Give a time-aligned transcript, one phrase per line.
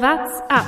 [0.00, 0.64] What's up?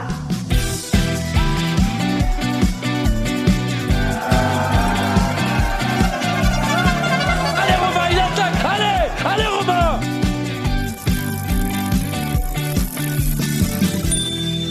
[7.54, 8.95] Alle rüber, Jatzak, alle!
[9.24, 10.01] Alle rüber!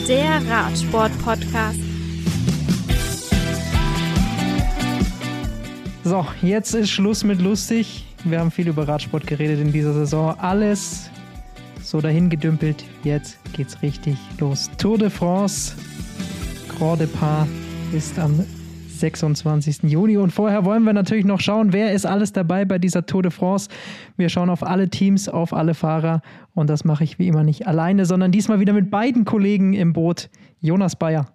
[0.10, 1.80] Der Radsport-Podcast.
[6.04, 8.04] So, jetzt ist Schluss mit lustig.
[8.26, 10.38] Wir haben viel über Radsport geredet in dieser Saison.
[10.38, 11.10] Alles
[11.90, 12.86] so dahin gedümpelt.
[13.04, 14.70] Jetzt geht's richtig los.
[14.78, 15.74] Tour de France,
[16.78, 17.48] Grand Depart
[17.92, 18.46] ist am
[18.88, 19.84] 26.
[19.84, 20.18] Juni.
[20.18, 23.32] Und vorher wollen wir natürlich noch schauen, wer ist alles dabei bei dieser Tour de
[23.32, 23.70] France.
[24.18, 26.22] Wir schauen auf alle Teams, auf alle Fahrer.
[26.54, 29.94] Und das mache ich wie immer nicht alleine, sondern diesmal wieder mit beiden Kollegen im
[29.94, 30.30] Boot.
[30.60, 31.26] Jonas Bayer.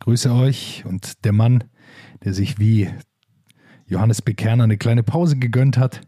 [0.00, 1.64] Grüße euch und der Mann,
[2.22, 2.90] der sich wie
[3.86, 6.02] Johannes Bekerner eine kleine Pause gegönnt hat,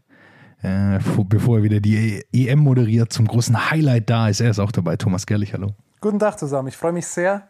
[0.63, 4.41] äh, vor- bevor er wieder die EM moderiert, zum großen Highlight da ist.
[4.41, 5.67] Er ist auch dabei, Thomas Gerlich, hallo.
[6.01, 6.67] Guten Tag zusammen.
[6.69, 7.47] Ich freue mich sehr,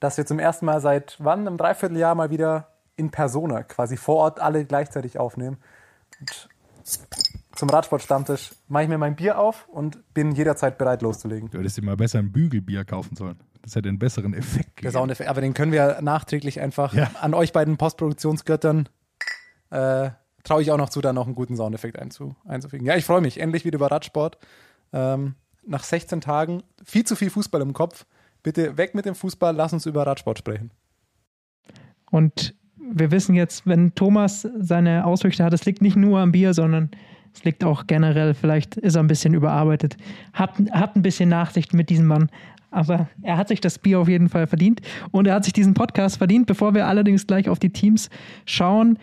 [0.00, 1.46] dass wir zum ersten Mal seit wann?
[1.46, 5.58] Einem Dreivierteljahr mal wieder in Persona, quasi vor Ort, alle gleichzeitig aufnehmen.
[6.20, 6.48] Und
[7.54, 11.50] zum Radsport-Stammtisch mache ich mir mein Bier auf und bin jederzeit bereit loszulegen.
[11.50, 13.38] Du hättest dir mal besser ein Bügelbier kaufen sollen.
[13.62, 14.92] Das hätte einen besseren Effekt gegeben.
[14.92, 17.10] Soundeffekt, aber den können wir nachträglich einfach Ja.
[17.20, 18.88] an euch beiden Postproduktionsgöttern
[19.70, 20.10] äh,
[20.46, 22.86] traue ich auch noch zu, da noch einen guten Soundeffekt einzu, einzufügen.
[22.86, 23.40] Ja, ich freue mich.
[23.40, 24.38] Endlich wieder über Radsport.
[24.92, 25.34] Ähm,
[25.66, 28.06] nach 16 Tagen viel zu viel Fußball im Kopf.
[28.44, 30.70] Bitte weg mit dem Fußball, lass uns über Radsport sprechen.
[32.12, 36.54] Und wir wissen jetzt, wenn Thomas seine Ausflüchte hat, es liegt nicht nur am Bier,
[36.54, 36.90] sondern
[37.34, 39.96] es liegt auch generell, vielleicht ist er ein bisschen überarbeitet,
[40.32, 42.30] hat, hat ein bisschen Nachsicht mit diesem Mann.
[42.70, 44.80] Aber er hat sich das Bier auf jeden Fall verdient
[45.10, 46.46] und er hat sich diesen Podcast verdient.
[46.46, 48.10] Bevor wir allerdings gleich auf die Teams
[48.44, 48.98] schauen,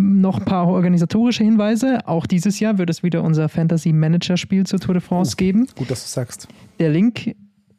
[0.00, 2.06] noch ein paar organisatorische Hinweise.
[2.06, 5.68] Auch dieses Jahr wird es wieder unser Fantasy Manager Spiel zur Tour de France geben.
[5.76, 6.48] Gut, dass du sagst.
[6.78, 7.36] Der Link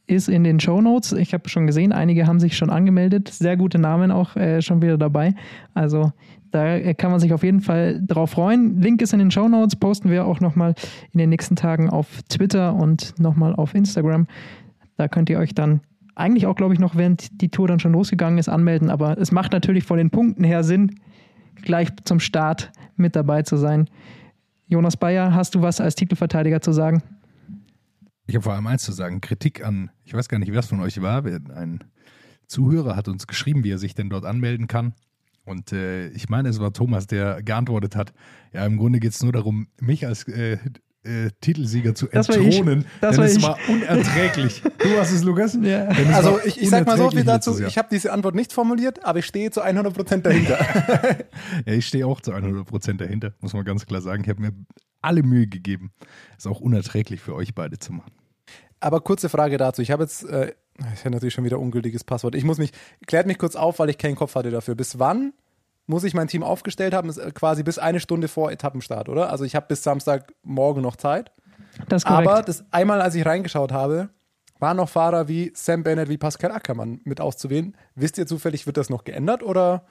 [0.07, 1.13] ist in den Show Notes.
[1.13, 3.29] Ich habe schon gesehen, einige haben sich schon angemeldet.
[3.29, 5.33] Sehr gute Namen auch äh, schon wieder dabei.
[5.73, 6.11] Also
[6.51, 8.81] da äh, kann man sich auf jeden Fall drauf freuen.
[8.81, 9.75] Link ist in den Show Notes.
[9.75, 10.75] Posten wir auch nochmal
[11.13, 14.27] in den nächsten Tagen auf Twitter und nochmal auf Instagram.
[14.97, 15.81] Da könnt ihr euch dann
[16.13, 18.89] eigentlich auch, glaube ich, noch während die Tour dann schon losgegangen ist, anmelden.
[18.89, 20.95] Aber es macht natürlich von den Punkten her Sinn,
[21.61, 23.89] gleich zum Start mit dabei zu sein.
[24.67, 27.03] Jonas Bayer, hast du was als Titelverteidiger zu sagen?
[28.27, 30.67] Ich habe vor allem eins zu sagen: Kritik an, ich weiß gar nicht, wer es
[30.67, 31.25] von euch war.
[31.25, 31.83] Ein
[32.47, 34.93] Zuhörer hat uns geschrieben, wie er sich denn dort anmelden kann.
[35.43, 38.13] Und äh, ich meine, es war Thomas, der geantwortet hat:
[38.53, 40.57] Ja, im Grunde geht es nur darum, mich als äh,
[41.03, 42.45] äh, Titelsieger zu Das war ich.
[42.57, 42.85] entthronen.
[43.01, 43.45] Das war es ich.
[43.69, 44.61] unerträglich.
[44.79, 45.57] Du hast es, Lukas?
[45.61, 45.87] Ja.
[45.89, 47.59] Es Also ich, ich sag mal so viel dazu.
[47.63, 50.59] Ich habe diese Antwort nicht formuliert, aber ich stehe zu 100% dahinter.
[51.65, 54.23] Ja, ich stehe auch zu 100% dahinter, muss man ganz klar sagen.
[54.23, 54.51] Ich habe mir
[55.01, 55.91] alle Mühe gegeben.
[56.37, 58.11] Ist auch unerträglich für euch beide zu machen.
[58.79, 59.81] aber kurze Frage dazu.
[59.81, 60.53] Ich habe jetzt, äh,
[60.93, 62.35] ist ja natürlich schon wieder ungültiges Passwort.
[62.35, 62.71] Ich muss mich,
[63.07, 64.75] klärt mich kurz auf, weil ich keinen Kopf hatte dafür.
[64.75, 65.33] Bis wann
[65.87, 67.07] muss ich mein Team aufgestellt haben?
[67.07, 69.29] Das ist äh, quasi bis eine Stunde vor Etappenstart, oder?
[69.29, 71.31] Also ich habe bis Samstagmorgen noch Zeit.
[71.87, 72.05] Das.
[72.05, 74.09] Aber das einmal, als ich reingeschaut habe,
[74.59, 77.75] waren noch Fahrer wie Sam Bennett, wie Pascal Ackermann mit auszuwählen.
[77.95, 79.85] Wisst ihr zufällig, wird das noch geändert oder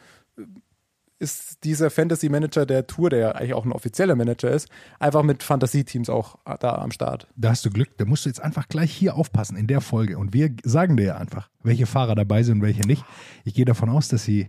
[1.19, 4.69] ist dieser Fantasy Manager der Tour, der ja eigentlich auch ein offizieller Manager ist,
[4.99, 7.29] einfach mit Fantasieteams auch da am Start?
[7.37, 10.17] Da hast du Glück, da musst du jetzt einfach gleich hier aufpassen in der Folge.
[10.17, 13.05] Und wir sagen dir ja einfach, welche Fahrer dabei sind und welche nicht.
[13.45, 14.49] Ich gehe davon aus, dass sie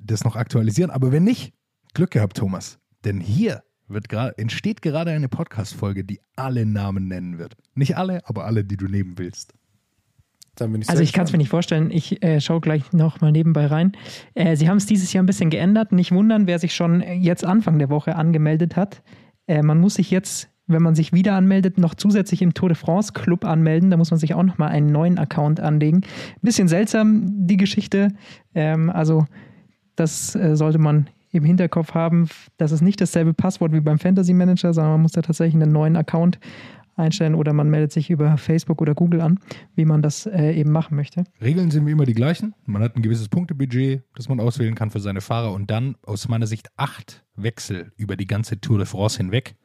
[0.00, 0.90] das noch aktualisieren.
[0.90, 1.52] Aber wenn nicht,
[1.94, 2.78] Glück gehabt, Thomas.
[3.04, 7.54] Denn hier wird gra- entsteht gerade eine Podcast-Folge, die alle Namen nennen wird.
[7.74, 9.52] Nicht alle, aber alle, die du nehmen willst.
[10.56, 11.90] Dann bin ich Also ich kann es mir nicht vorstellen.
[11.90, 13.92] Ich äh, schaue gleich noch mal nebenbei rein.
[14.34, 15.92] Äh, sie haben es dieses Jahr ein bisschen geändert.
[15.92, 19.02] Nicht wundern, wer sich schon jetzt Anfang der Woche angemeldet hat.
[19.48, 22.76] Äh, man muss sich jetzt, wenn man sich wieder anmeldet, noch zusätzlich im Tour de
[22.76, 23.90] France Club anmelden.
[23.90, 26.02] Da muss man sich auch noch mal einen neuen Account anlegen.
[26.40, 28.08] Bisschen seltsam die Geschichte.
[28.54, 29.26] Ähm, also
[29.96, 32.28] das äh, sollte man im Hinterkopf haben.
[32.56, 35.72] Das ist nicht dasselbe Passwort wie beim Fantasy Manager, sondern man muss da tatsächlich einen
[35.72, 36.38] neuen Account
[36.96, 39.40] einstellen oder man meldet sich über Facebook oder Google an,
[39.74, 41.24] wie man das äh, eben machen möchte.
[41.42, 42.54] Regeln sind wie immer die gleichen.
[42.66, 46.28] Man hat ein gewisses Punktebudget, das man auswählen kann für seine Fahrer und dann aus
[46.28, 49.56] meiner Sicht acht Wechsel über die ganze Tour de France hinweg.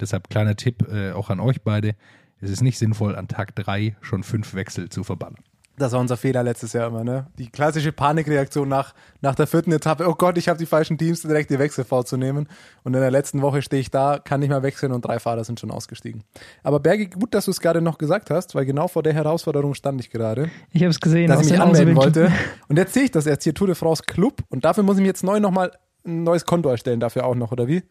[0.00, 1.94] Deshalb kleiner Tipp äh, auch an euch beide.
[2.40, 5.36] Es ist nicht sinnvoll, an Tag drei schon fünf Wechsel zu verballern.
[5.76, 7.26] Das war unser Fehler letztes Jahr immer, ne?
[7.38, 10.08] Die klassische Panikreaktion nach, nach der vierten Etappe.
[10.08, 12.48] Oh Gott, ich habe die falschen Teams, direkt die Wechsel vorzunehmen.
[12.84, 15.42] Und in der letzten Woche stehe ich da, kann nicht mehr wechseln und drei Fahrer
[15.42, 16.22] sind schon ausgestiegen.
[16.62, 19.74] Aber Bergi, gut, dass du es gerade noch gesagt hast, weil genau vor der Herausforderung
[19.74, 21.28] stand ich gerade, Ich habe es gesehen.
[21.28, 22.30] dass ich mich den anmelden wollte.
[22.68, 25.00] Und jetzt sehe ich das erst hier Tour de France Club und dafür muss ich
[25.00, 25.72] mich jetzt neu nochmal
[26.06, 27.82] ein neues Konto erstellen dafür auch noch, oder wie?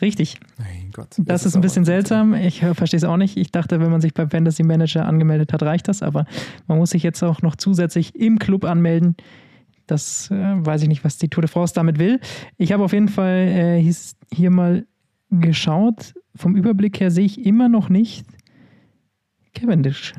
[0.00, 0.38] Richtig.
[0.58, 1.08] Mein Gott.
[1.18, 2.34] Das, ist ein bisschen seltsam.
[2.34, 3.36] Ich äh, verstehe es auch nicht.
[3.36, 6.02] Ich dachte, wenn man sich beim Fantasy Manager angemeldet hat, reicht das.
[6.02, 6.26] Aber
[6.66, 9.16] man muss sich jetzt auch noch zusätzlich im Club anmelden.
[9.86, 12.20] Das äh, weiß ich nicht, was die Tour de France damit will.
[12.56, 13.92] Ich habe auf jeden Fall äh,
[14.32, 14.86] hier mal
[15.30, 16.14] geschaut.
[16.36, 18.26] Vom Überblick her sehe ich immer noch nicht
[19.54, 20.14] Cavendish.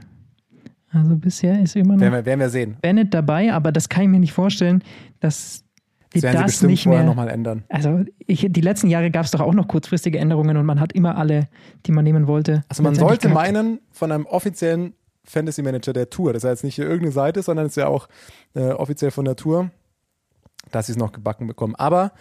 [0.92, 2.78] Also bisher ist immer noch Werden wir, werden wir sehen.
[2.82, 4.82] Bennett dabei, aber das kann ich mir nicht vorstellen,
[5.20, 5.65] dass
[6.14, 7.10] die Das werden sie das bestimmt nicht vorher mehr.
[7.10, 7.64] nochmal ändern.
[7.70, 10.94] Also ich, die letzten Jahre gab es doch auch noch kurzfristige Änderungen und man hat
[10.94, 11.48] immer alle,
[11.86, 12.64] die man nehmen wollte.
[12.70, 13.34] Also man sollte gehabt.
[13.34, 14.94] meinen, von einem offiziellen
[15.24, 18.08] Fantasy Manager der Tour, das jetzt nicht hier irgendeine Seite, sondern ist ja auch
[18.54, 19.72] äh, offiziell von der Tour,
[20.72, 21.76] dass sie es noch gebacken bekommen.
[21.76, 22.12] Aber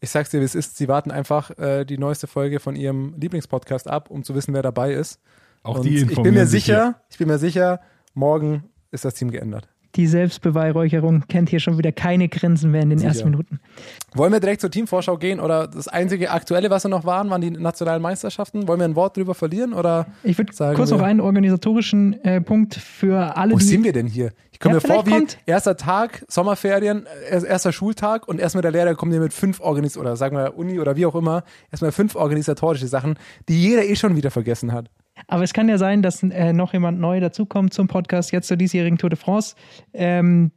[0.00, 3.14] ich sag's dir, wie es ist, sie warten einfach äh, die neueste Folge von ihrem
[3.18, 5.20] Lieblingspodcast ab, um zu wissen, wer dabei ist.
[5.62, 7.80] Auch Und die ich bin informieren mir sich sicher, ich bin mir sicher,
[8.14, 9.68] morgen ist das Team geändert.
[9.96, 13.08] Die Selbstbeweihräucherung kennt hier schon wieder keine Grenzen mehr in den Sicher.
[13.08, 13.60] ersten Minuten.
[14.14, 17.40] Wollen wir direkt zur Teamvorschau gehen oder das einzige aktuelle, was wir noch waren, waren
[17.40, 18.68] die nationalen Meisterschaften?
[18.68, 22.22] Wollen wir ein Wort drüber verlieren oder Ich würde Sagen kurz wir- noch einen organisatorischen
[22.24, 24.32] äh, Punkt für alle, wo sind wir denn hier?
[24.52, 28.70] Ich komme Ja, mir vor wie kommt- erster Tag, Sommerferien, erster Schultag und erstmal der
[28.72, 31.92] Lehrer kommt hier mit fünf Organis oder sagen wir Uni oder wie auch immer, erstmal
[31.92, 34.88] fünf organisatorische Sachen, die jeder eh schon wieder vergessen hat.
[35.26, 38.56] Aber es kann ja sein, dass äh, noch jemand neu dazukommt zum Podcast, jetzt zur
[38.56, 39.56] diesjährigen Tour de France.
[39.92, 40.52] Ähm,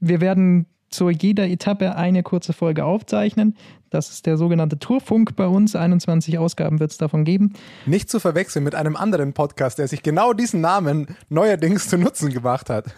[0.00, 3.56] wir werden zu jeder Etappe eine kurze Folge aufzeichnen.
[3.90, 5.74] Das ist der sogenannte Tourfunk bei uns.
[5.74, 7.54] 21 Ausgaben wird es davon geben.
[7.86, 12.32] Nicht zu verwechseln mit einem anderen Podcast, der sich genau diesen Namen neuerdings zu Nutzen
[12.32, 12.94] gemacht hat.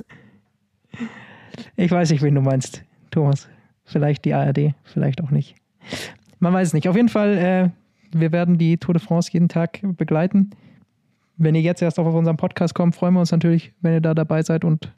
[1.76, 3.49] Ich weiß nicht, wen du meinst, Thomas.
[3.84, 5.55] Vielleicht die ARD, vielleicht auch nicht.
[6.38, 6.88] Man weiß es nicht.
[6.88, 7.70] Auf jeden Fall, äh,
[8.19, 10.50] wir werden die Tour de France jeden Tag begleiten.
[11.36, 14.14] Wenn ihr jetzt erst auf unseren Podcast kommt, freuen wir uns natürlich, wenn ihr da
[14.14, 14.92] dabei seid und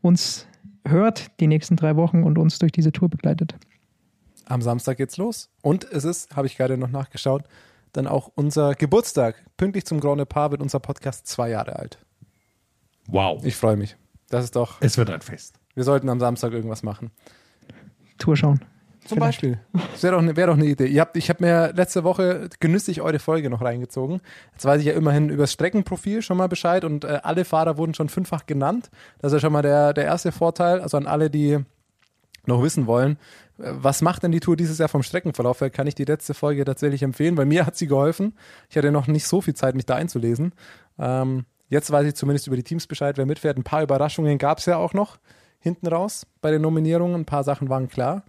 [0.00, 0.46] uns
[0.86, 3.56] hört die nächsten drei Wochen und uns durch diese Tour begleitet.
[4.46, 5.50] Am Samstag geht's los.
[5.62, 7.44] Und es ist, habe ich gerade noch nachgeschaut,
[7.92, 9.44] dann auch unser Geburtstag.
[9.56, 11.98] Pünktlich zum Grand Depart wird unser Podcast zwei Jahre alt.
[13.08, 13.44] Wow.
[13.44, 13.96] Ich freue mich.
[14.28, 15.58] Das ist doch, es wird ein Fest.
[15.74, 17.10] wir sollten am Samstag irgendwas machen.
[18.18, 18.60] Tour schauen.
[19.08, 19.58] Zum Beispiel.
[19.92, 20.86] Das wäre doch, eine- wär doch eine Idee.
[20.86, 24.20] Ihr habt, ich habe mir letzte Woche genüsslich eure Folge noch reingezogen.
[24.52, 27.76] Jetzt weiß ich ja immerhin über das Streckenprofil schon mal Bescheid und äh, alle Fahrer
[27.78, 28.90] wurden schon fünffach genannt.
[29.18, 30.80] Das ist ja schon mal der, der erste Vorteil.
[30.80, 31.58] Also an alle, die
[32.46, 33.18] noch wissen wollen,
[33.58, 36.34] äh, was macht denn die Tour dieses Jahr vom Streckenverlauf her, kann ich die letzte
[36.34, 38.34] Folge tatsächlich empfehlen, weil mir hat sie geholfen.
[38.70, 40.52] Ich hatte noch nicht so viel Zeit, mich da einzulesen.
[40.98, 43.56] Ähm, jetzt weiß ich zumindest über die Teams Bescheid, wer mitfährt.
[43.58, 45.18] Ein paar Überraschungen gab es ja auch noch
[45.58, 47.16] hinten raus bei den Nominierungen.
[47.16, 48.22] Ein paar Sachen waren klar.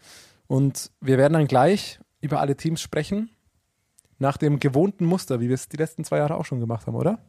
[0.47, 3.29] Und wir werden dann gleich über alle Teams sprechen,
[4.19, 6.95] nach dem gewohnten Muster, wie wir es die letzten zwei Jahre auch schon gemacht haben,
[6.95, 7.19] oder?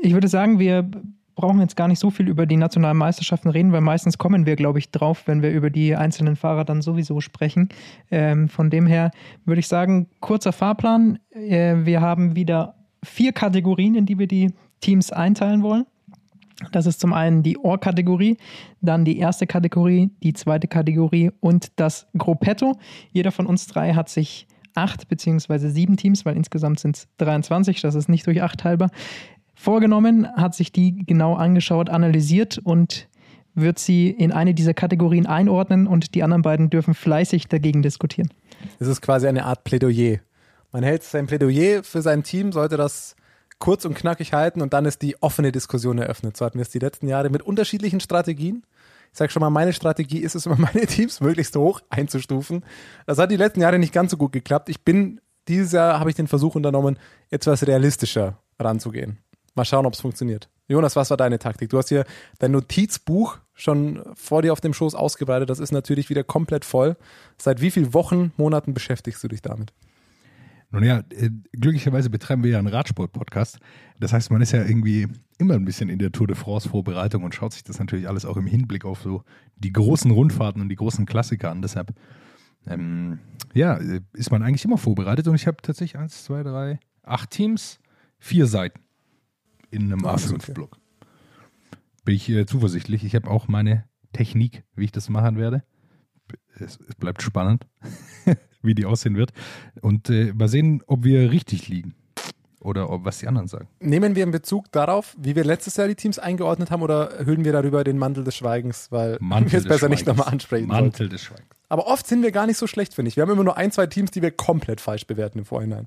[0.00, 0.88] Ich würde sagen, wir
[1.34, 4.56] brauchen jetzt gar nicht so viel über die nationalen Meisterschaften reden, weil meistens kommen wir,
[4.56, 7.68] glaube ich, drauf, wenn wir über die einzelnen Fahrer dann sowieso sprechen.
[8.10, 9.12] Ähm, von dem her
[9.44, 11.20] würde ich sagen, kurzer Fahrplan.
[11.30, 12.74] Äh, wir haben wieder
[13.04, 15.86] vier Kategorien, in die wir die Teams einteilen wollen.
[16.72, 18.36] Das ist zum einen die Ohr-Kategorie,
[18.80, 22.76] dann die erste Kategorie, die zweite Kategorie und das Gruppetto.
[23.12, 27.80] Jeder von uns drei hat sich acht beziehungsweise sieben Teams, weil insgesamt sind es 23,
[27.80, 28.90] das ist nicht durch acht teilbar,
[29.54, 33.08] vorgenommen, hat sich die genau angeschaut, analysiert und
[33.54, 38.30] wird sie in eine dieser Kategorien einordnen und die anderen beiden dürfen fleißig dagegen diskutieren.
[38.78, 40.18] Es ist quasi eine Art Plädoyer.
[40.72, 43.16] Man hält sein Plädoyer für sein Team, sollte das
[43.58, 46.36] kurz und knackig halten und dann ist die offene Diskussion eröffnet.
[46.36, 48.64] So hatten wir es die letzten Jahre mit unterschiedlichen Strategien.
[49.12, 52.64] Ich sage schon mal, meine Strategie ist es immer, meine Teams möglichst hoch einzustufen.
[53.06, 54.68] Das hat die letzten Jahre nicht ganz so gut geklappt.
[54.68, 56.98] Ich bin, dieses Jahr habe ich den Versuch unternommen,
[57.30, 59.18] etwas realistischer ranzugehen.
[59.54, 60.48] Mal schauen, ob es funktioniert.
[60.68, 61.70] Jonas, was war deine Taktik?
[61.70, 62.04] Du hast hier
[62.38, 65.50] dein Notizbuch schon vor dir auf dem Schoß ausgebreitet.
[65.50, 66.96] Das ist natürlich wieder komplett voll.
[67.38, 69.72] Seit wie vielen Wochen, Monaten beschäftigst du dich damit?
[70.70, 73.58] Nun ja, äh, glücklicherweise betreiben wir ja einen Radsport-Podcast.
[73.98, 75.08] Das heißt, man ist ja irgendwie
[75.38, 78.36] immer ein bisschen in der Tour de France-Vorbereitung und schaut sich das natürlich alles auch
[78.36, 79.22] im Hinblick auf so
[79.56, 81.62] die großen Rundfahrten und die großen Klassiker an.
[81.62, 81.94] Deshalb,
[82.66, 83.18] ähm,
[83.54, 87.30] ja, äh, ist man eigentlich immer vorbereitet und ich habe tatsächlich eins, zwei, drei, acht
[87.30, 87.78] Teams,
[88.18, 88.80] vier Seiten
[89.70, 90.52] in einem Ah, ist okay.
[90.52, 90.76] A5-Block.
[92.04, 93.04] Bin ich äh, zuversichtlich.
[93.04, 95.62] Ich habe auch meine Technik, wie ich das machen werde.
[96.58, 97.66] Es, es bleibt spannend,
[98.62, 99.32] wie die aussehen wird.
[99.80, 101.94] Und äh, mal sehen, ob wir richtig liegen.
[102.60, 103.68] Oder ob, was die anderen sagen.
[103.80, 107.44] Nehmen wir in Bezug darauf, wie wir letztes Jahr die Teams eingeordnet haben, oder hüllen
[107.44, 110.84] wir darüber den Mantel des Schweigens, weil Mantel wir es besser nicht nochmal ansprechen sollten.
[110.84, 111.46] Mantel des Schweigens.
[111.68, 113.16] Aber oft sind wir gar nicht so schlecht, finde ich.
[113.16, 115.86] Wir haben immer nur ein, zwei Teams, die wir komplett falsch bewerten im Vorhinein.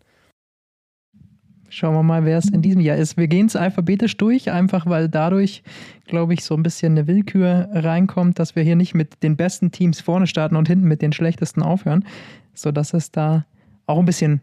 [1.74, 3.16] Schauen wir mal, wer es in diesem Jahr ist.
[3.16, 5.64] Wir gehen es alphabetisch durch, einfach weil dadurch,
[6.06, 9.72] glaube ich, so ein bisschen eine Willkür reinkommt, dass wir hier nicht mit den besten
[9.72, 12.04] Teams vorne starten und hinten mit den schlechtesten aufhören.
[12.54, 13.46] Sodass es da
[13.86, 14.42] auch ein bisschen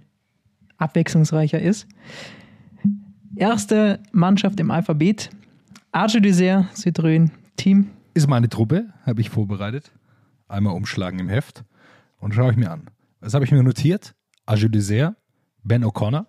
[0.76, 1.86] abwechslungsreicher ist.
[3.36, 5.30] Erste Mannschaft im Alphabet.
[5.92, 7.90] Arche Dessert, Citroën, Team.
[8.14, 9.92] Ist meine Truppe, habe ich vorbereitet.
[10.48, 11.64] Einmal umschlagen im Heft
[12.18, 12.88] und schaue ich mir an.
[13.20, 14.14] Was habe ich mir notiert?
[14.46, 15.14] Arche Dessert,
[15.62, 16.26] Ben O'Connor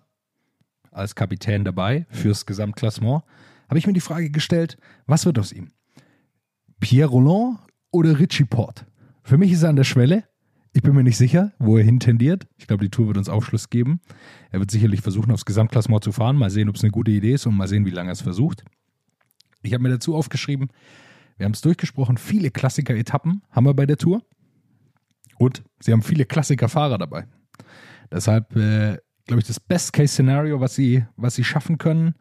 [0.92, 3.22] als Kapitän dabei fürs Gesamtklassement.
[3.68, 5.70] Habe ich mir die Frage gestellt, was wird aus ihm?
[6.80, 7.58] Pierre Roland
[7.90, 8.86] oder Richie Port?
[9.22, 10.24] Für mich ist er an der Schwelle.
[10.72, 12.46] Ich bin mir nicht sicher, wo er hintendiert.
[12.56, 14.00] Ich glaube, die Tour wird uns Aufschluss geben.
[14.50, 16.36] Er wird sicherlich versuchen, aufs Gesamtklassement zu fahren.
[16.36, 18.20] Mal sehen, ob es eine gute Idee ist und mal sehen, wie lange er es
[18.20, 18.64] versucht.
[19.62, 20.68] Ich habe mir dazu aufgeschrieben,
[21.36, 24.22] wir haben es durchgesprochen, viele Klassiker-Etappen haben wir bei der Tour.
[25.38, 27.26] Und sie haben viele Klassiker-Fahrer dabei.
[28.12, 32.14] Deshalb, äh, glaube ich, das Best-Case-Szenario, was sie, was sie schaffen können,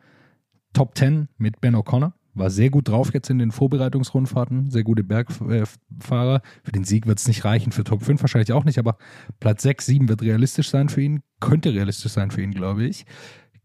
[0.73, 2.13] Top 10 mit Ben O'Connor.
[2.39, 4.71] War sehr gut drauf jetzt in den Vorbereitungsrundfahrten.
[4.71, 6.41] Sehr gute Bergfahrer.
[6.63, 8.97] Für den Sieg wird es nicht reichen, für Top 5 wahrscheinlich auch nicht, aber
[9.41, 11.21] Platz 6, 7 wird realistisch sein für ihn.
[11.41, 13.05] Könnte realistisch sein für ihn, glaube ich.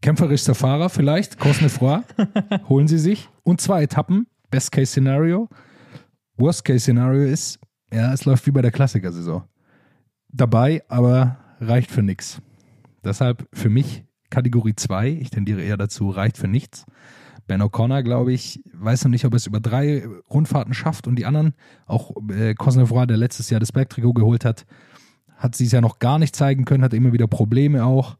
[0.01, 2.01] Kämpferischster Fahrer vielleicht, Cosnefroy,
[2.69, 3.29] holen sie sich.
[3.43, 5.47] Und zwei Etappen, Best-Case-Szenario.
[6.35, 7.59] Worst-Case-Szenario ist,
[7.93, 9.45] ja, es läuft wie bei der Klassiker-Saison.
[10.27, 12.41] Dabei, aber reicht für nichts.
[13.05, 16.85] Deshalb für mich Kategorie 2, ich tendiere eher dazu, reicht für nichts.
[17.47, 21.15] Ben O'Connor, glaube ich, weiß noch nicht, ob er es über drei Rundfahrten schafft und
[21.15, 21.53] die anderen,
[21.85, 24.65] auch äh, Cosnefroy, der letztes Jahr das Bergtrikot geholt hat,
[25.37, 28.17] hat sie es ja noch gar nicht zeigen können, hat immer wieder Probleme auch.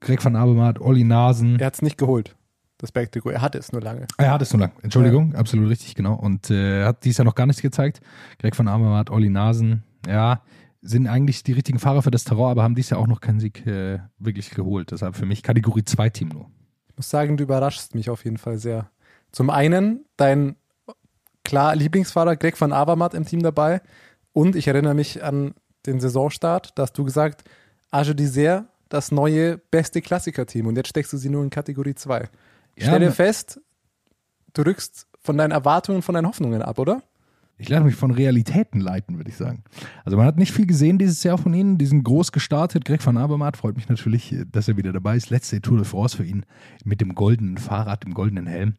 [0.00, 1.58] Greg van Abermatt, Olli Nasen.
[1.58, 2.36] Er hat es nicht geholt,
[2.76, 3.30] das Bergtrikot.
[3.30, 4.06] Er hatte es nur lange.
[4.18, 5.38] Er hat es nur lange, Entschuldigung, ja.
[5.38, 6.14] absolut richtig, genau.
[6.14, 8.00] Und äh, hat dies ja noch gar nichts gezeigt.
[8.38, 10.42] Greg van Abermatt, Olli Nasen, ja,
[10.82, 13.40] sind eigentlich die richtigen Fahrer für das Terror, aber haben dies ja auch noch keinen
[13.40, 14.90] Sieg äh, wirklich geholt.
[14.90, 16.50] Deshalb für mich Kategorie 2 Team nur.
[16.98, 18.90] Ich muss sagen, du überraschst mich auf jeden Fall sehr.
[19.30, 20.56] Zum einen dein
[21.44, 23.82] klar Lieblingsfahrer Greg van Avermaet im Team dabei
[24.32, 25.54] und ich erinnere mich an
[25.86, 27.44] den Saisonstart, dass du gesagt,
[27.92, 32.28] Age d'Isère, das neue beste Klassiker-Team und jetzt steckst du sie nur in Kategorie 2.
[32.74, 33.60] Ich Ja, stelle ne- fest,
[34.54, 37.00] du rückst von deinen Erwartungen, von deinen Hoffnungen ab, oder?
[37.58, 39.64] Ich lasse mich von Realitäten leiten, würde ich sagen.
[40.04, 41.76] Also man hat nicht viel gesehen dieses Jahr von ihnen.
[41.76, 42.84] Die sind groß gestartet.
[42.84, 45.30] Greg van Abermatt freut mich natürlich, dass er wieder dabei ist.
[45.30, 46.44] Letzte Tour de France für ihn
[46.84, 48.74] mit dem goldenen Fahrrad, dem goldenen Helm.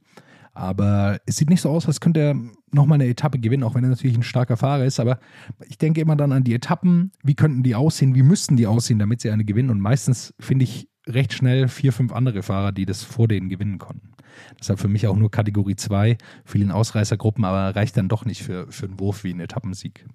[0.54, 2.36] Aber es sieht nicht so aus, als könnte er
[2.72, 5.00] nochmal eine Etappe gewinnen, auch wenn er natürlich ein starker Fahrer ist.
[5.00, 5.20] Aber
[5.68, 7.12] ich denke immer dann an die Etappen.
[7.24, 8.16] Wie könnten die aussehen?
[8.16, 9.70] Wie müssten die aussehen, damit sie eine gewinnen?
[9.70, 13.78] Und meistens finde ich recht schnell vier, fünf andere Fahrer, die das vor denen gewinnen
[13.78, 14.12] konnten.
[14.60, 18.72] Deshalb für mich auch nur Kategorie 2, vielen Ausreißergruppen, aber reicht dann doch nicht für,
[18.72, 20.06] für einen Wurf wie einen Etappensieg.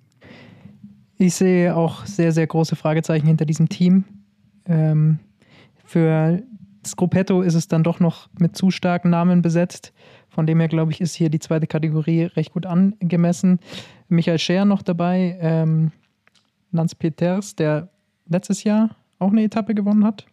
[1.17, 4.05] Ich sehe auch sehr, sehr große Fragezeichen hinter diesem Team.
[4.67, 5.19] Ähm,
[5.85, 6.43] für
[6.83, 9.93] das Gruppetto ist es dann doch noch mit zu starken Namen besetzt.
[10.29, 13.61] Von dem her, glaube ich, ist hier die zweite Kategorie recht gut angemessen.
[14.09, 15.93] Michael Scher noch dabei, ähm,
[16.73, 17.89] Lance Peters, der
[18.27, 20.27] letztes Jahr auch eine Etappe gewonnen hat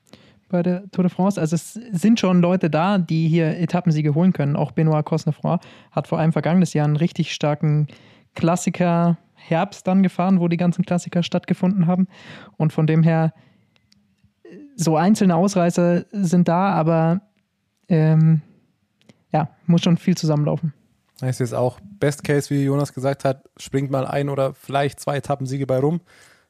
[0.52, 1.40] bei der Tour de France.
[1.40, 4.56] Also es sind schon Leute da, die hier Etappensiege holen können.
[4.56, 5.58] Auch Benoit Cosnefroy
[5.92, 7.88] hat vor allem vergangenes Jahr einen richtig starken
[8.36, 12.08] Klassiker Herbst dann gefahren, wo die ganzen Klassiker stattgefunden haben.
[12.58, 13.34] Und von dem her,
[14.76, 17.22] so einzelne Ausreißer sind da, aber
[17.88, 18.42] ähm,
[19.32, 20.74] ja, muss schon viel zusammenlaufen.
[21.22, 21.80] Es auch.
[22.00, 26.02] Best Case, wie Jonas gesagt hat, springt mal ein oder vielleicht zwei Etappensiege bei rum.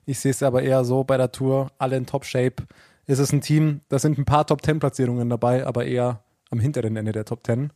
[0.06, 2.64] Ich sehe es aber eher so bei der Tour, alle in Top-Shape.
[3.08, 7.12] Ist es ein Team, da sind ein paar Top-10-Platzierungen dabei, aber eher am hinteren Ende
[7.12, 7.72] der Top 10.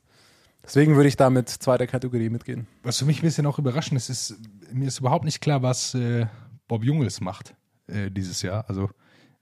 [0.63, 2.67] Deswegen würde ich da mit zweiter Kategorie mitgehen.
[2.83, 4.35] Was für mich ein bisschen auch überraschend ist, ist,
[4.71, 6.25] mir ist überhaupt nicht klar, was äh,
[6.67, 7.55] Bob Jungels macht
[7.87, 8.65] äh, dieses Jahr.
[8.67, 8.85] Also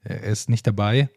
[0.04, 1.08] äh, er ist nicht dabei.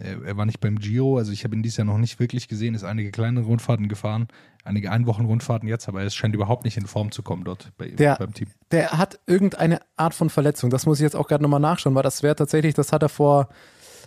[0.00, 1.18] Er war nicht beim Giro.
[1.18, 2.76] Also ich habe ihn dieses Jahr noch nicht wirklich gesehen.
[2.76, 4.28] Ist einige kleine Rundfahrten gefahren,
[4.62, 8.14] einige Einwochenrundfahrten jetzt, aber es scheint überhaupt nicht in Form zu kommen dort bei, Der-
[8.14, 8.46] beim Team.
[8.70, 10.70] Der hat irgendeine Art von Verletzung.
[10.70, 13.08] Das muss ich jetzt auch gerade nochmal nachschauen, weil das wäre tatsächlich, das hat er
[13.08, 13.48] vor,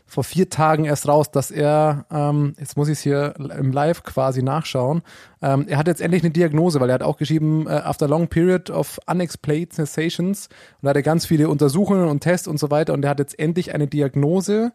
[0.05, 4.03] vor vier Tagen erst raus, dass er, ähm, jetzt muss ich es hier im Live
[4.03, 5.01] quasi nachschauen,
[5.41, 8.27] ähm, er hat jetzt endlich eine Diagnose, weil er hat auch geschrieben, äh, after long
[8.27, 12.71] period of unexplained sensations und da hat er ganz viele Untersuchungen und Tests und so
[12.71, 14.73] weiter und er hat jetzt endlich eine Diagnose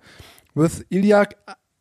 [0.55, 1.37] with iliac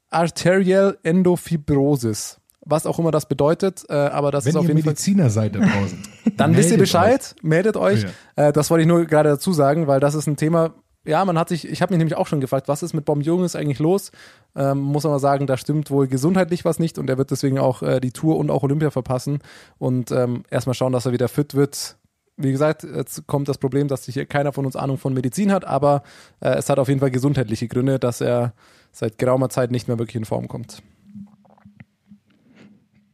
[0.09, 2.39] arterial endofibrosis.
[2.67, 5.29] Was auch immer das bedeutet, äh, aber das Wenn ist auf ihr jeden Fall Mediziner
[5.29, 6.01] seid da draußen,
[6.37, 8.05] dann wisst ihr Bescheid, meldet euch.
[8.35, 8.47] Ja.
[8.47, 10.73] Äh, das wollte ich nur gerade dazu sagen, weil das ist ein Thema,
[11.05, 13.21] ja, man hat sich, ich habe mich nämlich auch schon gefragt, was ist mit Bom
[13.21, 14.11] Junges eigentlich los?
[14.55, 17.83] Ähm, muss mal sagen, da stimmt wohl gesundheitlich was nicht und er wird deswegen auch
[17.83, 19.39] äh, die Tour und auch Olympia verpassen
[19.77, 21.97] und ähm, erstmal schauen, dass er wieder fit wird.
[22.37, 25.65] Wie gesagt, jetzt kommt das Problem, dass hier keiner von uns Ahnung von Medizin hat,
[25.65, 26.03] aber
[26.41, 28.53] äh, es hat auf jeden Fall gesundheitliche Gründe, dass er
[28.91, 30.81] seit geraumer Zeit nicht mehr wirklich in Form kommt.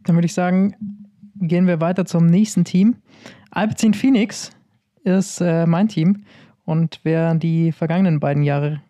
[0.03, 0.75] Dann würde ich sagen,
[1.39, 2.95] gehen wir weiter zum nächsten Team.
[3.51, 4.51] Alpecin Phoenix
[5.03, 6.23] ist äh, mein Team.
[6.65, 8.81] Und wer die vergangenen beiden Jahre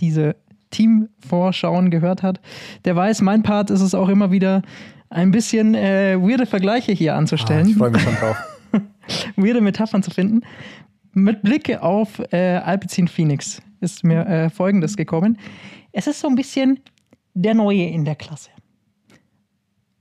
[0.00, 0.36] diese
[0.70, 2.40] Teamvorschauen gehört hat,
[2.84, 4.62] der weiß, mein Part ist es auch immer wieder
[5.10, 8.36] ein bisschen äh, weirde Vergleiche hier Ah, anzustellen, ich freue mich schon drauf.
[9.36, 10.40] weirde Metaphern zu finden.
[11.12, 15.38] Mit Blick auf äh, Alpecin Phoenix ist mir äh, Folgendes gekommen.
[15.92, 16.80] Es ist so ein bisschen
[17.34, 18.50] der Neue in der Klasse.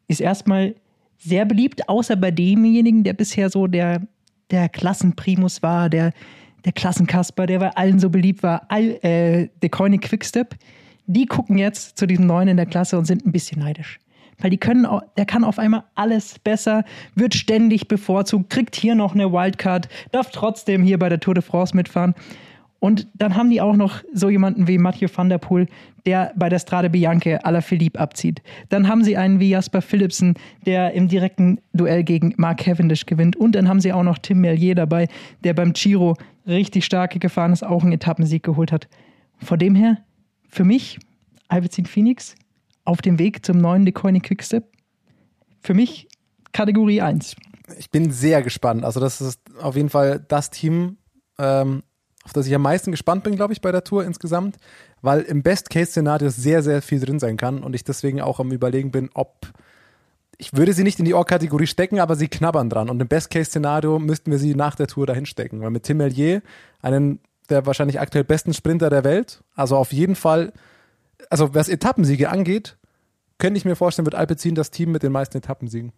[0.08, 0.76] Ist erstmal
[1.18, 4.02] sehr beliebt, außer bei demjenigen, der bisher so der,
[4.50, 6.14] der Klassenprimus war, der,
[6.66, 10.56] der Klassenkasper, der bei allen so beliebt war, All, äh, der Coiny Quickstep.
[11.08, 14.00] Die gucken jetzt zu diesem Neuen in der Klasse und sind ein bisschen neidisch.
[14.40, 14.88] Weil die können,
[15.18, 16.84] der kann auf einmal alles besser,
[17.16, 21.44] wird ständig bevorzugt, kriegt hier noch eine Wildcard, darf trotzdem hier bei der Tour de
[21.44, 22.16] France mitfahren.
[22.80, 25.68] Und dann haben die auch noch so jemanden wie Mathieu van der Poel,
[26.08, 28.42] der bei der Strade Bianche Philippe abzieht.
[28.70, 30.34] Dann haben sie einen wie Jasper Philipsen,
[30.66, 33.36] der im direkten Duell gegen Mark Cavendish gewinnt.
[33.36, 35.10] Und dann haben sie auch noch Tim Merlier dabei,
[35.44, 36.18] der beim Giro
[36.48, 38.88] richtig stark gefahren ist, auch einen Etappensieg geholt hat.
[39.38, 39.98] Von dem her,
[40.48, 41.00] für mich,
[41.48, 42.36] Alpecin Phoenix
[42.86, 44.64] auf dem Weg zum neuen Decoyne Quickstep.
[45.62, 46.08] Für mich
[46.54, 47.36] Kategorie 1.
[47.78, 48.84] Ich bin sehr gespannt.
[48.84, 50.98] Also das ist auf jeden Fall das Team,
[51.38, 51.84] ähm,
[52.24, 54.58] auf das ich am meisten gespannt bin, glaube ich, bei der Tour insgesamt,
[55.02, 58.92] weil im Best-Case-Szenario sehr, sehr viel drin sein kann und ich deswegen auch am Überlegen
[58.92, 59.52] bin, ob
[60.42, 62.90] ich würde sie nicht in die Org-Kategorie stecken, aber sie knabbern dran.
[62.90, 65.62] Und im Best-Case-Szenario müssten wir sie nach der Tour dahin stecken.
[65.62, 66.42] Weil mit Tim Mellier,
[66.82, 67.20] einen
[67.50, 70.52] der wahrscheinlich aktuell besten Sprinter der Welt, also auf jeden Fall,
[71.30, 72.78] also was Etappensiege angeht,
[73.38, 75.94] könnte ich mir vorstellen, wird Alpecin das Team mit den meisten Etappensiegen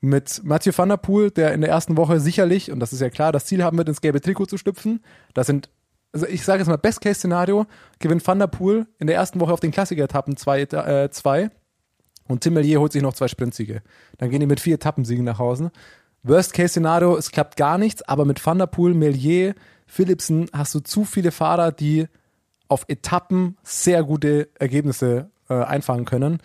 [0.00, 3.10] mit Mathieu van der Poel, der in der ersten Woche sicherlich, und das ist ja
[3.10, 5.02] klar, das Ziel haben wird, ins gelbe Trikot zu schlüpfen.
[5.34, 5.70] Das sind,
[6.12, 7.66] also ich sage jetzt mal, Best-Case-Szenario,
[7.98, 11.50] gewinnt van der Poel in der ersten Woche auf den Klassiker-Etappen zwei, äh, zwei
[12.28, 13.82] und Tim Mellier holt sich noch zwei Sprintsiege.
[14.18, 15.72] Dann gehen die mit vier Etappensiegen nach Hause.
[16.22, 19.54] Worst-Case-Szenario, es klappt gar nichts, aber mit Van der Poel, Mellier,
[19.86, 22.06] Philipsen hast du zu viele Fahrer, die
[22.68, 26.38] auf Etappen sehr gute Ergebnisse äh, einfahren können.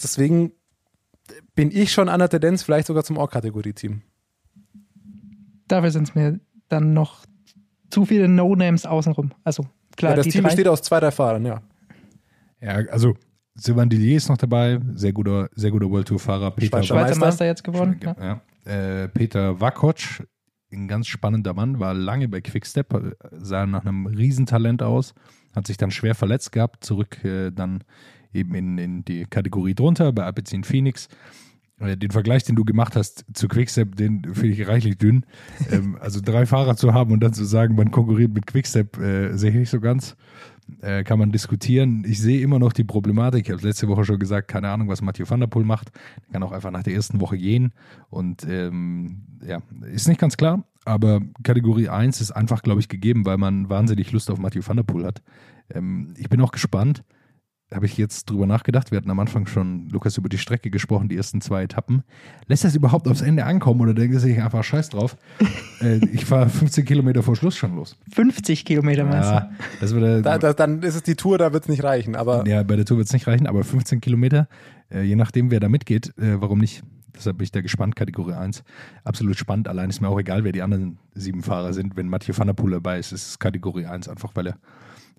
[0.00, 0.52] Deswegen
[1.54, 4.02] bin ich schon an der Tendenz, vielleicht sogar zum Org-Kategorie-Team.
[5.66, 7.26] Dafür sind es mir dann noch
[7.90, 9.32] zu viele No-Names außenrum.
[9.44, 9.64] Also
[9.96, 11.62] klar, Ja, das die Team drei, besteht aus zwei, drei Fahrern, ja.
[12.60, 13.14] Ja, also
[13.60, 16.50] Sylvain Dillier ist noch dabei, sehr guter, sehr guter World Tour Fahrer.
[16.52, 17.18] Peter, Schweizer Meister.
[17.18, 18.00] Meister jetzt geworden.
[18.02, 18.40] Ja.
[18.66, 19.02] ja.
[19.02, 20.22] Äh, Peter Wakotsch,
[20.72, 25.14] ein ganz spannender Mann, war lange bei Quickstep, sah nach einem Riesentalent aus,
[25.54, 27.82] hat sich dann schwer verletzt gehabt, zurück äh, dann
[28.32, 31.08] eben in, in die Kategorie drunter bei Alpecin Phoenix.
[31.80, 35.24] Äh, Den Vergleich, den du gemacht hast zu Quickstep, den finde ich reichlich dünn.
[35.70, 39.36] ähm, also drei Fahrer zu haben und dann zu sagen, man konkurriert mit Quickstep, äh,
[39.36, 40.16] sehe ich nicht so ganz.
[40.80, 42.04] Äh, kann man diskutieren.
[42.06, 43.46] Ich sehe immer noch die Problematik.
[43.46, 45.90] Ich habe letzte Woche schon gesagt, keine Ahnung, was Mathieu van der Poel macht.
[46.26, 47.72] Der kann auch einfach nach der ersten Woche gehen.
[48.10, 50.64] Und ähm, ja, ist nicht ganz klar.
[50.84, 54.76] Aber Kategorie 1 ist einfach, glaube ich, gegeben, weil man wahnsinnig Lust auf Mathieu van
[54.76, 55.22] der Poel hat.
[55.74, 57.02] Ähm, ich bin auch gespannt.
[57.72, 58.90] Habe ich jetzt drüber nachgedacht.
[58.90, 62.02] Wir hatten am Anfang schon, Lukas, über die Strecke gesprochen, die ersten zwei Etappen.
[62.46, 65.18] Lässt das überhaupt aufs Ende ankommen oder denkt er sich einfach Scheiß drauf?
[65.82, 67.96] äh, ich fahre 15 Kilometer vor Schluss schon los.
[68.12, 69.34] 50 Kilometer meinst du?
[69.34, 69.50] Ja,
[69.80, 72.16] das wird Da, da, dann ist es die Tour, da wird es nicht reichen.
[72.16, 74.48] Aber ja, bei der Tour wird es nicht reichen, aber 15 Kilometer,
[74.90, 76.82] äh, je nachdem, wer da mitgeht, äh, warum nicht?
[77.14, 78.62] Deshalb bin ich da gespannt, Kategorie 1.
[79.04, 79.68] Absolut spannend.
[79.68, 81.96] Allein ist mir auch egal, wer die anderen sieben Fahrer sind.
[81.96, 84.58] Wenn Mathieu van der Poel dabei ist, ist es Kategorie 1, einfach weil er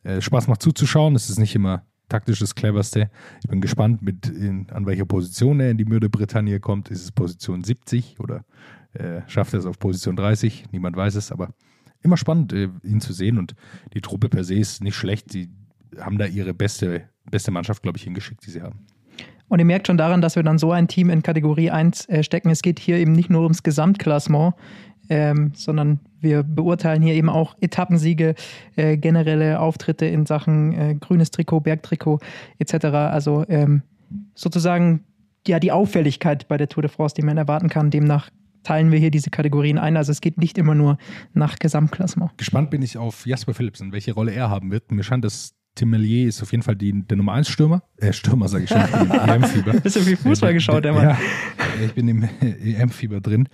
[0.04, 1.16] äh, Spaß macht zuzuschauen.
[1.16, 3.10] Es ist nicht immer taktisch das cleverste.
[3.43, 6.89] Ich bin gespannt, mit in, an welcher Position er in die Mürde Bretagne kommt.
[6.89, 8.43] Ist es Position 70 oder
[8.93, 10.65] äh, schafft er es auf Position 30?
[10.72, 11.54] Niemand weiß es, aber
[12.02, 13.38] immer spannend, äh, ihn zu sehen.
[13.38, 13.56] Und
[13.93, 15.32] die Truppe per se ist nicht schlecht.
[15.32, 15.50] Sie
[15.98, 18.86] haben da ihre beste, beste Mannschaft, glaube ich, hingeschickt, die sie haben.
[19.50, 22.24] Und ihr merkt schon daran, dass wir dann so ein Team in Kategorie 1 äh,
[22.24, 22.52] stecken.
[22.52, 24.54] Es geht hier eben nicht nur ums Gesamtklassement,
[25.10, 28.36] ähm, sondern wir beurteilen hier eben auch Etappensiege,
[28.76, 32.19] äh, generelle Auftritte in Sachen äh, grünes Trikot, Bergtrikot
[32.58, 32.86] etc.
[32.86, 33.82] Also ähm,
[34.36, 35.04] sozusagen
[35.48, 37.91] ja die Auffälligkeit bei der Tour de France, die man erwarten kann.
[37.91, 38.30] Demnach
[38.63, 39.98] teilen wir hier diese Kategorien ein.
[39.98, 40.98] Also es geht nicht immer nur
[41.34, 42.38] nach Gesamtklassement.
[42.38, 44.91] Gespannt bin ich auf Jasper Philipsen, welche Rolle er haben wird.
[44.91, 47.84] Mir scheint, dass Tim Mellier ist auf jeden Fall die, der Nummer 1 Stürmer.
[47.96, 49.80] Äh, Stürmer sage ich schon, EM-Fieber.
[49.80, 51.04] Bisschen viel Fußball geschaut, der Mann.
[51.04, 51.18] Ja,
[51.86, 53.48] ich bin im EM-Fieber drin.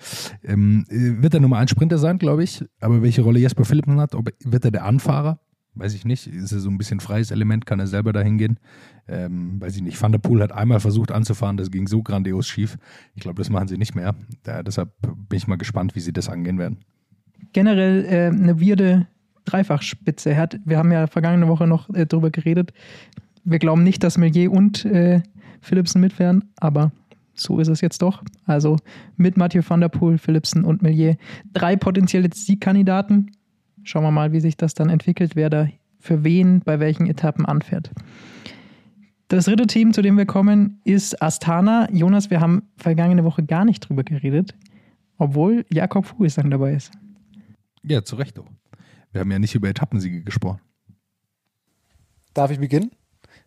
[0.44, 2.66] Ähm, äh, wird er Nummer 1 Sprinter sein, glaube ich.
[2.80, 5.40] Aber welche Rolle Jasper Philipsen hat, ob, wird er der Anfahrer?
[5.76, 6.26] Weiß ich nicht.
[6.26, 7.68] Ist er so ein bisschen freies Element?
[7.68, 8.60] Kann er selber dahin gehen?
[9.08, 10.02] Ähm, weiß ich nicht.
[10.02, 12.80] Van der Poel hat einmal versucht anzufahren, das ging so grandios schief.
[13.14, 14.16] Ich glaube, das machen sie nicht mehr.
[14.42, 16.80] Da, deshalb bin ich mal gespannt, wie sie das angehen werden.
[17.54, 19.06] generell äh, eine weirde
[19.46, 20.32] Dreifachspitze.
[20.32, 22.74] Er hat, wir haben ja vergangene Woche noch äh, drüber geredet.
[23.44, 25.22] Wir glauben nicht, dass Melier und äh,
[25.62, 26.92] Philipsen mitfahren, aber
[27.34, 28.24] so ist es jetzt doch.
[28.46, 28.78] Also
[29.18, 31.18] mit Mathieu van der Poel, Philipsen und Melier
[31.54, 33.32] drei potenzielle Siegkandidaten.
[33.84, 35.68] Schauen wir mal, wie sich das dann entwickelt, wer da
[36.00, 37.92] für wen bei welchen Etappen anfährt.
[39.28, 41.90] Das dritte Team, zu dem wir kommen, ist Astana.
[41.92, 44.56] Jonas, wir haben vergangene Woche gar nicht drüber geredet,
[45.18, 46.92] obwohl Jakob Fuglsang dabei ist.
[47.84, 48.38] Ja, zu Recht.
[48.40, 48.46] Auch.
[49.16, 50.60] Wir haben ja nicht über Etappensiege gesprochen.
[52.34, 52.92] Darf ich beginnen?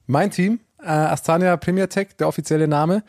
[0.07, 3.05] Mein Team, äh, Astana Premier Tech, der offizielle Name.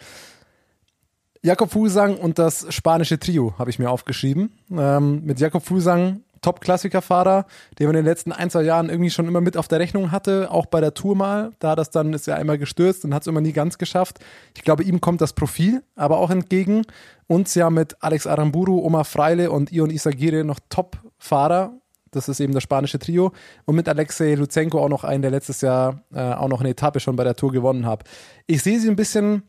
[1.42, 4.52] Jakob Fuglsang und das spanische Trio habe ich mir aufgeschrieben.
[4.78, 7.46] Ähm, mit Jakob Fuglsang Top-Klassikerfahrer,
[7.80, 10.12] den man in den letzten ein, zwei Jahren irgendwie schon immer mit auf der Rechnung
[10.12, 11.54] hatte, auch bei der Tour mal.
[11.60, 14.20] Da das dann, ist er einmal gestürzt und hat es immer nie ganz geschafft.
[14.54, 16.82] Ich glaube, ihm kommt das Profil aber auch entgegen.
[17.28, 21.72] Uns ja mit Alex Aramburu, Oma Freile und Ion Isagire noch Top-Fahrer.
[22.12, 23.32] Das ist eben das spanische Trio.
[23.66, 27.00] Und mit Alexei Luzenko auch noch einen, der letztes Jahr äh, auch noch eine Etappe
[27.00, 28.04] schon bei der Tour gewonnen hat.
[28.48, 29.44] Ich sehe sie ein bisschen,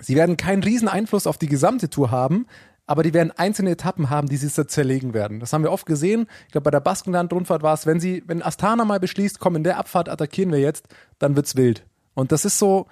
[0.00, 2.46] sie werden keinen riesen Einfluss auf die gesamte Tour haben,
[2.86, 5.40] aber die werden einzelne Etappen haben, die sie zerlegen werden.
[5.40, 6.26] Das haben wir oft gesehen.
[6.46, 9.64] Ich glaube, bei der Baskenland-Rundfahrt war es, wenn sie, wenn Astana mal beschließt, komm, in
[9.64, 11.84] der Abfahrt attackieren wir jetzt, dann wird's wild.
[12.14, 12.86] Und das ist so,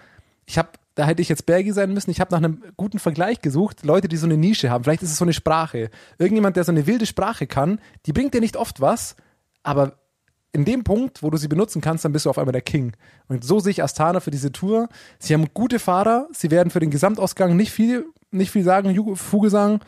[0.45, 2.11] ich habe, da hätte ich jetzt Bergi sein müssen.
[2.11, 3.85] Ich habe nach einem guten Vergleich gesucht.
[3.85, 4.83] Leute, die so eine Nische haben.
[4.83, 5.91] Vielleicht ist es so eine Sprache.
[6.19, 9.15] Irgendjemand, der so eine wilde Sprache kann, die bringt dir nicht oft was,
[9.63, 9.99] aber
[10.53, 12.93] in dem Punkt, wo du sie benutzen kannst, dann bist du auf einmal der King.
[13.29, 14.89] Und so sehe ich Astana für diese Tour.
[15.19, 16.29] Sie haben gute Fahrer.
[16.33, 19.81] Sie werden für den Gesamtausgang nicht viel nicht viel sagen, Fugesang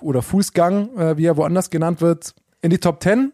[0.00, 3.32] oder Fußgang, äh, wie er woanders genannt wird, in die Top 10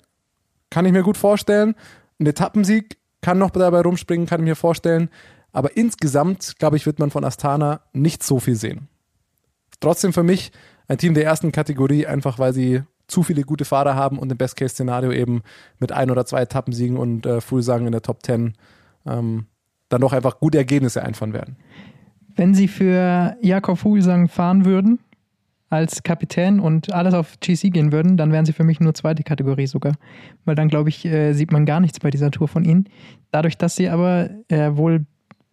[0.70, 1.74] kann ich mir gut vorstellen.
[2.18, 5.10] Ein Etappensieg kann noch dabei rumspringen, kann ich mir vorstellen.
[5.52, 8.88] Aber insgesamt, glaube ich, wird man von Astana nicht so viel sehen.
[9.80, 10.52] Trotzdem für mich
[10.88, 14.38] ein Team der ersten Kategorie, einfach weil sie zu viele gute Fahrer haben und im
[14.38, 15.42] Best-Case-Szenario eben
[15.78, 18.54] mit ein oder zwei Etappensiegen und äh, Fullsagen in der Top 10
[19.06, 19.46] ähm,
[19.88, 21.56] dann doch einfach gute Ergebnisse einfahren werden.
[22.36, 25.00] Wenn Sie für Jakob Fuglsang fahren würden,
[25.70, 29.22] als Kapitän und alles auf GC gehen würden, dann wären sie für mich nur zweite
[29.22, 29.94] Kategorie sogar.
[30.44, 32.88] Weil dann, glaube ich, äh, sieht man gar nichts bei dieser Tour von ihnen.
[33.30, 35.06] Dadurch, dass sie aber äh, wohl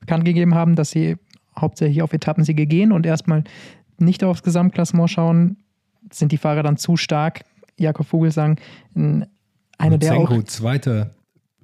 [0.08, 1.18] bekannt gegeben haben, dass sie
[1.56, 3.44] hauptsächlich auf Etappensiege gehen und erstmal
[4.00, 5.58] nicht aufs Gesamtklassement schauen,
[6.12, 7.44] sind die Fahrer dann zu stark.
[7.78, 8.60] Jakob Vogelsang,
[8.96, 10.44] einer der auch...
[10.44, 11.12] Zweiter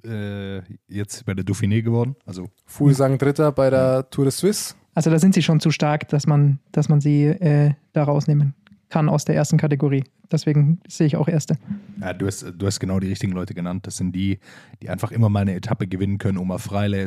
[0.04, 2.16] äh, jetzt bei der Dauphiné geworden.
[2.26, 6.08] Also Vogelsang Dritter bei der Tour de Suisse also da sind sie schon zu stark,
[6.08, 8.54] dass man, dass man sie äh, da rausnehmen
[8.94, 10.04] kann aus der ersten Kategorie.
[10.30, 11.58] Deswegen sehe ich auch erste.
[12.00, 13.88] Ja, du hast, du hast genau die richtigen Leute genannt.
[13.88, 14.38] Das sind die,
[14.80, 16.38] die einfach immer mal eine Etappe gewinnen können.
[16.38, 17.04] Oma Freile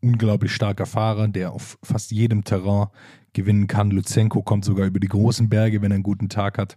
[0.00, 2.86] unglaublich starker Fahrer, der auf fast jedem Terrain
[3.32, 3.90] gewinnen kann.
[3.90, 6.76] Luzenko kommt sogar über die großen Berge, wenn er einen guten Tag hat.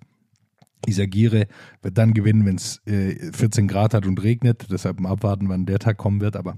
[0.87, 1.45] Isagire
[1.83, 4.69] wird dann gewinnen, wenn es äh, 14 Grad hat und regnet.
[4.71, 6.35] Deshalb mal abwarten, wann der Tag kommen wird.
[6.35, 6.57] Aber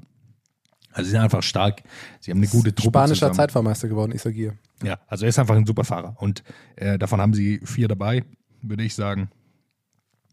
[0.94, 1.84] also sie sind einfach stark.
[2.20, 2.90] Sie haben eine gute Truppe.
[2.90, 3.36] Spanischer zusammen.
[3.36, 4.54] Zeitfahrmeister geworden, Isagir.
[4.84, 6.16] Ja, also er ist einfach ein super Fahrer.
[6.20, 6.44] Und
[6.76, 8.24] äh, davon haben sie vier dabei,
[8.62, 9.30] würde ich sagen.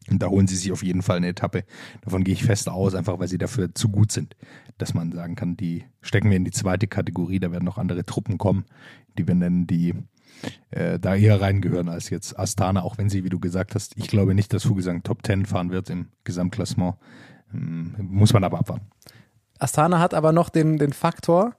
[0.09, 1.65] Und da holen sie sich auf jeden Fall eine Etappe.
[2.03, 4.35] Davon gehe ich fest aus, einfach weil sie dafür zu gut sind,
[4.79, 7.39] dass man sagen kann, die stecken wir in die zweite Kategorie.
[7.39, 8.65] Da werden noch andere Truppen kommen,
[9.19, 9.95] die wir nennen, die
[10.71, 14.09] äh, da eher reingehören als jetzt Astana, auch wenn sie, wie du gesagt hast, ich
[14.09, 16.97] glaube nicht, dass Fugesang Top 10 fahren wird im Gesamtklassement.
[17.53, 18.87] Ähm, muss man aber abwarten.
[19.61, 21.55] Astana hat aber noch den, den Faktor,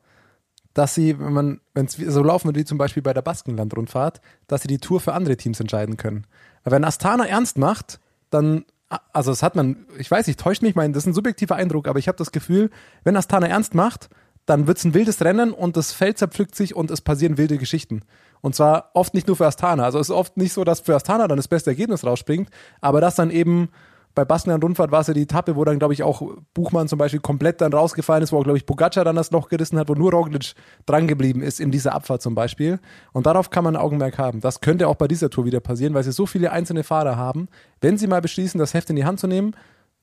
[0.73, 4.67] dass sie, wenn es so laufen würde wie zum Beispiel bei der Baskenland-Rundfahrt, dass sie
[4.67, 6.25] die Tour für andere Teams entscheiden können.
[6.63, 8.65] Weil wenn Astana ernst macht, dann,
[9.11, 11.87] also das hat man, ich weiß, ich täusche mich, mein, das ist ein subjektiver Eindruck,
[11.87, 12.69] aber ich habe das Gefühl,
[13.03, 14.09] wenn Astana ernst macht,
[14.45, 17.57] dann wird es ein wildes Rennen und das Feld zerpflückt sich und es passieren wilde
[17.57, 18.01] Geschichten.
[18.41, 19.83] Und zwar oft nicht nur für Astana.
[19.83, 23.01] Also es ist oft nicht so, dass für Astana dann das beste Ergebnis rausspringt, aber
[23.01, 23.69] dass dann eben
[24.13, 26.21] bei Baskenland Rundfahrt war es ja die Etappe, wo dann, glaube ich, auch
[26.54, 29.47] Buchmann zum Beispiel komplett dann rausgefallen ist, wo auch, glaube ich, Pogacar dann das Loch
[29.47, 30.54] gerissen hat, wo nur Roglic
[30.86, 32.80] drangeblieben ist in dieser Abfahrt zum Beispiel.
[33.13, 34.41] Und darauf kann man ein Augenmerk haben.
[34.41, 37.47] Das könnte auch bei dieser Tour wieder passieren, weil sie so viele einzelne Fahrer haben.
[37.80, 39.56] Wenn sie mal beschließen, das Heft in die Hand zu nehmen,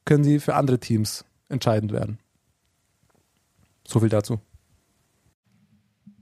[0.05, 2.19] können sie für andere Teams entscheidend werden.
[3.87, 4.39] So viel dazu.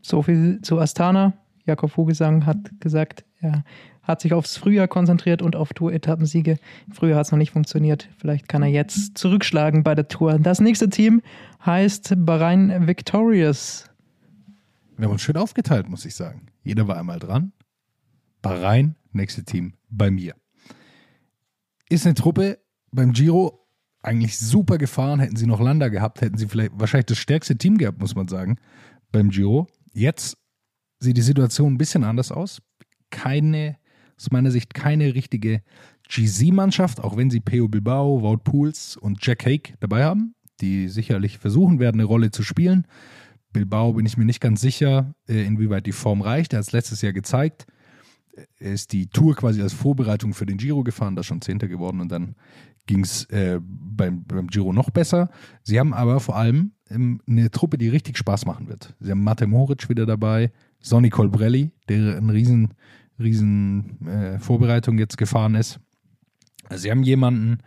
[0.02, 1.34] So viel zu Astana.
[1.64, 3.64] Jakob Vogelsang hat gesagt, er
[4.06, 6.58] hat sich aufs Frühjahr konzentriert und auf Tour-Etappensiege.
[6.92, 8.08] Früher hat es noch nicht funktioniert.
[8.18, 10.38] Vielleicht kann er jetzt zurückschlagen bei der Tour.
[10.38, 11.22] Das nächste Team
[11.64, 13.90] heißt Bahrain Victorious.
[14.96, 16.46] Wir haben uns schön aufgeteilt, muss ich sagen.
[16.62, 17.52] Jeder war einmal dran.
[18.42, 20.34] Bahrain, nächste Team bei mir.
[21.88, 22.58] Ist eine Truppe
[22.92, 23.66] beim Giro
[24.02, 25.18] eigentlich super gefahren.
[25.20, 28.28] Hätten sie noch Landa gehabt, hätten sie vielleicht wahrscheinlich das stärkste Team gehabt, muss man
[28.28, 28.56] sagen,
[29.10, 29.66] beim Giro.
[29.92, 30.38] Jetzt
[31.00, 32.62] sieht die Situation ein bisschen anders aus.
[33.10, 33.76] Keine
[34.18, 35.62] aus meiner Sicht keine richtige
[36.08, 41.38] GC-Mannschaft, auch wenn sie Peo Bilbao, Wout Pools und Jack Hake dabei haben, die sicherlich
[41.38, 42.86] versuchen werden, eine Rolle zu spielen.
[43.52, 46.52] Bilbao bin ich mir nicht ganz sicher, äh, inwieweit die Form reicht.
[46.52, 47.66] Er hat es letztes Jahr gezeigt.
[48.58, 52.00] er ist die Tour quasi als Vorbereitung für den Giro gefahren, da schon Zehnter geworden
[52.00, 52.36] und dann
[52.86, 55.30] ging es äh, beim, beim Giro noch besser.
[55.62, 58.94] Sie haben aber vor allem ähm, eine Truppe, die richtig Spaß machen wird.
[59.00, 62.74] Sie haben Mate Moric wieder dabei, Sonny Colbrelli, der eine riesen,
[63.18, 65.80] riesen äh, Vorbereitung jetzt gefahren ist.
[66.74, 67.58] Sie haben jemanden,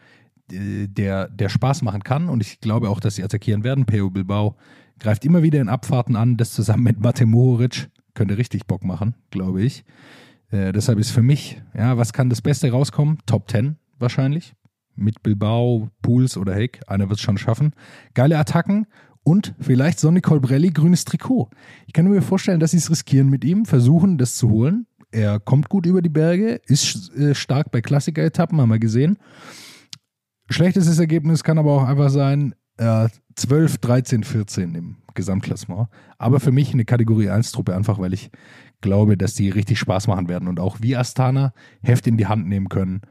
[0.51, 3.85] der, der Spaß machen kann und ich glaube auch, dass sie attackieren werden.
[3.85, 4.55] Peo Bilbao
[4.99, 9.15] greift immer wieder in Abfahrten an, das zusammen mit Mate Mohoric könnte richtig Bock machen,
[9.31, 9.85] glaube ich.
[10.51, 13.19] Äh, deshalb ist für mich, ja, was kann das Beste rauskommen?
[13.25, 14.53] Top 10 wahrscheinlich.
[14.95, 16.81] Mit Bilbao, Pools oder Heck.
[16.87, 17.73] Einer wird es schon schaffen.
[18.13, 18.87] Geile Attacken
[19.23, 21.49] und vielleicht Sonny Colbrelli grünes Trikot.
[21.87, 24.85] Ich kann mir vorstellen, dass sie es riskieren mit ihm, versuchen, das zu holen.
[25.11, 29.17] Er kommt gut über die Berge, ist äh, stark bei Klassiker-Etappen, haben wir gesehen.
[30.49, 35.89] Schlechtestes Ergebnis kann aber auch einfach sein, äh, 12, 13, 14 im Gesamtklassement.
[36.17, 38.29] Aber für mich eine Kategorie 1-Truppe, einfach weil ich
[38.81, 42.47] glaube, dass die richtig Spaß machen werden und auch wie Astana Heft in die Hand
[42.47, 43.01] nehmen können,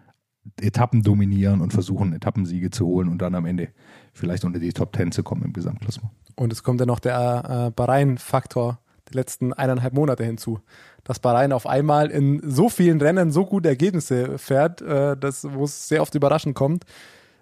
[0.61, 3.69] Etappen dominieren und versuchen, Etappensiege zu holen und dann am Ende
[4.13, 6.13] vielleicht unter die Top 10 zu kommen im Gesamtklassement.
[6.37, 8.81] Und es kommt ja noch der äh, Bahrain-Faktor
[9.11, 10.61] die letzten eineinhalb Monate hinzu.
[11.05, 15.65] Dass Bahrain auf einmal in so vielen Rennen so gute Ergebnisse fährt, äh, das, wo
[15.65, 16.85] es sehr oft überraschend kommt.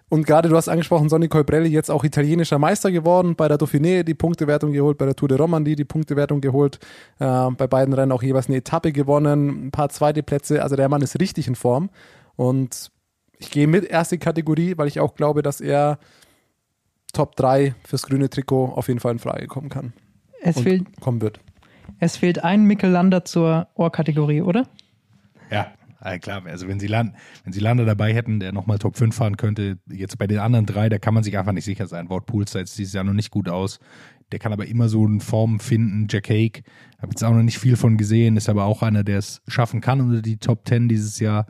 [0.09, 4.03] Und gerade du hast angesprochen, Sonny Colbrelli jetzt auch italienischer Meister geworden, bei der Dauphiné
[4.03, 6.79] die Punktewertung geholt, bei der Tour de Romandie die Punktewertung geholt,
[7.19, 10.87] äh, bei beiden Rennen auch jeweils eine Etappe gewonnen, ein paar zweite Plätze, also der
[10.87, 11.89] Mann ist richtig in Form
[12.37, 12.89] und
[13.39, 15.99] ich gehe mit erste Kategorie, weil ich auch glaube, dass er
[17.13, 19.93] Top 3 fürs grüne Trikot auf jeden Fall in Frage kommen kann.
[20.41, 21.39] Es und fehlt, kommen wird.
[21.99, 24.67] Es fehlt ein Mikkel Lander zur Ohrkategorie, oder?
[25.49, 25.71] Ja,
[26.19, 26.43] klar.
[26.45, 29.77] Also wenn sie, Land, wenn sie Lander dabei hätten, der nochmal Top 5 fahren könnte,
[29.89, 32.09] jetzt bei den anderen drei, da kann man sich einfach nicht sicher sein.
[32.09, 33.79] Wort Pools sah jetzt dieses Jahr noch nicht gut aus.
[34.31, 36.07] Der kann aber immer so eine Form finden.
[36.09, 36.63] Jack Hake,
[36.99, 39.81] habe jetzt auch noch nicht viel von gesehen, ist aber auch einer, der es schaffen
[39.81, 41.47] kann unter die Top 10 dieses Jahr.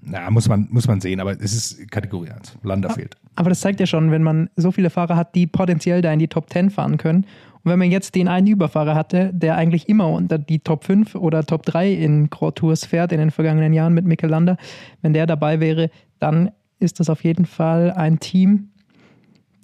[0.00, 2.58] Na, muss man, muss man sehen, aber es ist Kategorie 1.
[2.62, 3.16] Lander fehlt.
[3.36, 6.18] Aber das zeigt ja schon, wenn man so viele Fahrer hat, die potenziell da in
[6.18, 7.26] die Top 10 fahren können.
[7.64, 11.14] Und wenn man jetzt den einen Überfahrer hatte, der eigentlich immer unter die Top 5
[11.14, 14.58] oder Top 3 in Grand Tours fährt in den vergangenen Jahren mit Mikkel Lander,
[15.00, 18.68] wenn der dabei wäre, dann ist das auf jeden Fall ein Team,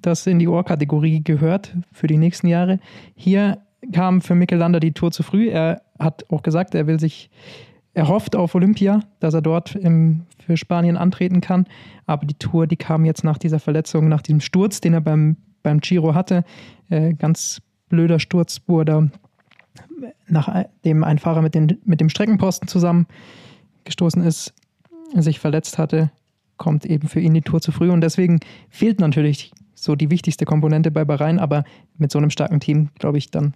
[0.01, 2.79] das in die Ohrkategorie gehört für die nächsten Jahre.
[3.15, 3.59] Hier
[3.93, 5.49] kam für Mikkel Lander die Tour zu früh.
[5.49, 7.29] Er hat auch gesagt, er will sich,
[7.93, 11.67] er hofft auf Olympia, dass er dort im, für Spanien antreten kann.
[12.07, 15.37] Aber die Tour, die kam jetzt nach dieser Verletzung, nach diesem Sturz, den er beim,
[15.61, 16.43] beim Giro hatte,
[16.89, 17.61] äh, ganz
[17.91, 19.07] blöder Sturz, wo er da
[20.27, 24.53] nachdem ein Fahrer mit, den, mit dem Streckenposten zusammengestoßen ist,
[25.15, 26.11] sich verletzt hatte,
[26.57, 27.89] kommt eben für ihn die Tour zu früh.
[27.91, 31.63] Und deswegen fehlt natürlich so die wichtigste Komponente bei Bahrain, aber
[31.97, 33.53] mit so einem starken Team, glaube ich, dann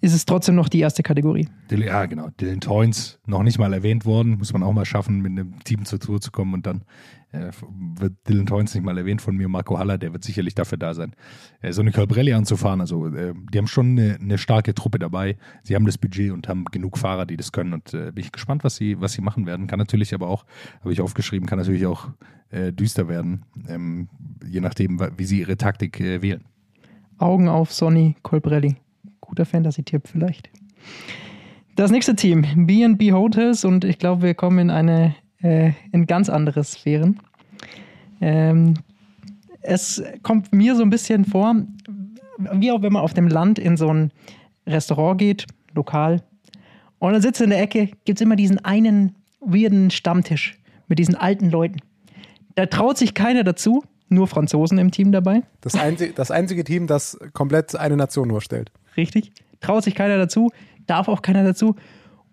[0.00, 1.48] ist es trotzdem noch die erste Kategorie.
[1.70, 2.28] Ja, genau.
[2.40, 4.38] Dylan Toynes noch nicht mal erwähnt worden.
[4.38, 6.54] Muss man auch mal schaffen, mit einem Team zur Tour zu kommen.
[6.54, 6.84] Und dann
[7.32, 7.50] äh,
[7.96, 9.48] wird Dylan Toynes nicht mal erwähnt von mir.
[9.48, 11.14] Marco Haller, der wird sicherlich dafür da sein,
[11.62, 12.80] äh, so eine Colbrelli anzufahren.
[12.80, 15.36] Also, äh, die haben schon eine, eine starke Truppe dabei.
[15.64, 17.72] Sie haben das Budget und haben genug Fahrer, die das können.
[17.72, 19.66] Und äh, bin ich gespannt, was sie, was sie machen werden.
[19.66, 20.44] Kann natürlich aber auch,
[20.80, 22.08] habe ich aufgeschrieben, kann natürlich auch
[22.50, 23.44] äh, düster werden.
[23.68, 24.08] Ähm,
[24.46, 26.44] je nachdem, wie sie ihre Taktik äh, wählen.
[27.18, 28.76] Augen auf Sonny Colbrelli.
[29.28, 30.50] Guter Fantasy-Tipp vielleicht.
[31.76, 36.28] Das nächste Team, B&B Hotels und ich glaube, wir kommen in eine äh, in ganz
[36.28, 37.20] andere Sphären.
[38.20, 38.74] Ähm,
[39.60, 41.54] es kommt mir so ein bisschen vor,
[42.52, 44.12] wie auch wenn man auf dem Land in so ein
[44.66, 46.22] Restaurant geht, lokal,
[46.98, 51.14] und dann sitzt in der Ecke, gibt es immer diesen einen weirden Stammtisch mit diesen
[51.14, 51.78] alten Leuten.
[52.56, 55.42] Da traut sich keiner dazu, nur Franzosen im Team dabei.
[55.60, 58.72] Das, einzige, das einzige Team, das komplett eine Nation nur stellt.
[58.96, 59.32] Richtig.
[59.60, 60.50] Traut sich keiner dazu,
[60.86, 61.76] darf auch keiner dazu.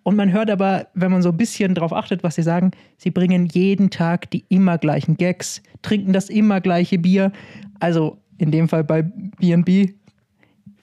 [0.04, 3.10] Und man hört aber, wenn man so ein bisschen drauf achtet, was sie sagen, sie
[3.10, 7.32] bringen jeden Tag die immer gleichen Gags, trinken das immer gleiche Bier.
[7.80, 9.94] Also in dem Fall bei B&B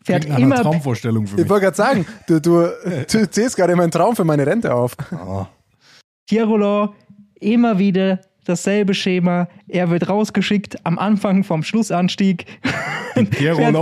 [0.05, 1.51] fährt Klingt immer Traumvorstellung für Ich mich.
[1.51, 2.67] wollte gerade sagen, du, du,
[3.13, 4.97] du zählst gerade meinen Traum für meine Rente auf.
[5.13, 5.47] Oh.
[6.29, 6.91] Pierre Roland,
[7.39, 9.49] immer wieder dasselbe Schema.
[9.69, 12.47] Er wird rausgeschickt am Anfang vom Schlussanstieg.
[13.31, 13.73] Pierre Fährt-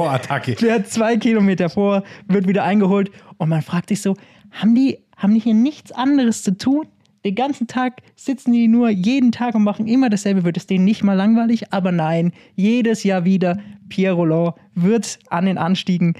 [0.88, 4.16] zwei Kilometer vor, wird wieder eingeholt und man fragt sich so,
[4.50, 6.86] haben die, haben die hier nichts anderes zu tun?
[7.24, 10.44] Den ganzen Tag sitzen die nur jeden Tag und machen immer dasselbe.
[10.44, 11.72] Wird es denen nicht mal langweilig?
[11.72, 13.58] Aber nein, jedes Jahr wieder.
[13.90, 16.14] Pierre Roland wird an den Anstiegen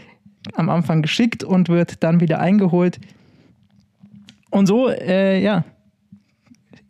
[0.55, 3.01] am Anfang geschickt und wird dann wieder eingeholt.
[4.51, 5.65] Und so, äh, ja,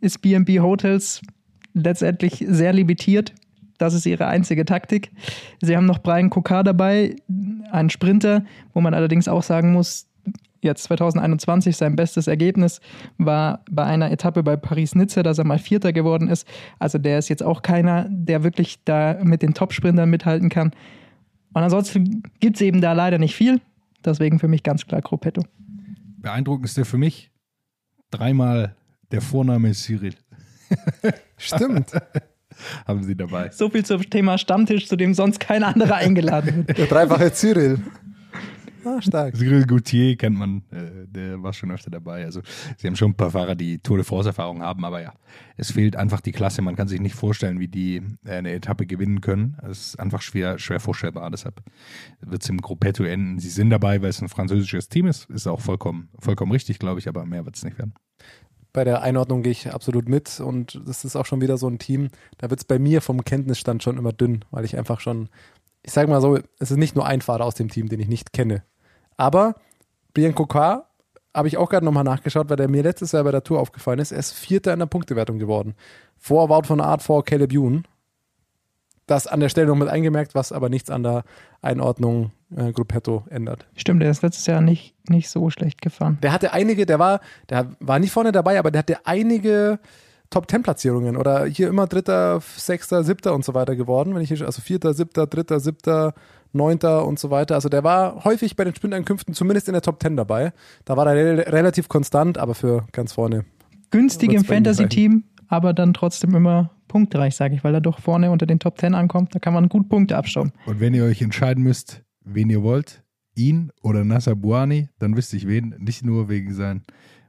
[0.01, 1.21] ist B&B Hotels
[1.73, 3.33] letztendlich sehr limitiert.
[3.77, 5.11] Das ist ihre einzige Taktik.
[5.61, 7.15] Sie haben noch Brian Kokar dabei,
[7.71, 10.07] einen Sprinter, wo man allerdings auch sagen muss,
[10.61, 12.79] jetzt 2021 sein bestes Ergebnis
[13.17, 16.47] war bei einer Etappe bei Paris-Nizza, dass er mal Vierter geworden ist.
[16.79, 20.71] Also der ist jetzt auch keiner, der wirklich da mit den Top-Sprintern mithalten kann.
[21.53, 23.59] Und ansonsten gibt es eben da leider nicht viel.
[24.05, 25.43] Deswegen für mich ganz klar Gruppetto.
[26.17, 27.31] Beeindruckendste für mich,
[28.11, 28.75] dreimal
[29.11, 30.13] der Vorname ist Cyril.
[31.37, 31.91] Stimmt.
[32.87, 33.49] Haben sie dabei.
[33.51, 36.77] So viel zum Thema Stammtisch, zu dem sonst kein anderer eingeladen wird.
[36.77, 37.79] Der dreifache Cyril.
[38.83, 39.35] Ah, stark.
[39.35, 42.25] Cyril Gauthier kennt man, äh, der war schon öfter dabei.
[42.25, 42.41] Also
[42.77, 45.13] sie haben schon ein paar Fahrer, die Tour de France-Erfahrung haben, aber ja,
[45.55, 46.61] es fehlt einfach die Klasse.
[46.61, 49.57] Man kann sich nicht vorstellen, wie die äh, eine Etappe gewinnen können.
[49.61, 51.29] Es ist einfach schwer, schwer vorstellbar.
[51.29, 51.61] Deshalb
[52.21, 53.37] wird es im Gruppetto enden.
[53.37, 55.29] Sie sind dabei, weil es ein französisches Team ist.
[55.29, 57.93] Ist auch vollkommen, vollkommen richtig, glaube ich, aber mehr wird es nicht werden.
[58.73, 61.79] Bei der Einordnung gehe ich absolut mit und das ist auch schon wieder so ein
[61.79, 65.29] Team, da wird es bei mir vom Kenntnisstand schon immer dünn, weil ich einfach schon,
[65.83, 68.07] ich sage mal so, es ist nicht nur ein Fahrer aus dem Team, den ich
[68.07, 68.63] nicht kenne.
[69.17, 69.55] Aber
[70.13, 70.89] Brian Kokar
[71.33, 73.99] habe ich auch gerade nochmal nachgeschaut, weil der mir letztes Jahr bei der Tour aufgefallen
[73.99, 74.11] ist.
[74.11, 75.75] Er ist Vierter in der Punktewertung geworden.
[76.17, 77.85] Vor Wout von Art, vor Caleb Ewan.
[79.11, 81.23] Das an der Stelle noch mit eingemerkt, was aber nichts an der
[81.61, 83.65] Einordnung äh, Gruppetto ändert.
[83.75, 86.17] Stimmt, der ist letztes Jahr nicht, nicht so schlecht gefahren.
[86.23, 87.19] Der hatte einige, der war,
[87.49, 89.79] der war nicht vorne dabei, aber der hatte einige
[90.29, 94.15] Top Ten Platzierungen oder hier immer Dritter, Sechster, Siebter und so weiter geworden.
[94.15, 96.13] Wenn ich hier, also Vierter, Siebter, Dritter, Siebter,
[96.53, 97.55] Neunter und so weiter.
[97.55, 100.53] Also der war häufig bei den Sprintankünften zumindest in der Top Ten dabei.
[100.85, 103.43] Da war er re relativ konstant, aber für ganz vorne.
[103.89, 108.45] Günstig im Fantasy-Team, aber dann trotzdem immer punktreich, sage ich, weil er doch vorne unter
[108.45, 109.33] den Top 10 ankommt.
[109.33, 110.51] Da kann man gut Punkte abstauben.
[110.65, 113.01] Und wenn ihr euch entscheiden müsst, wen ihr wollt,
[113.33, 115.73] ihn oder Nasser Buani, dann wüsste ich wen.
[115.79, 116.83] Nicht nur wegen sein,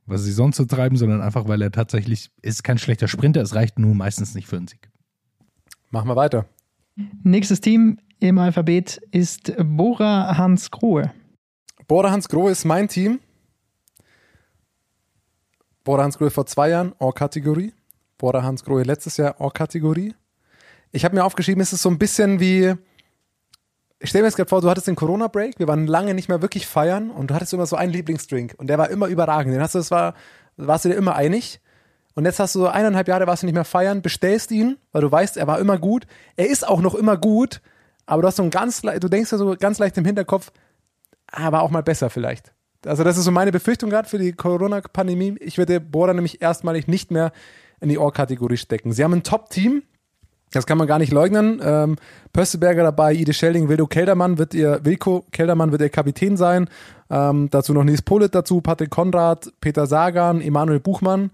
[0.05, 3.55] was sie sonst so treiben, sondern einfach, weil er tatsächlich, ist kein schlechter Sprinter, es
[3.55, 4.91] reicht nur meistens nicht für einen Sieg.
[5.91, 6.47] Machen wir weiter.
[7.23, 11.13] Nächstes Team im Alphabet ist Bora Hans Grohe.
[11.87, 13.21] Bora Hans Grohe ist mein Team.
[15.85, 17.73] Bora Hans Grohe vor zwei Jahren, Or-Kategorie.
[18.23, 20.15] Bora Hans Grohe letztes Jahr, Or-Kategorie.
[20.93, 22.73] Ich habe mir aufgeschrieben, es ist so ein bisschen wie,
[23.99, 26.41] ich stelle mir jetzt gerade vor, du hattest den Corona-Break, wir waren lange nicht mehr
[26.41, 29.53] wirklich feiern und du hattest immer so einen Lieblingsdrink und der war immer überragend.
[29.53, 30.15] Den hast du, das war,
[30.57, 31.61] warst du dir immer einig.
[32.15, 35.03] Und jetzt hast du so eineinhalb Jahre, warst du nicht mehr feiern, bestellst ihn, weil
[35.03, 36.07] du weißt, er war immer gut.
[36.37, 37.61] Er ist auch noch immer gut,
[38.07, 40.53] aber du hast so ein ganz, du denkst ja so ganz leicht im Hinterkopf,
[41.27, 42.53] ah, war auch mal besser vielleicht.
[42.87, 45.35] Also das ist so meine Befürchtung gerade für die Corona-Pandemie.
[45.41, 47.33] Ich würde Bora nämlich erstmalig nicht mehr
[47.83, 48.93] in die Ohr-Kategorie stecken.
[48.93, 49.83] Sie haben ein Top-Team,
[50.53, 51.61] das kann man gar nicht leugnen.
[51.65, 51.97] Ähm,
[52.33, 56.69] Pösselberger dabei, Ide Schelding, Wildo Keldermann wird ihr, Wilko Keldermann wird ihr Kapitän sein.
[57.11, 61.31] Ähm, dazu noch Nils Polit dazu, Patrick Konrad, Peter Sagan, Emanuel Buchmann.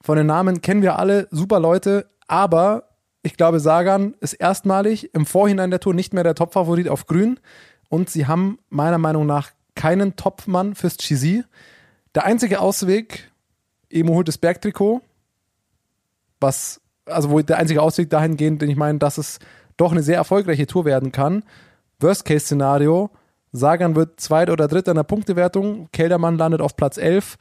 [0.00, 2.84] Von den Namen kennen wir alle, super Leute, aber
[3.22, 7.40] ich glaube, Sagan ist erstmalig im Vorhinein der Tour nicht mehr der Topfavorit auf Grün
[7.88, 11.44] und sie haben meiner Meinung nach keinen Topmann fürs Chisi.
[12.14, 13.30] Der einzige Ausweg,
[13.90, 15.00] Emo holt das Bergtrikot,
[16.40, 19.38] was, also wo der einzige Ausweg dahingehend, den ich meine, dass es
[19.76, 21.44] doch eine sehr erfolgreiche Tour werden kann.
[22.00, 23.10] Worst-Case-Szenario,
[23.52, 27.38] Sagan wird Zweiter oder Dritter in der Punktewertung, Keldermann landet auf Platz 11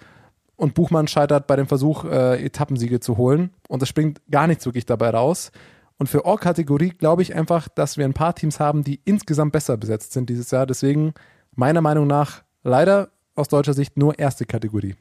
[0.56, 3.52] und Buchmann scheitert bei dem Versuch, äh, Etappensiege zu holen.
[3.68, 5.52] Und es springt gar nichts wirklich dabei raus.
[6.00, 9.78] Und für Or-Kategorie glaube ich einfach, dass wir ein paar Teams haben, die insgesamt besser
[9.78, 10.66] besetzt sind dieses Jahr.
[10.66, 11.14] Deswegen
[11.56, 14.96] meiner Meinung nach leider aus deutscher Sicht nur erste Kategorie.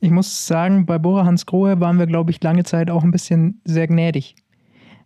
[0.00, 3.10] Ich muss sagen, bei Bora Hans Grohe waren wir, glaube ich, lange Zeit auch ein
[3.10, 4.36] bisschen sehr gnädig.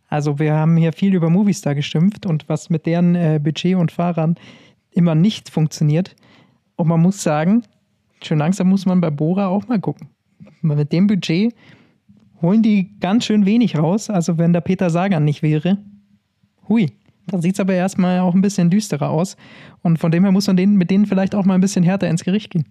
[0.09, 3.91] Also wir haben hier viel über Movistar geschimpft und was mit deren äh, Budget und
[3.91, 4.35] Fahrern
[4.91, 6.15] immer nicht funktioniert.
[6.77, 7.63] Und man muss sagen,
[8.23, 10.09] schon langsam muss man bei Bora auch mal gucken.
[10.61, 11.55] Mit dem Budget
[12.43, 14.11] holen die ganz schön wenig raus.
[14.11, 15.79] Also wenn der Peter Sagan nicht wäre,
[16.69, 16.93] hui,
[17.29, 19.39] dann sieht es aber erstmal auch ein bisschen düsterer aus.
[19.83, 22.11] Und von dem her muss man denen, mit denen vielleicht auch mal ein bisschen härter
[22.11, 22.67] ins Gericht gehen.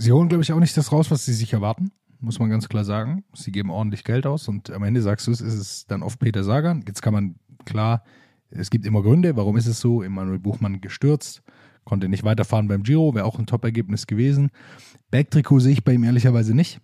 [0.00, 2.70] Sie holen, glaube ich, auch nicht das raus, was sie sich erwarten, muss man ganz
[2.70, 3.22] klar sagen.
[3.34, 6.18] Sie geben ordentlich Geld aus und am Ende sagst du es, ist es dann oft
[6.18, 6.82] Peter Sagan.
[6.88, 7.34] Jetzt kann man,
[7.66, 8.02] klar,
[8.48, 10.02] es gibt immer Gründe, warum ist es so?
[10.02, 11.42] Emanuel Buchmann gestürzt,
[11.84, 14.48] konnte nicht weiterfahren beim Giro, wäre auch ein Top-Ergebnis gewesen.
[15.10, 16.80] Bergtrikot sehe ich bei ihm ehrlicherweise nicht.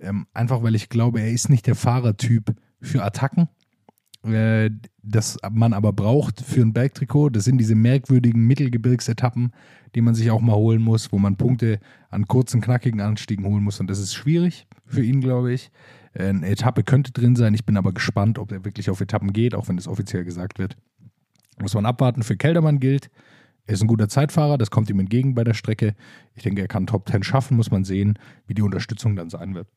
[0.00, 3.48] Ähm, einfach weil ich glaube, er ist nicht der Fahrertyp für Attacken,
[4.32, 4.70] äh,
[5.02, 7.30] das man aber braucht für ein Bergtrikot.
[7.30, 9.52] Das sind diese merkwürdigen Mittelgebirgsetappen,
[9.94, 13.64] die man sich auch mal holen muss, wo man Punkte an kurzen, knackigen Anstiegen holen
[13.64, 13.80] muss.
[13.80, 15.70] Und das ist schwierig für ihn, glaube ich.
[16.14, 17.54] Eine Etappe könnte drin sein.
[17.54, 20.58] Ich bin aber gespannt, ob er wirklich auf Etappen geht, auch wenn das offiziell gesagt
[20.58, 20.76] wird.
[21.60, 22.22] Muss man abwarten.
[22.22, 23.10] Für Keldermann gilt,
[23.68, 25.94] er ist ein guter Zeitfahrer, das kommt ihm entgegen bei der Strecke.
[26.34, 29.54] Ich denke, er kann Top 10 schaffen, muss man sehen, wie die Unterstützung dann sein
[29.54, 29.68] wird.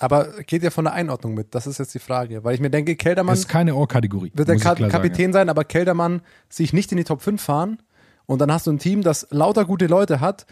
[0.00, 1.54] Aber geht ihr von der Einordnung mit?
[1.54, 2.44] Das ist jetzt die Frage.
[2.44, 4.32] Weil ich mir denke, Keldermann Das ist keine Ohrkategorie.
[4.34, 5.32] wird der Ka Kapitän Sagen.
[5.32, 7.82] sein, aber Keldermann sich nicht in die Top 5 fahren.
[8.26, 10.46] Und dann hast du ein Team, das lauter gute Leute hat,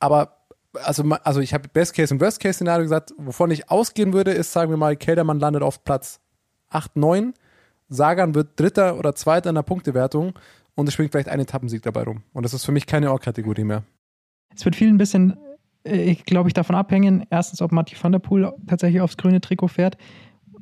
[0.00, 0.36] aber
[0.84, 4.32] also, also ich habe Best Case und Worst Case Szenario gesagt, wovon ich ausgehen würde,
[4.32, 6.20] ist, sagen wir mal, Keldermann landet auf Platz
[6.68, 7.34] 8, 9,
[7.88, 10.34] Sagan wird Dritter oder Zweiter in der Punktewertung
[10.74, 12.22] und es schwingt vielleicht ein Etappensieg dabei rum.
[12.32, 13.82] Und das ist für mich keine Or-Kategorie mehr.
[14.54, 15.36] Es wird viel ein bisschen,
[16.26, 19.96] glaube ich, davon abhängen, erstens, ob Mathieu van der Poel tatsächlich aufs grüne Trikot fährt.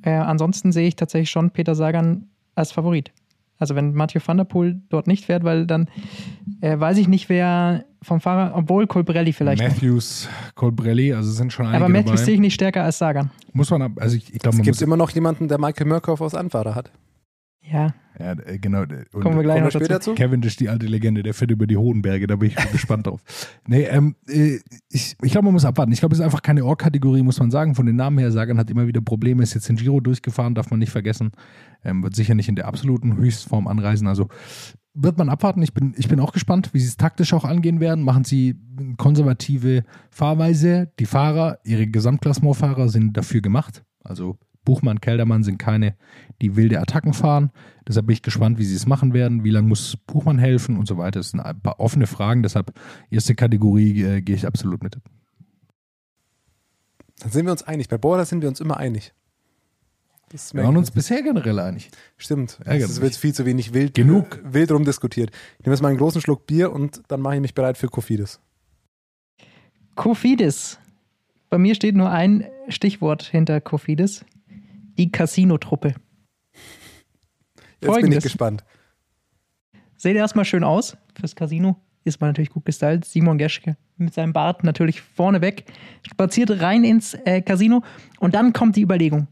[0.03, 3.11] Äh, ansonsten sehe ich tatsächlich schon Peter Sagan als Favorit.
[3.61, 5.89] Also wenn Mathieu van der Poel dort nicht fährt, weil dann
[6.61, 9.61] äh, weiß ich nicht, wer vom Fahrer, obwohl Colbrelli vielleicht.
[9.61, 9.69] noch.
[9.71, 12.33] Matthews, Colbrelli, also sind schon einige Aber Matthews sehe dabei.
[12.35, 13.31] ich nicht stärker als Sagan.
[13.53, 15.89] Muss man, ab- also ich, ich glaube, Es gibt muss, immer noch jemanden, der Michael
[15.89, 16.93] Murkoff als Anfahrer hat.
[17.71, 18.83] Ja, ja, äh, genau.
[18.83, 20.12] äh, Und kommen wir gleich noch später dazu.
[20.12, 20.16] zu?
[20.16, 23.23] Cavendish, die alte Legende, der fährt über die hohen Berge, da bin ich gespannt drauf.
[23.66, 24.59] Nee, ähm, äh,
[24.91, 25.93] ich, ich glaube, man muss abwarten.
[25.93, 27.75] Ich glaube, es ist einfach keine Or-Kategorie, muss man sagen.
[27.75, 30.71] Von den Namen her, Sagan hat immer wieder Probleme, ist jetzt in Giro durchgefahren, darf
[30.71, 31.31] man nicht vergessen.
[31.85, 34.09] Ähm, wird sicher nicht in der absoluten Höchstform anreisen.
[34.09, 34.29] Also
[34.95, 35.62] wird man abwarten.
[35.62, 38.03] Ich bin, ich bin auch gespannt, wie sie es taktisch auch angehen werden.
[38.03, 38.57] Machen sie
[38.97, 40.91] konservative Fahrweise.
[40.99, 43.85] Die Fahrer, ihre Gesamtklassementfahrer sind dafür gemacht.
[44.03, 44.39] Also
[44.69, 45.97] Buchmann, Keldermann sind keine,
[46.43, 47.51] die wilde Attacken fahren.
[47.89, 49.45] Deshalb bin ich gespannt, wie sie es machen werden.
[49.45, 51.21] Wie lange muss Buchmann helfen und so weiter.
[51.21, 52.43] Das sind ein paar offene Fragen.
[52.43, 52.75] Deshalb
[53.11, 54.99] erste Kategorie äh, gehe ich absolut mit.
[57.21, 57.89] Dann sind wir uns einig.
[57.89, 59.14] Bei Border sind wir uns immer einig.
[60.29, 61.91] Das Wir waren uns bisher generell einig.
[62.19, 62.61] Stimmt.
[62.66, 63.19] Ärgert Es wird mich.
[63.19, 64.39] viel zu wenig wild, Genug.
[64.45, 65.31] wild rumdiskutiert.
[65.59, 67.89] Ich nehme jetzt mal einen großen Schluck Bier und dann mache ich mich bereit für
[67.89, 68.39] Kofidis.
[69.95, 70.79] Kofidis.
[71.49, 74.27] Bei mir steht nur ein Stichwort hinter Kofidis.
[74.99, 75.88] Die Casino-Truppe.
[75.88, 75.96] Jetzt
[77.80, 78.24] bin ich Folgendes.
[78.24, 78.64] gespannt.
[79.96, 81.76] Seht erstmal schön aus fürs Casino.
[82.05, 83.05] Ist man natürlich gut gestylt.
[83.05, 85.64] Simon Geschke mit seinem Bart natürlich vorneweg.
[86.09, 87.82] Spaziert rein ins äh, Casino.
[88.18, 89.28] Und dann kommt die Überlegung.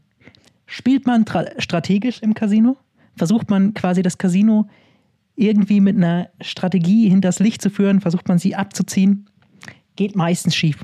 [0.65, 2.77] Spielt man tra- strategisch im Casino?
[3.15, 4.69] Versucht man quasi das Casino
[5.35, 8.01] irgendwie mit einer Strategie hinters Licht zu führen?
[8.01, 9.29] Versucht man sie abzuziehen?
[9.95, 10.81] Geht meistens schief.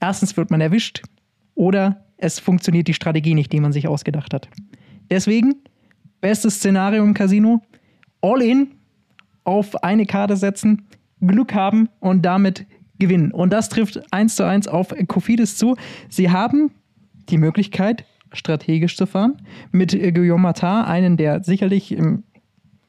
[0.00, 1.02] Erstens wird man erwischt
[1.54, 4.48] oder es funktioniert die Strategie nicht, die man sich ausgedacht hat.
[5.10, 5.56] Deswegen,
[6.20, 7.60] bestes Szenario im Casino,
[8.20, 8.68] all in,
[9.44, 10.86] auf eine Karte setzen,
[11.20, 12.64] Glück haben und damit
[12.98, 13.32] gewinnen.
[13.32, 15.76] Und das trifft eins zu eins auf Kofidis zu.
[16.08, 16.70] Sie haben
[17.28, 19.38] die Möglichkeit, strategisch zu fahren.
[19.72, 22.22] Mit Guillaume Martin, einen, der sicherlich im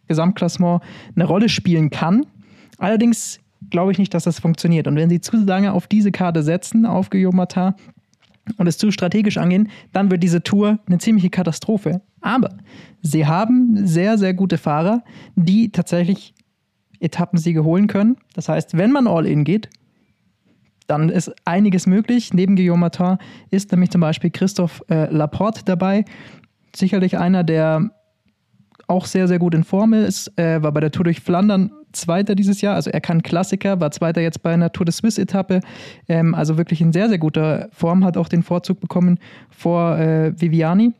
[0.07, 0.83] Gesamtklassement
[1.15, 2.27] eine Rolle spielen kann.
[2.77, 3.39] Allerdings
[3.71, 4.87] glaube ich nicht, dass das funktioniert.
[4.87, 7.73] Und wenn sie zu lange auf diese Karte setzen, auf Guillaume Martin,
[8.57, 12.01] und es zu strategisch angehen, dann wird diese Tour eine ziemliche Katastrophe.
[12.21, 12.57] Aber
[13.01, 15.03] sie haben sehr, sehr gute Fahrer,
[15.35, 16.33] die tatsächlich
[16.99, 18.17] Etappensiege holen können.
[18.33, 19.69] Das heißt, wenn man all in geht,
[20.87, 22.33] dann ist einiges möglich.
[22.33, 23.17] Neben Guillaume Martin
[23.51, 26.05] ist nämlich zum Beispiel Christoph äh, Laporte dabei.
[26.75, 27.91] Sicherlich einer, der
[28.87, 30.37] auch sehr, sehr gut in Form ist.
[30.37, 32.75] Äh, war bei der Tour durch Flandern Zweiter dieses Jahr.
[32.75, 35.61] Also er kann Klassiker, war Zweiter jetzt bei einer Tour de Suisse-Etappe.
[36.07, 39.19] Ähm, also wirklich in sehr, sehr guter Form, hat auch den Vorzug bekommen
[39.49, 40.93] vor äh, Viviani.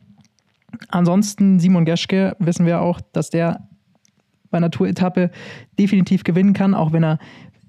[0.88, 3.68] Ansonsten Simon Geschke wissen wir auch, dass der
[4.50, 5.30] bei einer Tour-Etappe
[5.78, 7.18] definitiv gewinnen kann, auch wenn er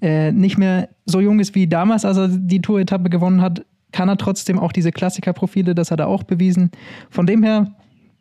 [0.00, 4.08] äh, nicht mehr so jung ist wie damals, als er die Tour-Etappe gewonnen hat, kann
[4.08, 6.70] er trotzdem auch diese Klassiker-Profile, das hat er auch bewiesen.
[7.10, 7.74] Von dem her,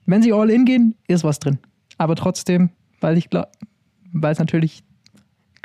[0.05, 1.59] wenn sie all in gehen, ist was drin.
[1.97, 2.69] Aber trotzdem,
[3.01, 3.49] weil ich glaube,
[4.13, 4.83] weil es natürlich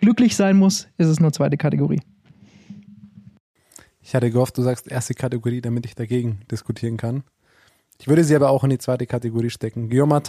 [0.01, 2.01] glücklich sein muss, ist es nur zweite Kategorie.
[4.03, 7.22] Ich hatte gehofft, du sagst erste Kategorie, damit ich dagegen diskutieren kann.
[8.01, 9.90] Ich würde sie aber auch in die zweite Kategorie stecken.
[9.90, 10.22] Guillaume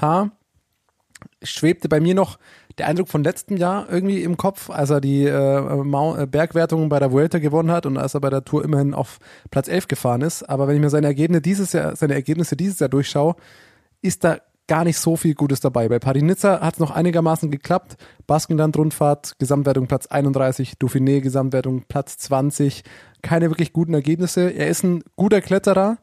[1.44, 2.38] schwebte bei mir noch
[2.78, 7.00] der Eindruck von letztem Jahr irgendwie im Kopf, als er die äh, äh, Bergwertung bei
[7.00, 9.20] der Vuelta gewonnen hat und als er bei der Tour immerhin auf
[9.50, 10.44] Platz 11 gefahren ist.
[10.44, 13.36] Aber wenn ich mir seine Ergebnisse dieses Jahr, seine Ergebnisse dieses Jahr durchschaue,
[14.02, 14.40] ist da
[14.72, 15.90] gar nicht so viel Gutes dabei.
[15.90, 17.98] Bei Paris-Nizza hat es noch einigermaßen geklappt.
[18.26, 22.86] Baskenland-Rundfahrt, Gesamtwertung Platz 31, Dauphiné, Gesamtwertung Platz 20.
[23.22, 24.50] Keine wirklich guten Ergebnisse.
[24.50, 25.98] Er ist ein guter Kletterer.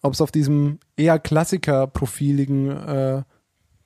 [0.00, 3.22] Ob es auf diesem eher Klassiker-profiligen äh,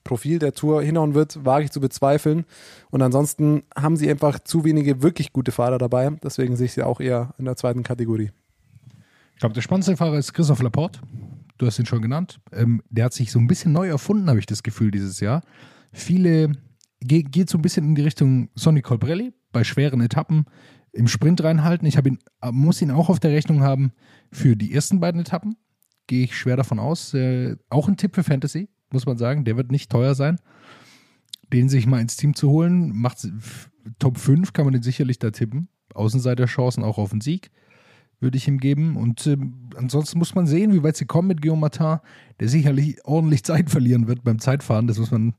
[0.05, 2.45] Profil der Tour hinhauen wird, wage ich zu bezweifeln.
[2.91, 6.11] Und ansonsten haben sie einfach zu wenige wirklich gute Fahrer dabei.
[6.23, 8.31] Deswegen sehe ich sie auch eher in der zweiten Kategorie.
[9.35, 11.01] Ich glaube, der spannendste Fahrer ist Christoph Laporte.
[11.59, 12.41] Du hast ihn schon genannt.
[12.53, 15.43] Ähm, der hat sich so ein bisschen neu erfunden, habe ich das Gefühl, dieses Jahr.
[15.93, 16.53] Viele
[17.01, 20.47] ge geht so ein bisschen in die Richtung Sonny Colbrelli bei schweren Etappen
[20.93, 21.87] im Sprint reinhalten.
[21.87, 23.93] Ich ihn, äh, muss ihn auch auf der Rechnung haben
[24.31, 25.57] für die ersten beiden Etappen.
[26.07, 27.13] Gehe ich schwer davon aus.
[27.13, 29.45] Äh, auch ein Tipp für Fantasy, muss man sagen.
[29.45, 30.39] Der wird nicht teuer sein.
[31.53, 33.27] Den sich mal ins Team zu holen, macht
[33.99, 35.69] Top 5, kann man den sicherlich da tippen.
[35.95, 37.51] Außenseiterchancen auch auf den Sieg
[38.21, 38.97] würde ich ihm geben.
[38.97, 41.99] Und ähm, ansonsten muss man sehen, wie weit sie kommen mit Martin,
[42.41, 44.87] der sicherlich ordentlich Zeit verlieren wird beim Zeitfahren.
[44.87, 45.35] Das muss man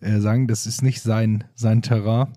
[0.00, 0.46] äh, sagen.
[0.46, 2.32] Das ist nicht sein, sein Terrain.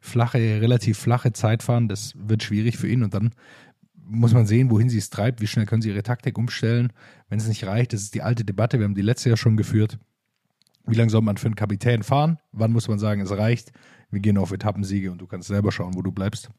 [0.00, 3.30] flache, relativ flache Zeit fahren, das wird schwierig für ihn und dann
[4.12, 6.92] muss man sehen, wohin sie es treibt, wie schnell können sie ihre Taktik umstellen.
[7.28, 9.56] Wenn es nicht reicht, das ist die alte Debatte, wir haben die letzte Jahr schon
[9.56, 9.98] geführt.
[10.86, 12.38] Wie lange soll man für einen Kapitän fahren?
[12.50, 13.70] Wann muss man sagen, es reicht?
[14.10, 16.50] Wir gehen auf Etappensiege und du kannst selber schauen, wo du bleibst.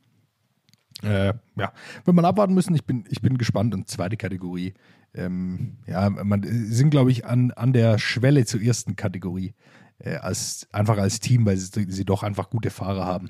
[1.03, 1.73] Äh, ja,
[2.05, 2.75] wird man abwarten müssen.
[2.75, 3.73] Ich bin, ich bin gespannt.
[3.73, 4.73] Und zweite Kategorie,
[5.13, 9.53] ähm, ja, man sie sind, glaube ich, an, an der Schwelle zur ersten Kategorie.
[9.99, 13.29] Äh, als, einfach als Team, weil sie, sie doch einfach gute Fahrer haben,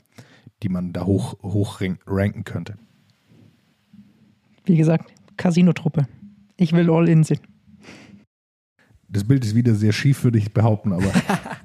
[0.63, 2.77] die man da hoch, hoch ranken könnte.
[4.65, 6.07] Wie gesagt, Casino-Truppe.
[6.57, 7.39] Ich will All-In sehen.
[9.09, 11.11] Das Bild ist wieder sehr schief, würde ich behaupten, aber.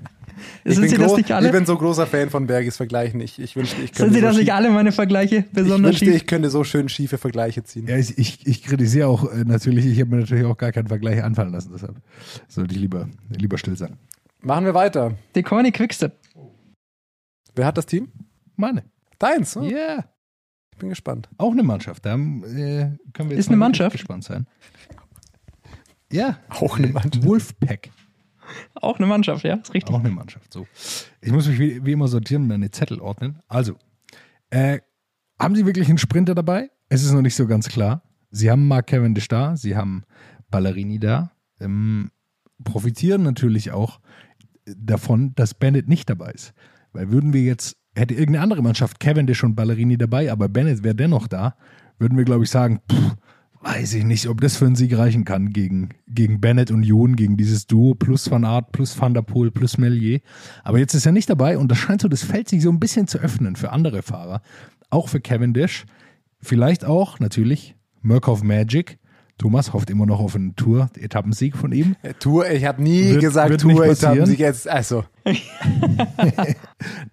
[0.67, 3.21] ich, bin groß, ich bin so großer Fan von Bergis Vergleichen.
[3.21, 4.13] Ich, ich wünschte, ich könnte.
[4.13, 6.17] Sind Sie so das nicht alle meine Vergleiche besonders ich wünschte, schief?
[6.17, 7.87] ich könnte so schön schiefe Vergleiche ziehen.
[7.87, 10.89] Ja, ich, ich, ich kritisiere auch äh, natürlich, ich habe mir natürlich auch gar keinen
[10.89, 11.97] Vergleich anfallen lassen, deshalb
[12.49, 13.97] sollte ich lieber, lieber still sein.
[14.43, 15.15] Machen wir weiter.
[15.35, 16.13] Decorny Quickstep.
[17.55, 18.09] Wer hat das Team?
[18.57, 18.85] Meine.
[19.19, 19.55] Deins?
[19.55, 19.61] Ja.
[19.61, 19.65] Oh.
[19.65, 20.05] Yeah.
[20.73, 21.29] Ich bin gespannt.
[21.39, 22.05] Auch eine Mannschaft.
[22.05, 23.93] Da äh, können wir jetzt Ist eine Mannschaft?
[23.93, 24.47] gespannt sein.
[26.13, 26.39] Ja.
[26.51, 27.25] Auch eine Mannschaft.
[27.25, 27.89] Wolfpack.
[28.75, 29.95] Auch eine Mannschaft, ja, ist richtig.
[29.95, 30.67] Auch eine Mannschaft, so.
[31.21, 33.41] Ich muss mich wie, wie immer sortieren, meine Zettel ordnen.
[33.49, 33.77] Also,
[34.51, 34.81] äh,
[35.39, 36.71] haben Sie wirklich einen Sprinter dabei?
[36.89, 38.03] Es ist noch nicht so ganz klar.
[38.31, 40.05] Sie haben Mark Cavendish da, Sie haben
[40.51, 42.11] Ballerini da, ähm,
[42.63, 44.01] profitieren natürlich auch
[44.65, 46.55] davon, dass Bennett nicht dabei ist.
[46.93, 50.95] Weil würden wir jetzt, hätte irgendeine andere Mannschaft Cavendish und Ballerini dabei, aber Bennett wäre
[50.95, 51.57] dennoch da,
[51.99, 53.17] würden wir, glaube ich, sagen, pff,
[53.61, 57.17] weiß ich nicht, ob das für einen Sieg reichen kann gegen, gegen Bennett und Jon,
[57.17, 60.21] gegen dieses Duo plus Van Aert, plus Van der Poel, plus Melier.
[60.65, 62.81] Aber jetzt ist er nicht dabei und das scheint so das Feld sich so ein
[62.81, 64.43] bisschen zu öffnen für andere Fahrer.
[64.91, 65.85] Auch für Cavendish.
[66.41, 68.99] Vielleicht auch natürlich Murkoff Magic.
[69.39, 71.97] Thomas hofft immer noch auf einen Tour-Etappensieg von ihm.
[72.21, 74.39] Tour, ich habe nie wird, gesagt Tour-Etappensieg.
[74.39, 75.05] Jetzt, also.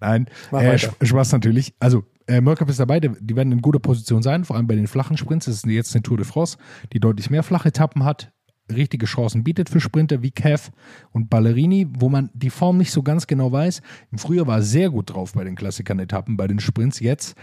[0.00, 1.74] Nein, äh, Spaß natürlich.
[1.80, 4.86] Also äh, Murkoff ist dabei, die werden in guter Position sein, vor allem bei den
[4.86, 5.46] flachen Sprints.
[5.46, 6.56] Das ist jetzt eine Tour de France,
[6.92, 8.32] die deutlich mehr flache Etappen hat,
[8.72, 10.70] richtige Chancen bietet für Sprinter wie Kev
[11.12, 13.82] und Ballerini, wo man die Form nicht so ganz genau weiß.
[14.10, 17.00] Im Frühjahr war er sehr gut drauf bei den Klassikern-Etappen, bei den Sprints.
[17.00, 17.36] Jetzt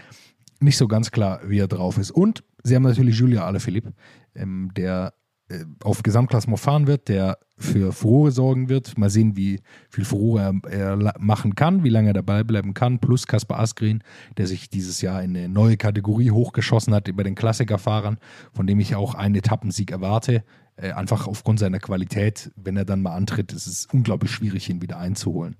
[0.59, 2.11] nicht so ganz klar, wie er drauf ist.
[2.11, 3.93] Und sie haben natürlich Julia Alaphilippe,
[4.35, 5.13] ähm, der
[5.51, 8.97] äh, auf Gesamtklassement fahren wird, der für Furore sorgen wird.
[8.97, 12.99] Mal sehen, wie viel Furore er, er machen kann, wie lange er dabei bleiben kann.
[12.99, 14.03] Plus Kaspar Asgreen,
[14.37, 18.17] der sich dieses Jahr in eine neue Kategorie hochgeschossen hat über den Klassikerfahrern,
[18.53, 20.43] von dem ich auch einen Etappensieg erwarte.
[20.75, 24.81] Äh, einfach aufgrund seiner Qualität, wenn er dann mal antritt, ist es unglaublich schwierig, ihn
[24.81, 25.55] wieder einzuholen.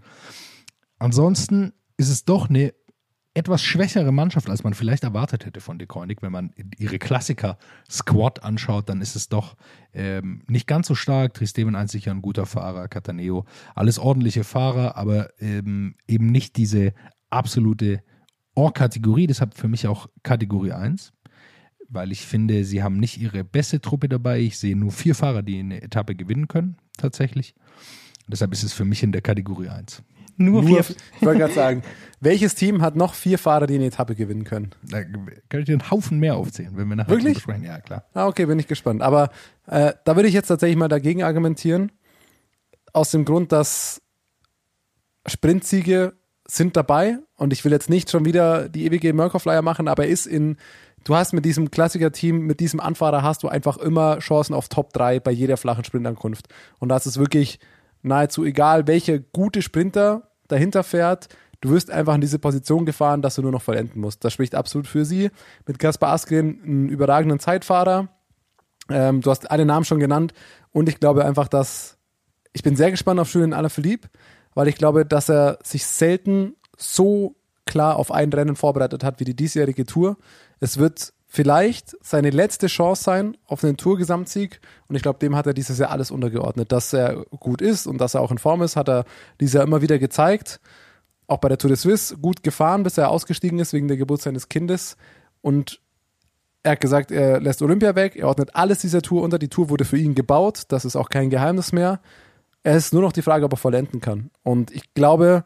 [0.99, 2.74] Ansonsten ist es doch eine
[3.34, 6.21] etwas schwächere Mannschaft, als man vielleicht erwartet hätte von De Koenig.
[6.21, 9.55] Wenn man ihre Klassiker-Squad anschaut, dann ist es doch
[9.93, 11.34] ähm, nicht ganz so stark.
[11.34, 16.93] Tristeven ein sicher ein guter Fahrer, Cataneo, alles ordentliche Fahrer, aber ähm, eben nicht diese
[17.29, 18.03] absolute
[18.55, 19.27] Or-Kategorie.
[19.27, 21.13] Deshalb für mich auch Kategorie 1,
[21.88, 24.41] weil ich finde, sie haben nicht ihre beste Truppe dabei.
[24.41, 27.55] Ich sehe nur vier Fahrer, die eine Etappe gewinnen können, tatsächlich.
[28.27, 30.03] Deshalb ist es für mich in der Kategorie 1.
[30.38, 30.95] Nur, Nur vier.
[31.19, 31.84] Ich wollte gerade sagen,
[32.19, 34.71] welches Team hat noch vier Fahrer, die eine Etappe gewinnen können?
[34.84, 37.34] Da kann ich dir einen Haufen mehr aufzählen, wenn wir nachher Wirklich?
[37.36, 37.63] besprechen.
[37.63, 38.05] Ja, klar.
[38.13, 39.01] Ah, okay, bin ich gespannt.
[39.01, 39.32] Aber
[39.65, 41.91] äh, da würde ich jetzt tatsächlich mal dagegen argumentieren.
[42.93, 44.01] Aus dem Grund, dass
[45.25, 46.13] Sprintsiege
[46.47, 50.09] sind dabei und ich will jetzt nicht schon wieder die ewige Murkoff-Leier machen, aber er
[50.09, 50.57] ist in,
[51.05, 54.93] du hast mit diesem Klassiker-Team, mit diesem Anfahrer hast du einfach immer Chancen auf Top
[54.93, 56.49] 3 bei jeder flachen Sprintankunft.
[56.79, 57.59] Und das ist wirklich
[58.02, 61.30] nahezu egal, welche gute Sprinter dahinter fährt.
[61.62, 64.24] Du wirst einfach in diese Position gefahren, dass du nur noch vollenden musst.
[64.26, 65.30] Das spricht absolut für sie.
[65.68, 68.10] Mit Kaspar Askren einen überragenden Zeitfahrer.
[68.89, 70.34] Ähm, du hast alle Namen schon genannt.
[70.72, 71.97] Und ich glaube einfach, dass
[72.54, 74.10] ich bin sehr gespannt auf Julian Alaphilippe,
[74.54, 77.36] weil ich glaube, dass er sich selten so
[77.66, 80.18] klar auf ein Rennen vorbereitet hat wie die diesjährige Tour.
[80.60, 84.59] Es wird vielleicht seine letzte Chance sein auf einen Tour-Gesamtsieg.
[84.89, 86.73] Und ich glaube, dem hat er dieses Jahr alles untergeordnet.
[86.73, 89.05] Dass er gut ist und dass er auch in Form ist, hat er
[89.39, 90.59] dieses Jahr immer wieder gezeigt.
[91.27, 94.21] Auch bei der Tour de Suisse gut gefahren, bis er ausgestiegen ist wegen der Geburt
[94.21, 94.97] seines Kindes.
[95.39, 95.79] Und
[96.63, 99.39] er hat gesagt, er lässt Olympia weg, er ordnet alles dieser Tour unter.
[99.39, 102.01] Die Tour wurde für ihn gebaut, das ist auch kein Geheimnis mehr.
[102.63, 104.32] Es ist nur noch die Frage, ob er vollenden kann.
[104.43, 105.45] Und ich glaube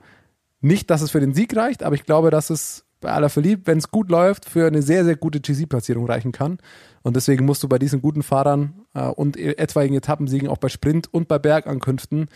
[0.62, 3.68] nicht, dass es für den Sieg reicht, aber ich glaube, dass es bei aller verliebt,
[3.68, 6.58] wenn es gut läuft, für eine sehr, sehr gute GC-Platzierung reichen kann.
[7.04, 10.70] Und deswegen musst du bei diesen guten Fahrern äh, und e-, etwaigen Etappensiegen auch bei
[10.70, 12.30] Sprint und bei Bergankünften,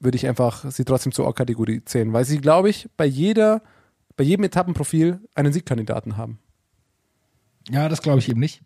[0.00, 3.62] würde ich einfach sie trotzdem zur O-Kategorie zählen, weil sie, glaube ich, bei jeder,
[4.16, 6.38] bei jedem Etappenprofil einen Siegkandidaten haben.
[7.68, 8.62] Ja, das glaube ich eben nicht.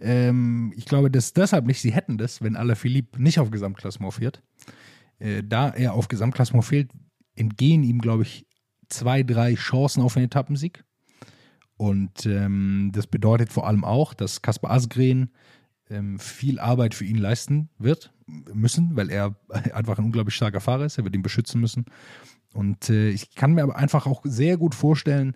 [0.00, 4.42] Ähm, ich glaube, dass deshalb nicht, sie hätten das, wenn Alaphilippe nicht auf Gesamtklassement fährt.
[5.18, 6.90] Äh, da er auf Gesamtklassement fehlt,
[7.34, 8.46] entgehen ihm, glaube ich,
[8.88, 10.84] zwei, drei Chancen auf einen Etappensieg.
[11.76, 15.30] Und ähm, das bedeutet vor allem auch, dass Kaspar Asgren
[15.90, 19.36] ähm, viel Arbeit für ihn leisten wird, müssen, weil er
[19.72, 20.98] einfach ein unglaublich starker Fahrer ist.
[20.98, 21.86] Er wird ihn beschützen müssen.
[22.52, 25.34] Und äh, ich kann mir aber einfach auch sehr gut vorstellen,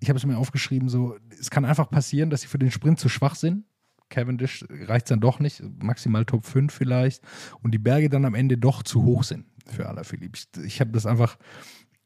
[0.00, 2.98] ich habe es mir aufgeschrieben, so, es kann einfach passieren, dass sie für den Sprint
[2.98, 3.64] zu schwach sind.
[4.10, 7.22] Cavendish reicht dann doch nicht, maximal Top 5 vielleicht.
[7.62, 10.38] Und die Berge dann am Ende doch zu hoch sind für Alaphilippe.
[10.38, 11.38] Ich, ich habe das einfach,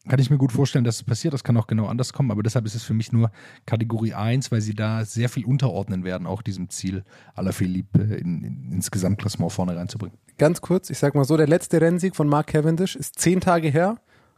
[0.09, 1.35] kann ich mir gut vorstellen, dass es passiert.
[1.35, 3.31] Das kann auch genau anders kommen, aber deshalb ist es für mich nur
[3.67, 7.05] Kategorie 1, weil sie da sehr viel unterordnen werden, auch diesem Ziel
[7.35, 10.19] Alaphilippe in, in, ins Gesamtklassement vorne reinzubringen.
[10.39, 13.69] Ganz kurz, ich sag mal so, der letzte Rennsieg von Mark Cavendish ist zehn Tage
[13.69, 13.97] her.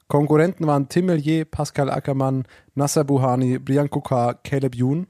[0.09, 2.45] Konkurrenten waren Tim Mellier, Pascal Ackermann,
[2.75, 5.07] Nasser Buhani, Brian Kukar, Caleb Youn.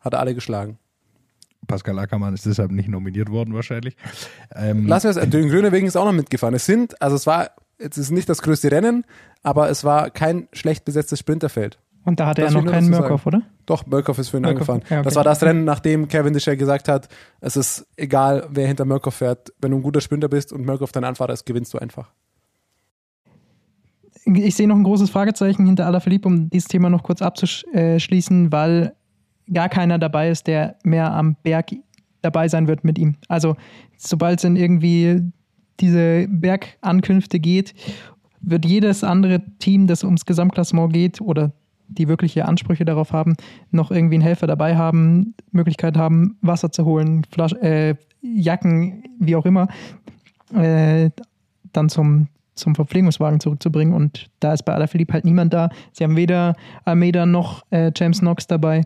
[0.00, 0.78] Hat er alle geschlagen.
[1.66, 3.96] Pascal Ackermann ist deshalb nicht nominiert worden wahrscheinlich.
[4.54, 6.54] Ähm, Lassen wir es, den Grönewegen ist auch noch mitgefahren.
[6.54, 7.52] Es sind, also es war,
[7.82, 9.04] es ist nicht das größte Rennen,
[9.42, 11.78] aber es war kein schlecht besetztes Sprinterfeld.
[12.04, 13.42] Und da hatte Das er noch keinen Murkoff, oder?
[13.64, 14.82] Doch, Murkoff ist für ihn Murkoff, angefahren.
[14.90, 15.04] ja, okay.
[15.04, 17.08] Das war das Rennen, nachdem Cavendish ja gesagt hat,
[17.40, 19.52] es ist egal, wer hinter Murkoff fährt.
[19.60, 22.10] Wenn du ein guter Sprinter bist und Murkoff dein Anfahrer ist, gewinnst du einfach.
[24.24, 28.94] Ich sehe noch ein großes Fragezeichen hinter Alaphilippe, um dieses Thema noch kurz abzuschließen, weil
[29.52, 31.70] gar keiner dabei ist, der mehr am Berg
[32.20, 33.16] dabei sein wird mit ihm.
[33.28, 33.56] Also
[33.96, 35.22] sobald es in irgendwie
[35.80, 37.74] diese Bergankünfte geht,
[38.40, 41.52] wird jedes andere Team, das ums Gesamtklassement geht oder
[41.88, 43.34] die wirkliche Ansprüche darauf haben,
[43.70, 49.36] noch irgendwie einen Helfer dabei haben, Möglichkeit haben, Wasser zu holen, Flasch, äh, Jacken, wie
[49.36, 49.68] auch immer,
[50.54, 51.10] äh,
[51.72, 53.94] dann zum, zum Verpflegungswagen zurückzubringen.
[53.94, 55.70] Und da ist bei Alaphilippe halt niemand da.
[55.92, 56.54] Sie haben weder
[56.84, 58.82] Almeida noch äh, James Knox dabei.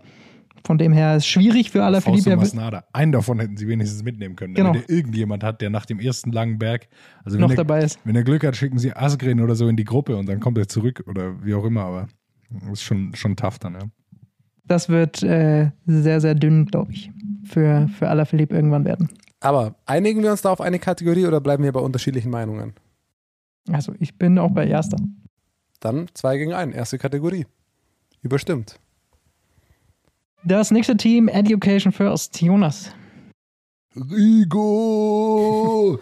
[0.66, 2.32] Von dem her ist es schwierig für Alaphilippe.
[2.32, 2.84] Fausto Masnada.
[2.92, 4.54] Einen davon hätten sie wenigstens mitnehmen können.
[4.54, 4.74] Genau.
[4.74, 6.88] Wenn er irgendjemand hat, der nach dem ersten langen Berg,
[7.24, 8.00] also noch wenn er, dabei ist.
[8.02, 10.58] wenn er Glück hat, schicken sie Asgren oder so in die Gruppe und dann kommt
[10.58, 12.08] er zurück oder wie auch immer, aber
[12.50, 13.80] das ist schon, schon tough dann, ja.
[14.64, 17.12] Das wird äh, sehr, sehr dünn, glaube ich,
[17.44, 19.08] für, für Alaphilippe irgendwann werden.
[19.38, 22.74] Aber einigen wir uns da auf eine Kategorie oder bleiben wir bei unterschiedlichen Meinungen?
[23.70, 24.96] Also ich bin auch bei Erster.
[25.78, 27.46] Dann zwei gegen ein, erste Kategorie.
[28.22, 28.80] Überstimmt.
[30.48, 32.92] Das nächste Team, Education First, Jonas.
[34.66, 35.98] Rigo!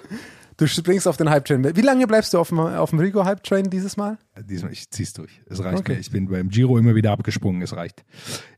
[0.59, 1.75] Du springst auf den Hype-Train.
[1.75, 4.19] Wie lange bleibst du auf dem, auf dem Rigo-Hype-Train dieses Mal?
[4.49, 5.41] Diesmal, ich zieh's durch.
[5.49, 5.95] Es reicht Okay.
[5.95, 5.99] mir.
[5.99, 7.63] Ich bin beim Giro immer wieder abgesprungen.
[7.63, 8.05] Es reicht.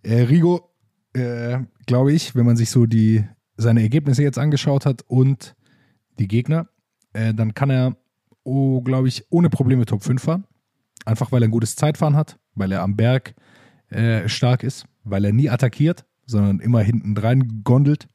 [0.02, 0.68] Äh, Rigo,
[1.12, 3.24] äh, glaube ich, wenn man sich so die,
[3.56, 5.54] seine Ergebnisse jetzt angeschaut hat und
[6.18, 6.66] die Gegner,
[7.12, 7.96] äh, dann kann er,
[8.42, 10.46] oh, glaube ich, ohne Probleme Top 5 fahren.
[11.04, 13.36] Einfach weil er ein gutes Zeitfahren hat, weil er am Berg
[13.90, 18.08] äh, stark ist, weil er nie attackiert, sondern immer hinten rein gondelt.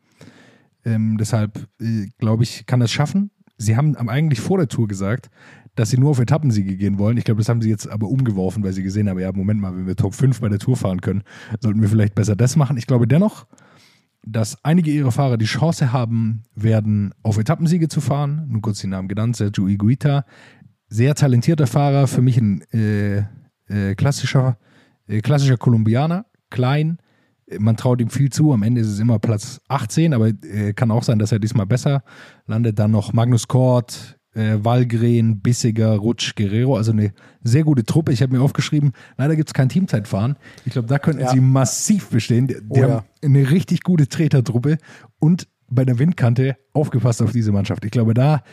[0.83, 3.31] Ähm, deshalb, äh, glaube ich, kann es schaffen.
[3.57, 5.29] Sie haben eigentlich vor der Tour gesagt,
[5.75, 7.17] dass sie nur auf Etappensiege gehen wollen.
[7.17, 9.75] Ich glaube, das haben sie jetzt aber umgeworfen, weil sie gesehen haben, ja, Moment mal,
[9.75, 11.23] wenn wir Top 5 bei der Tour fahren können,
[11.59, 12.77] sollten wir vielleicht besser das machen.
[12.77, 13.45] Ich glaube dennoch,
[14.23, 18.47] dass einige ihrer Fahrer die Chance haben werden, auf Etappensiege zu fahren.
[18.49, 20.25] Nur kurz die Namen genannt, Sergio Iguita,
[20.89, 23.19] sehr talentierter Fahrer, für mich ein äh,
[23.67, 24.57] äh, klassischer,
[25.07, 26.99] äh, klassischer Kolumbianer, klein,
[27.59, 28.53] man traut ihm viel zu.
[28.53, 31.65] Am Ende ist es immer Platz 18, aber äh, kann auch sein, dass er diesmal
[31.65, 32.03] besser
[32.47, 32.79] landet.
[32.79, 36.77] Dann noch Magnus Kort, äh, Walgren, Bissiger, Rutsch, Guerrero.
[36.77, 37.11] Also eine
[37.43, 38.13] sehr gute Truppe.
[38.13, 40.37] Ich habe mir aufgeschrieben, leider gibt es kein Teamzeitfahren.
[40.65, 41.31] Ich glaube, da könnten Ja.
[41.31, 42.47] sie massiv bestehen.
[42.47, 42.89] Die, Oh ja.
[42.89, 44.77] haben eine richtig gute Tretertruppe
[45.19, 47.83] und bei der Windkante aufgepasst auf diese Mannschaft.
[47.83, 48.43] Ich glaube, da,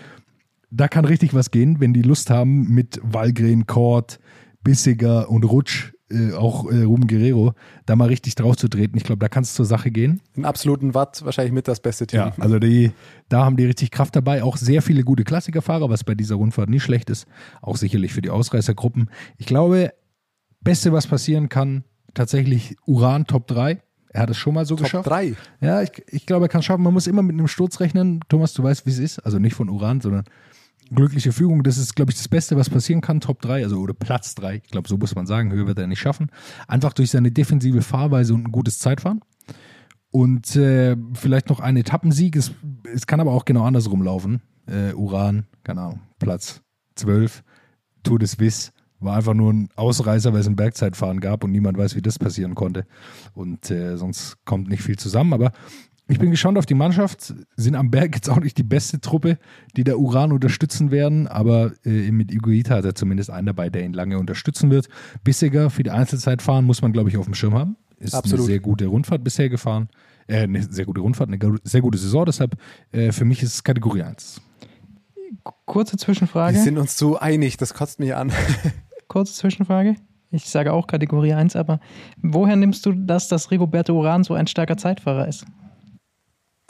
[0.70, 4.18] da kann richtig was gehen, wenn die Lust haben, mit Walgren, Kort,
[4.64, 7.52] Bissiger und Rutsch, äh, auch äh, Ruben Guerrero,
[7.86, 8.96] da mal richtig drauf zu treten.
[8.96, 10.20] Ich glaube, da kann es zur Sache gehen.
[10.34, 12.20] Im absoluten Watt wahrscheinlich mit das beste Team.
[12.20, 12.92] Ja, also die,
[13.28, 14.42] da haben die richtig Kraft dabei.
[14.42, 17.26] Auch sehr viele gute Klassikerfahrer, was bei dieser Rundfahrt nicht schlecht ist.
[17.60, 19.10] Auch sicherlich für die Ausreißergruppen.
[19.36, 19.92] Ich glaube,
[20.60, 21.84] Beste, was passieren kann,
[22.14, 23.80] tatsächlich Uran Top 3.
[24.10, 25.08] Er hat es schon mal so Top geschafft.
[25.08, 25.34] 3.
[25.60, 26.82] Ja, ich, ich glaube, er kann es schaffen.
[26.82, 28.20] Man muss immer mit einem Sturz rechnen.
[28.28, 29.18] Thomas, du weißt, wie es ist.
[29.18, 30.24] Also nicht von Uran, sondern
[30.94, 31.62] glückliche Fügung.
[31.62, 33.20] Das ist, glaube ich, das Beste, was passieren kann.
[33.20, 34.62] Top 3, also oder Platz 3.
[34.64, 35.52] Ich glaube, so muss man sagen.
[35.52, 36.30] Höher wird er nicht schaffen.
[36.66, 39.20] Einfach durch seine defensive Fahrweise und ein gutes Zeitfahren.
[40.10, 42.36] Und äh, vielleicht noch ein Etappensieg.
[42.36, 42.52] Es,
[42.92, 44.40] es kann aber auch genau andersrum laufen.
[44.66, 46.62] Äh, Uran, keine Ahnung, Platz
[46.96, 47.42] 12.
[48.02, 51.78] Tour des Wiss war einfach nur ein Ausreißer, weil es ein Bergzeitfahren gab und niemand
[51.78, 52.86] weiß, wie das passieren konnte.
[53.32, 55.32] Und äh, sonst kommt nicht viel zusammen.
[55.32, 55.52] Aber
[56.08, 57.34] ich bin gespannt auf die Mannschaft.
[57.56, 59.38] Sind am Berg jetzt auch nicht die beste Truppe,
[59.76, 61.28] die der Uran unterstützen werden.
[61.28, 64.88] Aber äh, mit Iguita hat er zumindest einen dabei, der ihn lange unterstützen wird.
[65.22, 67.76] Bissiger für die Einzelzeitfahren muss man, glaube ich, auf dem Schirm haben.
[67.98, 68.40] Ist Absolut.
[68.40, 69.88] eine sehr gute Rundfahrt bisher gefahren.
[70.26, 72.24] Äh, eine sehr gute Rundfahrt, eine sehr gute Saison.
[72.24, 72.56] Deshalb
[72.92, 74.40] äh, für mich ist es Kategorie 1.
[75.66, 76.58] Kurze Wir Zwischenfrage.
[76.58, 78.32] sind uns so einig, das kotzt mich an.
[79.08, 79.96] Kurze Zwischenfrage.
[80.30, 81.80] Ich sage auch Kategorie 1, aber
[82.22, 85.46] woher nimmst du das, dass Rigoberto Uran so ein starker Zeitfahrer ist?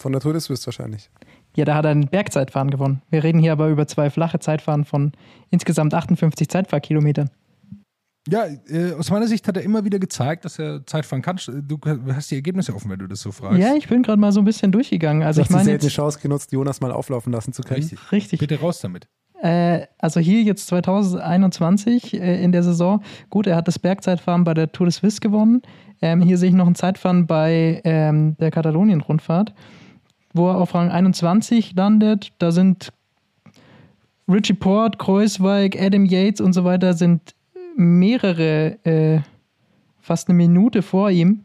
[0.01, 1.11] Von der Tour des Swiss wahrscheinlich.
[1.57, 3.03] Ja, da hat er ein Bergzeitfahren gewonnen.
[3.11, 5.13] Wir reden hier aber über zwei flache Zeitfahren von
[5.51, 7.31] insgesamt 58 Zeitfahrkilometern.
[8.29, 11.39] Ja, äh, aus meiner Sicht hat er immer wieder gezeigt, dass er Zeitfahren kann.
[11.63, 11.79] Du
[12.13, 13.59] hast die Ergebnisse offen, wenn du das so fragst.
[13.59, 15.23] Ja, ich bin gerade mal so ein bisschen durchgegangen.
[15.23, 17.81] Also du ich meine seltene Chance genutzt, Jonas mal auflaufen lassen zu können.
[17.81, 18.13] Richtig.
[18.13, 18.39] richtig.
[18.39, 19.09] Bitte raus damit.
[19.41, 23.03] Äh, also hier jetzt 2021 äh, in der Saison.
[23.31, 25.63] Gut, er hat das Bergzeitfahren bei der Tour de Suisse gewonnen.
[26.03, 29.55] Ähm, hier sehe ich noch ein Zeitfahren bei ähm, der Katalonien-Rundfahrt,
[30.39, 32.33] wo er auf Rang 21 landet.
[32.39, 32.93] Da sind
[34.29, 37.35] Richie Port, Kreuzweig, Adam Yates und so weiter sind
[37.77, 39.21] mehrere, äh,
[40.01, 41.45] fast eine Minute vor ihm.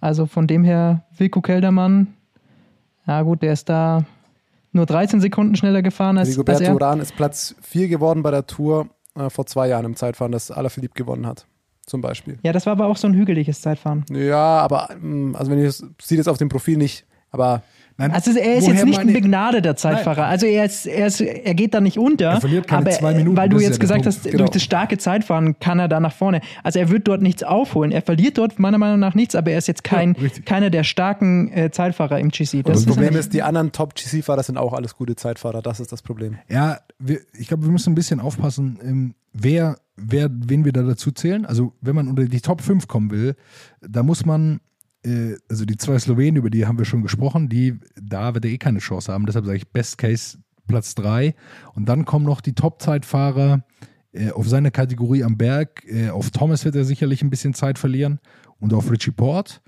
[0.00, 2.14] Also von dem her, Wilko Keldermann,
[3.06, 4.04] ja gut, der ist da
[4.72, 6.74] nur 13 Sekunden schneller gefahren als, als Rigoberto er.
[6.74, 10.50] Uran ist Platz 4 geworden bei der Tour äh, vor zwei Jahren im Zeitfahren, das
[10.50, 11.46] Alaphilippe gewonnen hat.
[11.86, 12.38] Zum Beispiel.
[12.42, 14.04] Ja, das war aber auch so ein hügeliges Zeitfahren.
[14.10, 17.62] Ja, aber ähm, also wenn ihr sieht jetzt auf dem Profil nicht, aber
[17.98, 20.24] Nein, Also er ist jetzt nicht ein begnadeter Zeitfahrer.
[20.24, 22.30] Also er, ist, er, ist, er geht da nicht unter.
[22.30, 24.06] Er verliert keine aber zwei Minuten, weil du das jetzt ja gesagt Punkt.
[24.06, 24.38] hast, Genau.
[24.38, 26.40] durch das starke Zeitfahren kann er da nach vorne.
[26.62, 27.92] Also er wird dort nichts aufholen.
[27.92, 30.84] Er verliert dort meiner Meinung nach nichts, aber er ist jetzt kein, Ja, keiner der
[30.84, 32.62] starken äh, Zeitfahrer im GC.
[32.64, 35.60] das, ist Problem ist, die anderen Top-GC-Fahrer sind auch alles gute Zeitfahrer.
[35.60, 36.38] Das ist das Problem.
[36.48, 40.82] Ja, wir, ich glaube, wir müssen ein bisschen aufpassen, ähm, wer, wer, wen wir da
[40.82, 41.44] dazu zählen.
[41.44, 43.36] Also, wenn man unter die Top 5 kommen will,
[43.86, 44.60] da muss man,
[45.48, 48.58] also die zwei Slowenen, über die haben wir schon gesprochen, die, da wird er eh
[48.58, 49.26] keine Chance haben.
[49.26, 51.34] Deshalb sage ich Best Case Platz 3.
[51.74, 53.64] Und dann kommen noch die Top-Zeitfahrer
[54.12, 55.84] äh, auf seine Kategorie am Berg.
[55.86, 58.20] Äh, auf Thomas wird er sicherlich ein bisschen Zeit verlieren
[58.60, 59.60] und auf Richie Port.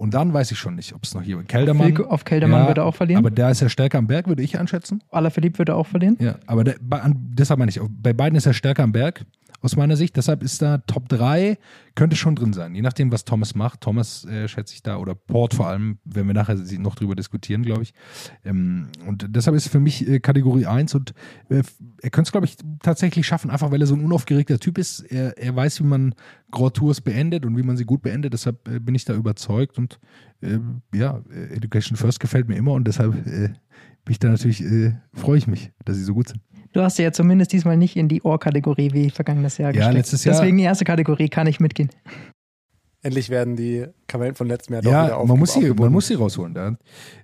[0.00, 1.48] Und dann weiß ich schon nicht, ob es noch jemand.
[1.48, 1.88] Keldermann.
[1.94, 3.18] Wilko- auf Keldermann wird er auch verlieren.
[3.18, 5.02] Aber der ist ja stärker am Berg, würde ich einschätzen.
[5.10, 6.16] Alaphilippe würde auch verlieren.
[6.18, 9.26] Ja, aber der, bei, an, deshalb meine ich, bei beiden ist er stärker am Berg,
[9.62, 10.16] aus meiner Sicht.
[10.16, 11.58] Deshalb ist da Top 3,
[11.94, 13.82] könnte schon drin sein, je nachdem, was Thomas macht.
[13.82, 17.62] Thomas äh, schätze ich da, oder Port vor allem, wenn wir nachher noch drüber diskutieren,
[17.62, 17.92] glaube ich.
[18.44, 21.12] Ähm, und deshalb ist für mich äh, Kategorie 1 und
[21.50, 21.62] äh,
[22.00, 25.00] er könnte es, glaube ich, tatsächlich schaffen, einfach weil er so ein unaufgeregter Typ ist.
[25.00, 26.14] Er, er weiß, wie man
[26.50, 28.32] Grand Tours beendet und wie man sie gut beendet.
[28.32, 29.89] Deshalb äh, bin ich da überzeugt und
[30.42, 30.58] äh,
[30.94, 33.48] ja, äh, Education First gefällt mir immer und deshalb äh,
[34.04, 36.40] bin ich da natürlich, äh, freue ich mich, dass sie so gut sind.
[36.72, 39.94] Du hast sie ja zumindest diesmal nicht in die Ohr-Kategorie wie vergangenes Jahr Ja, gesteckt.
[39.96, 41.90] letztes Jahr- Deswegen erste Kategorie kann ich mitgehen.
[43.02, 46.06] Endlich werden die Kamellen von letztem Jahr doch Ja, wieder man muss, sie, man muss
[46.06, 46.54] sie rausholen.
[46.54, 46.76] Da,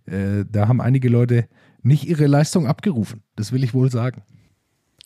[0.06, 1.48] äh, da haben einige Leute
[1.82, 3.22] nicht ihre Leistung abgerufen.
[3.36, 4.22] Das will ich wohl sagen.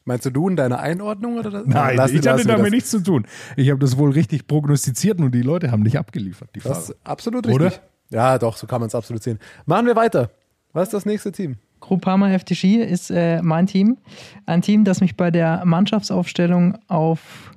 [0.05, 1.36] Meinst du du in deiner Einordnung?
[1.38, 1.66] Oder das?
[1.66, 2.70] Nein, Lass- ich hatte mir damit das.
[2.72, 3.26] nichts zu tun.
[3.57, 6.80] Ich habe das wohl richtig prognostiziert und die Leute haben nicht abgeliefert, die Das Fahrer.
[6.82, 7.66] ist absolut Oder?
[7.66, 7.82] richtig.
[8.11, 9.38] Ja, doch, so kann man es absolut sehen.
[9.66, 10.30] Machen wir weiter.
[10.72, 11.57] Was ist das nächste Team?
[11.80, 13.98] Groupama FTG ist äh, mein Team.
[14.46, 17.53] Ein Team, das mich bei der Mannschaftsaufstellung auf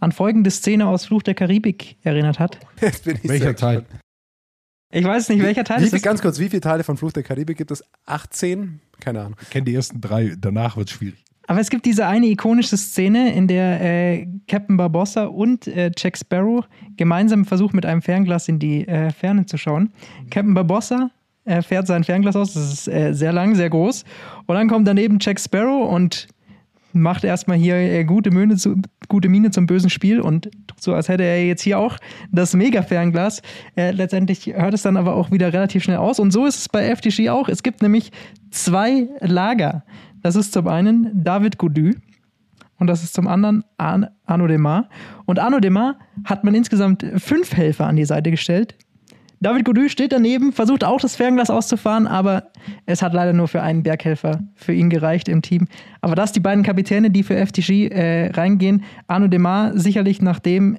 [0.00, 2.58] an folgende Szene aus Fluch der Karibik erinnert hat.
[2.80, 3.84] Jetzt bin ich Welcher sehr Teil?
[4.92, 6.02] Ich weiß nicht, welcher Teil Wie ist.
[6.02, 7.84] ganz kurz, wie viele Teile von Fluch der Karibik gibt es?
[8.06, 8.80] 18?
[8.98, 9.36] Keine Ahnung.
[9.40, 11.24] Ich kenne die ersten drei, danach wird es schwierig.
[11.50, 16.16] Aber es gibt diese eine ikonische Szene, in der äh, Captain Barbossa und äh, Jack
[16.16, 16.64] Sparrow
[16.96, 19.92] gemeinsam versuchen, mit einem Fernglas in die äh, Ferne zu schauen.
[20.30, 21.10] Captain Barbossa
[21.46, 24.04] äh, fährt sein Fernglas aus, das ist äh, sehr lang, sehr groß.
[24.46, 26.28] Und dann kommt daneben Jack Sparrow und
[26.92, 28.76] macht erstmal hier äh, gute, Miene zu,
[29.08, 31.96] gute Miene zum bösen Spiel und so, als hätte er jetzt hier auch
[32.30, 33.42] das Mega-Fernglas.
[33.76, 36.20] Äh, letztendlich hört es dann aber auch wieder relativ schnell aus.
[36.20, 37.48] Und so ist es bei FTG auch.
[37.48, 38.12] Es gibt nämlich
[38.50, 39.82] zwei Lager.
[40.22, 41.92] Das ist zum einen David Goudu
[42.78, 44.88] und das ist zum anderen Ar Arno Demar.
[45.26, 48.74] Und Arno Demar hat man insgesamt fünf Helfer an die Seite gestellt.
[49.42, 52.50] David Goudu steht daneben, versucht auch das Fernglas auszufahren, aber
[52.84, 55.66] es hat leider nur für einen Berghelfer für ihn gereicht im Team.
[56.02, 58.82] Aber das die beiden Kapitäne, die für FTG äh, reingehen.
[59.06, 60.78] Arno Demar sicherlich nachdem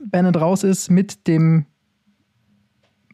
[0.00, 1.64] Bennett raus ist mit dem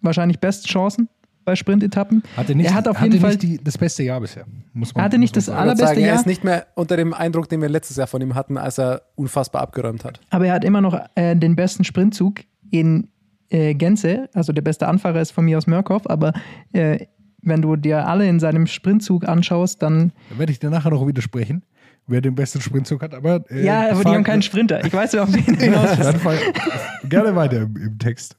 [0.03, 1.09] wahrscheinlich besten Chancen
[1.45, 2.23] bei Sprintetappen.
[2.37, 4.45] Hatte nicht, er hat auf hatte jeden Fall nicht die, das beste Jahr bisher.
[4.73, 6.17] Muss man, Er hatte nicht muss das Allerbeste sagen, er Jahr.
[6.17, 9.03] ist nicht mehr unter dem Eindruck, den wir letztes Jahr von ihm hatten, als er
[9.15, 10.21] unfassbar abgeräumt hat.
[10.31, 12.41] Aber er hat immer noch äh, den besten Sprintzug
[12.71, 13.09] in
[13.51, 14.29] äh, Gänze.
[14.35, 16.33] Also der beste Anfahrer ist von mir aus Murkoff, aber
[16.73, 17.07] äh,
[17.43, 20.13] wenn du dir alle in seinem Sprintzug anschaust, dann.
[20.31, 21.63] Da werde ich dir nachher noch widersprechen,
[22.07, 23.15] wer den besten Sprintzug hat.
[23.15, 24.85] Aber, äh, ja, aber die haben keinen Sprinter.
[24.85, 25.91] Ich weiß, auf wen hinaus
[27.09, 28.37] gerne weiter im, im Text.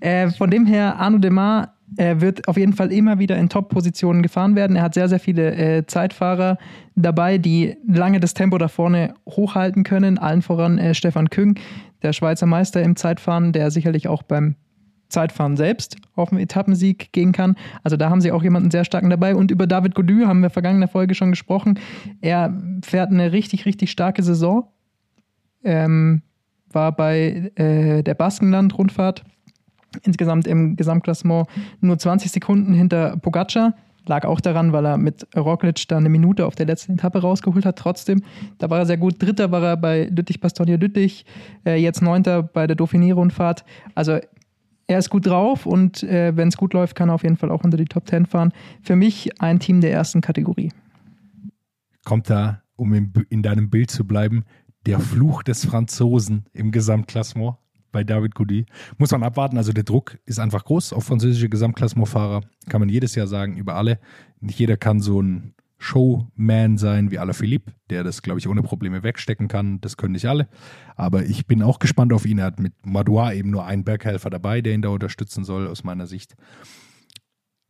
[0.00, 4.22] Äh, von dem her, Arno Demar äh, wird auf jeden Fall immer wieder in Top-Positionen
[4.22, 4.76] gefahren werden.
[4.76, 6.58] Er hat sehr, sehr viele äh, Zeitfahrer
[6.94, 10.18] dabei, die lange das Tempo da vorne hochhalten können.
[10.18, 11.58] Allen voran äh, Stefan Küng,
[12.02, 14.56] der Schweizer Meister im Zeitfahren, der sicherlich auch beim
[15.08, 17.56] Zeitfahren selbst auf den Etappensieg gehen kann.
[17.84, 19.34] Also da haben sie auch jemanden sehr starken dabei.
[19.36, 21.78] Und über David Gody haben wir vergangene Folge schon gesprochen.
[22.20, 22.52] Er
[22.84, 24.68] fährt eine richtig, richtig starke Saison.
[25.62, 26.22] Ähm,
[26.70, 29.24] war bei äh, der Baskenland-Rundfahrt
[30.02, 31.48] insgesamt im Gesamtklassement
[31.80, 33.74] nur 20 Sekunden hinter Pogacar.
[34.08, 37.66] Lag auch daran, weil er mit Roglic da eine Minute auf der letzten Etappe rausgeholt
[37.66, 37.76] hat.
[37.76, 38.22] Trotzdem,
[38.58, 39.20] da war er sehr gut.
[39.20, 41.24] Dritter war er bei Lüttich-Bastogne-Lüttich,
[41.64, 43.64] äh, jetzt Neunter bei der Dauphiné-Rundfahrt.
[43.96, 44.20] Also
[44.86, 47.50] er ist gut drauf und äh, wenn es gut läuft, kann er auf jeden Fall
[47.50, 48.52] auch unter die Top 10 fahren.
[48.82, 50.70] Für mich ein Team der ersten Kategorie.
[52.04, 54.44] Kommt da, um in, in deinem Bild zu bleiben,
[54.86, 57.56] der Fluch des Franzosen im Gesamtklassement
[57.96, 58.66] bei David Goudy.
[58.98, 62.42] Muss man abwarten, also der Druck ist einfach groß auf französische Gesamtklassementfahrer.
[62.68, 63.98] Kann man jedes Jahr sagen, über alle.
[64.38, 69.02] Nicht jeder kann so ein Showman sein wie Alaphilippe, der das, glaube ich, ohne Probleme
[69.02, 69.80] wegstecken kann.
[69.80, 70.46] Das können nicht alle.
[70.94, 72.36] Aber ich bin auch gespannt auf ihn.
[72.36, 75.82] Er hat mit Madouas eben nur einen Berghelfer dabei, der ihn da unterstützen soll, aus
[75.82, 76.36] meiner Sicht.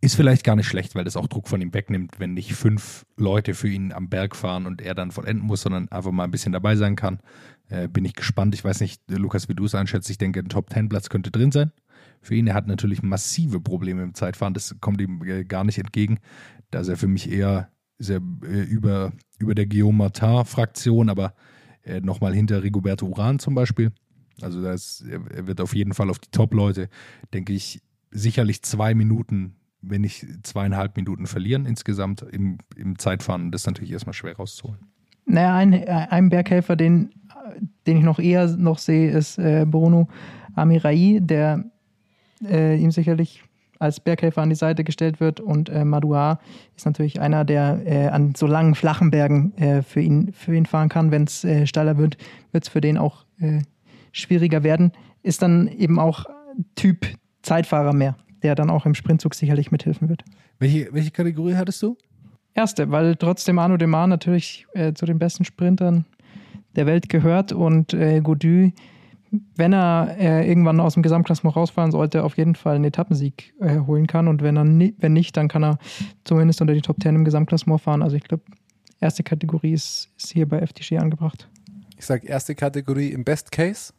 [0.01, 3.07] Ist vielleicht gar nicht schlecht, weil das auch Druck von ihm wegnimmt, wenn nicht fünf
[3.17, 6.33] Leute für ihn am Berg fahren und er dann vollenden muss, sondern einfach mal ein
[6.33, 7.21] bisschen dabei sein kann.
[7.69, 8.55] Äh, bin ich gespannt.
[8.55, 10.09] Ich weiß nicht, Lukas, wie du es einschätzt.
[10.11, 11.73] Ich denke, ein Top-10-Platz könnte drin sein
[12.23, 12.47] für ihn.
[12.47, 14.55] Er hat natürlich massive Probleme im Zeitfahren.
[14.55, 16.19] Das kommt ihm äh, gar nicht entgegen.
[16.71, 21.35] Da ist er für mich eher sehr, äh, über, über der Guillaume Martin-Fraktion, aber
[21.83, 23.93] äh, nochmal hinter Rigoberto Uran zum Beispiel.
[24.43, 26.91] Also das, er wird auf jeden Fall auf die Top-Leute,
[27.33, 33.51] denke ich, sicherlich zwei Minuten, wenn nicht zweieinhalb Minuten verlieren insgesamt im, im Zeitfahren.
[33.51, 34.81] Das ist natürlich erstmal schwer rauszuholen.
[35.25, 37.11] Naja, ein, ein Berghelfer, den,
[37.87, 40.09] den ich noch eher noch sehe, ist äh, Bruno
[40.55, 41.65] Amirai, der
[42.45, 43.43] äh, ihm sicherlich
[43.79, 45.41] als Berghelfer an die Seite gestellt wird.
[45.41, 46.41] Und äh, Madouar
[46.77, 50.67] ist natürlich einer, der äh, an so langen, flachen Bergen äh, für, ihn, für ihn
[50.67, 51.11] fahren kann.
[51.11, 52.17] Wenn es äh, steiler wird,
[52.53, 53.61] wird es für den auch äh,
[54.13, 54.93] schwieriger werden.
[55.23, 56.25] Ist dann eben auch
[56.75, 57.07] Typ
[57.43, 60.25] Zeitfahrer mehr, der dann auch im Sprintzug sicherlich mithelfen wird.
[60.59, 61.97] Welche, welche Kategorie hattest du?
[62.55, 66.07] Erste, weil trotzdem Arno Demar natürlich äh, zu den besten Sprintern
[66.77, 68.71] der Welt gehört und äh, Gaudu
[69.57, 73.81] wenn er äh, irgendwann aus dem Gesamtklassement rausfahren sollte, auf jeden Fall einen Etappensieg äh,
[73.81, 74.29] holen kann.
[74.29, 75.79] Und wenn er ni wenn nicht, dann kann er
[76.25, 78.03] zumindest unter die Top 10 im Gesamtklassement fahren.
[78.03, 78.45] Also ich glaube,
[79.01, 81.49] erste Kategorie ist, ist hier bei FTG angebracht.
[81.99, 83.93] Ich sage erste Kategorie im Best Case,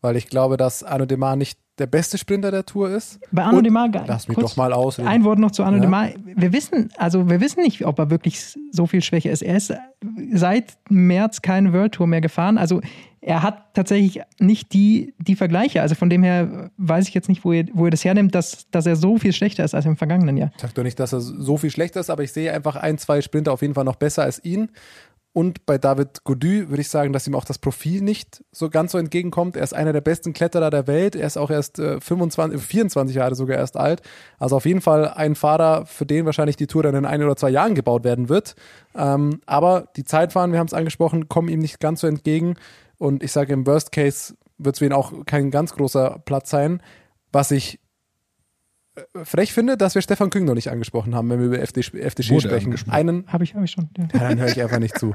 [0.00, 3.20] weil ich glaube, dass Arno Demar nicht der beste Sprinter der Tour ist.
[3.32, 5.08] Bei Arno Demar, Lass mich doch mal ausreden.
[5.08, 5.82] Ein Wort noch zu Arno Ja.
[5.82, 6.08] Demar.
[6.24, 8.40] Wir wissen, also wir wissen nicht, ob er wirklich
[8.72, 9.42] so viel Schwäche ist.
[9.42, 9.72] Er ist
[10.32, 12.56] seit März keine World Tour mehr gefahren.
[12.58, 12.80] Also
[13.20, 15.82] er hat tatsächlich nicht die, die Vergleiche.
[15.82, 18.70] Also von dem her weiß ich jetzt nicht, wo er, wo er das hernimmt, dass,
[18.70, 20.52] dass er so viel schlechter ist als im vergangenen Jahr.
[20.54, 22.98] Ich sage doch nicht, dass er so viel schlechter ist, aber ich sehe einfach ein,
[22.98, 24.70] zwei Sprinter auf jeden Fall noch besser als ihn.
[25.36, 28.92] Und bei David Gaudu würde ich sagen, dass ihm auch das Profil nicht so ganz
[28.92, 29.54] so entgegenkommt.
[29.54, 31.14] Er ist einer der besten Kletterer der Welt.
[31.14, 34.00] Er ist auch erst äh, 25, 24 Jahre sogar erst alt.
[34.38, 37.36] Also auf jeden Fall ein Fahrer, für den wahrscheinlich die Tour dann in ein oder
[37.36, 38.54] zwei Jahren gebaut werden wird.
[38.94, 42.54] Ähm, aber die Zeitfahren, wir haben es angesprochen, kommen ihm nicht ganz so entgegen.
[42.96, 46.48] Und ich sage, im Worst Case wird es für ihn auch kein ganz großer Platz
[46.48, 46.80] sein.
[47.30, 47.78] Was ich
[49.24, 52.30] frech finde, dass wir Stefan Küng noch nicht angesprochen haben, wenn wir über FD, FDG
[52.30, 52.74] Wurde sprechen.
[52.88, 53.88] Einen, Habe ich, hab ich schon.
[53.96, 54.04] Ja.
[54.12, 55.14] ja, dann höre ich einfach nicht zu.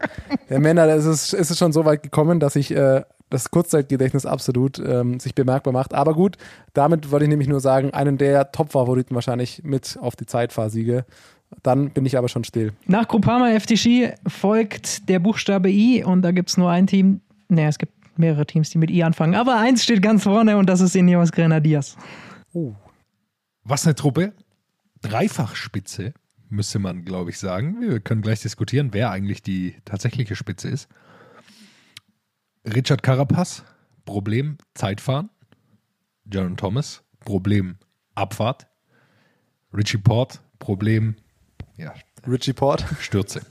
[0.49, 4.25] Der Männer, es ist, es ist schon so weit gekommen, dass ich äh, das Kurzzeitgedächtnis
[4.25, 5.93] absolut ähm, sich bemerkbar macht.
[5.93, 6.37] Aber gut,
[6.73, 11.05] damit wollte ich nämlich nur sagen, einen der Top-Favoriten wahrscheinlich mit auf die Zeitfahrsiege.
[11.63, 12.73] Dann bin ich aber schon still.
[12.87, 17.21] Nach Groupama FTG folgt der Buchstabe I und da gibt es nur ein Team.
[17.49, 19.35] Nee, es gibt mehrere Teams, die mit I anfangen.
[19.35, 21.97] Aber eins steht ganz vorne und das ist Ineos Grenadiers.
[23.63, 24.33] Was eine Truppe.
[25.01, 26.13] Dreifachspitze,
[26.49, 27.81] müsste man, glaube ich, sagen.
[27.81, 30.87] Wir können gleich diskutieren, wer eigentlich die tatsächliche Spitze ist.
[32.65, 33.63] Richard Carapaz,
[34.05, 35.29] Problem Zeitfahren.
[36.31, 37.77] Jaron Thomas, Problem
[38.13, 38.67] Abfahrt.
[39.73, 41.15] Richie Port, Problem
[41.77, 41.93] ja,
[42.27, 42.85] Richie Port.
[42.99, 43.41] Stürze.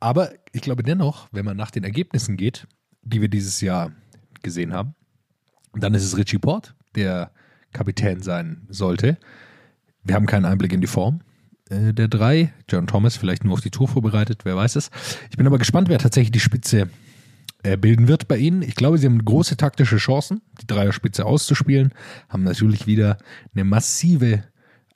[0.00, 2.66] Aber ich glaube dennoch, wenn man nach den Ergebnissen geht,
[3.02, 3.92] die wir dieses Jahr
[4.42, 4.94] gesehen haben,
[5.74, 7.30] dann ist es Richie Port, der
[7.76, 9.18] Kapitän sein sollte.
[10.02, 11.20] Wir haben keinen Einblick in die Form
[11.68, 12.52] äh, der drei.
[12.68, 14.90] John Thomas vielleicht nur auf die Tour vorbereitet, wer weiß es.
[15.30, 16.88] Ich bin aber gespannt, wer tatsächlich die Spitze
[17.62, 18.62] äh, bilden wird bei ihnen.
[18.62, 21.92] Ich glaube, sie haben große taktische Chancen, die Dreierspitze auszuspielen.
[22.28, 23.18] Haben natürlich wieder
[23.54, 24.44] eine massive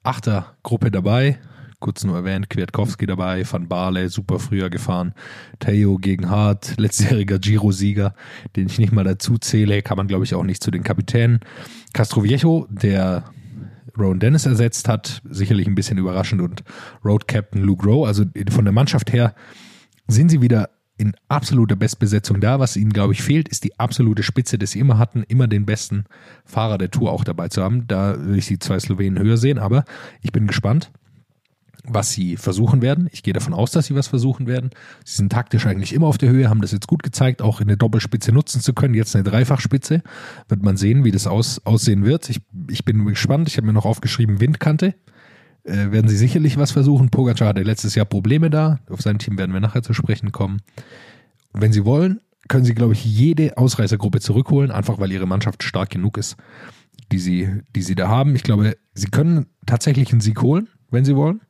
[0.03, 1.39] Achtergruppe dabei.
[1.81, 5.15] Kurz nur erwähnt, Kwiatkowski dabei, Van Baarle, super früher gefahren,
[5.59, 8.15] Theo gegen Hart, letztjähriger Giro-Sieger,
[8.55, 11.41] den ich nicht mal dazu zähle, kann man glaube ich auch nicht zu den Kapitänen.
[11.95, 13.25] Castroviejo, der
[13.99, 16.63] Rowan Dennis ersetzt hat, sicherlich ein bisschen überraschend und
[17.05, 19.35] Road Captain Luke Rowe, also von der Mannschaft her
[20.07, 20.71] sind sie wieder
[21.01, 22.61] in absoluter Bestbesetzung da.
[22.61, 25.65] Was ihnen, glaube ich, fehlt, ist die absolute Spitze, dass sie immer hatten, immer den
[25.65, 26.05] besten
[26.45, 27.87] Fahrer der Tour auch dabei zu haben.
[27.89, 29.85] Da will ich die zwei Slowenen höher sehen, aber
[30.21, 30.91] ich bin gespannt.
[31.85, 33.09] Was sie versuchen werden.
[33.13, 34.71] Ich gehe davon aus, dass sie was versuchen werden.
[35.05, 37.77] Sie sind taktisch eigentlich immer auf der Höhe, haben das jetzt gut gezeigt, auch eine
[37.77, 38.95] Doppelspitze nutzen zu können.
[38.95, 40.03] Jetzt eine Dreifachspitze.
[40.49, 42.29] Wird man sehen, wie das aus, aussehen wird.
[42.31, 43.49] Ich, ich bin gespannt.
[43.49, 44.95] Ich habe mir noch aufgeschrieben, Windkante.
[45.65, 47.11] Äh, werden sie sicherlich was versuchen.
[47.11, 48.81] Pogacar hatte letztes Jahr Probleme da.
[48.89, 50.61] Auf sein Team werden wir nachher zu sprechen kommen.
[51.53, 55.91] wenn sie wollen, können sie, glaube ich, jede Ausreißergruppe zurückholen, einfach weil ihre Mannschaft stark
[55.91, 56.37] genug ist,
[57.13, 58.35] die sie, die sie da haben.
[58.35, 61.41] Ich glaube, sie können tatsächlich einen Sieg holen, wenn sie wollen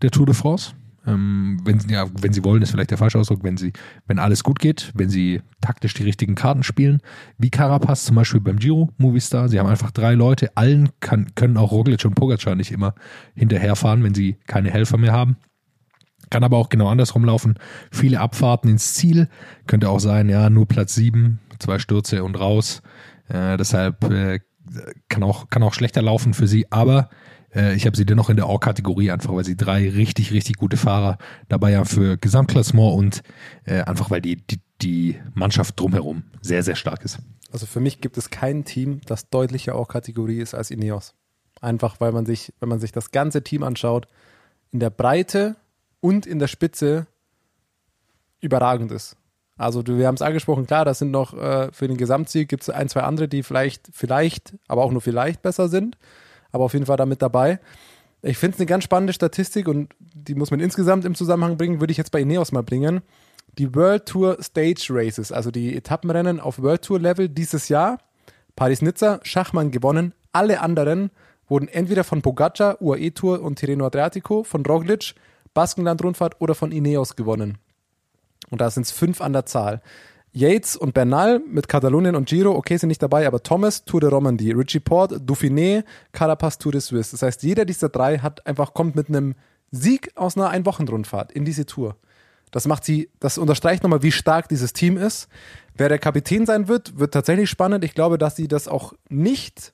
[0.00, 0.74] der Tour de France.
[1.04, 3.72] Ähm, wenn, ja, wenn sie wollen, ist vielleicht der falsche Ausdruck, wenn sie,
[4.06, 7.00] wenn alles gut geht, wenn sie taktisch die richtigen Karten spielen,
[7.38, 9.48] wie Carapaz zum Beispiel beim Giro Movistar.
[9.48, 12.94] Sie haben einfach drei Leute, allen kann, können auch Roglic und Pogacar nicht immer
[13.34, 15.36] hinterherfahren, wenn sie keine Helfer mehr haben.
[16.30, 17.58] Kann aber auch genau andersrum laufen.
[17.90, 19.28] Viele Abfahrten ins Ziel.
[19.66, 22.80] Könnte auch sein, ja, nur Platz sieben, zwei Stürze und raus.
[23.28, 24.40] Äh, deshalb äh,
[25.08, 26.70] kann, auch, kann auch schlechter laufen für sie.
[26.70, 27.10] Aber
[27.54, 30.76] äh, ich habe sie dennoch in der Or-Kategorie, einfach weil sie drei richtig, richtig gute
[30.76, 33.22] Fahrer dabei haben für Gesamtklassement und
[33.64, 37.18] äh, einfach weil die, die, die Mannschaft drumherum sehr, sehr stark ist.
[37.52, 41.14] Also für mich gibt es kein Team, das deutlicher Or-Kategorie ist als Ineos.
[41.60, 44.08] Einfach weil man sich, wenn man sich das ganze Team anschaut,
[44.70, 45.56] in der Breite
[46.00, 47.06] und in der Spitze
[48.40, 49.16] überragend ist.
[49.58, 52.70] Also wir haben es angesprochen, klar, das sind noch äh, für den Gesamtsieg gibt es
[52.70, 55.98] ein, zwei andere, die vielleicht, vielleicht, aber auch nur vielleicht besser sind
[56.52, 57.58] aber auf jeden Fall damit dabei.
[58.22, 61.80] Ich finde es eine ganz spannende Statistik und die muss man insgesamt im Zusammenhang bringen,
[61.80, 63.00] würde ich jetzt bei Ineos mal bringen.
[63.58, 67.98] Die World Tour Stage Races, also die Etappenrennen auf World Tour Level dieses Jahr,
[68.54, 70.14] Paris-Nizza, Schachmann gewonnen.
[70.32, 71.10] Alle anderen
[71.48, 75.14] wurden entweder von Pogacar, UAE Tour und Tirreno Adriatico, von Roglic,
[75.52, 77.58] Baskenland-Rundfahrt oder von Ineos gewonnen.
[78.50, 79.82] Und da sind es fünf an der Zahl.
[80.32, 84.08] Yates und Bernal mit Katalonien und Giro, okay, sind nicht dabei, aber Thomas, Tour de
[84.08, 87.10] Romandie, Richie Port, Dauphiné, Carapaz, Tour de Suisse.
[87.10, 89.34] Das heißt, jeder dieser drei hat einfach, kommt mit einem
[89.70, 91.96] Sieg aus einer Einwochenrundfahrt in diese Tour.
[92.50, 95.28] Das macht sie, das unterstreicht nochmal, wie stark dieses Team ist.
[95.74, 97.84] Wer der Kapitän sein wird, wird tatsächlich spannend.
[97.84, 99.72] Ich glaube, dass sie das auch nicht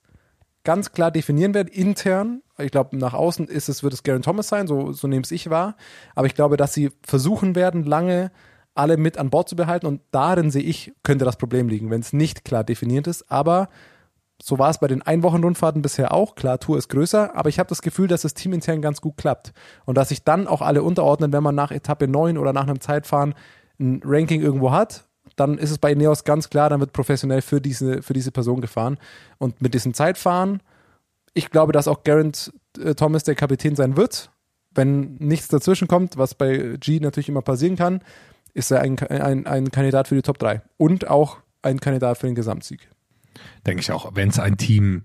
[0.64, 2.42] ganz klar definieren werden, intern.
[2.58, 5.30] Ich glaube, nach außen ist es, wird es Garen Thomas sein, so, so nehme es
[5.30, 5.76] ich wahr.
[6.14, 8.30] Aber ich glaube, dass sie versuchen werden, lange
[8.78, 9.86] alle mit an Bord zu behalten.
[9.86, 13.30] Und darin sehe ich, könnte das Problem liegen, wenn es nicht klar definiert ist.
[13.30, 13.68] Aber
[14.40, 16.36] so war es bei den Einwochenrundfahrten bisher auch.
[16.36, 19.16] Klar, Tour ist größer, aber ich habe das Gefühl, dass das Team intern ganz gut
[19.16, 19.52] klappt.
[19.84, 22.80] Und dass sich dann auch alle unterordnen, wenn man nach Etappe 9 oder nach einem
[22.80, 23.34] Zeitfahren
[23.80, 25.04] ein Ranking irgendwo hat.
[25.36, 28.60] Dann ist es bei Ineos ganz klar, dann wird professionell für diese, für diese Person
[28.60, 28.98] gefahren.
[29.38, 30.62] Und mit diesem Zeitfahren,
[31.34, 34.30] ich glaube, dass auch Garant äh, Thomas der Kapitän sein wird.
[34.72, 38.00] Wenn nichts dazwischen kommt, was bei G natürlich immer passieren kann,
[38.54, 42.26] ist er ein, ein, ein Kandidat für die Top 3 und auch ein Kandidat für
[42.26, 42.88] den Gesamtsieg.
[43.66, 45.04] Denke ich auch, wenn es ein Team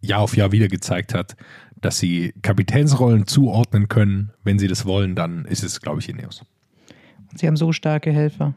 [0.00, 1.36] Jahr auf Jahr wieder gezeigt hat,
[1.80, 6.44] dass sie Kapitänsrollen zuordnen können, wenn sie das wollen, dann ist es, glaube ich, Ineos.
[7.30, 8.54] Und sie haben so starke Helfer.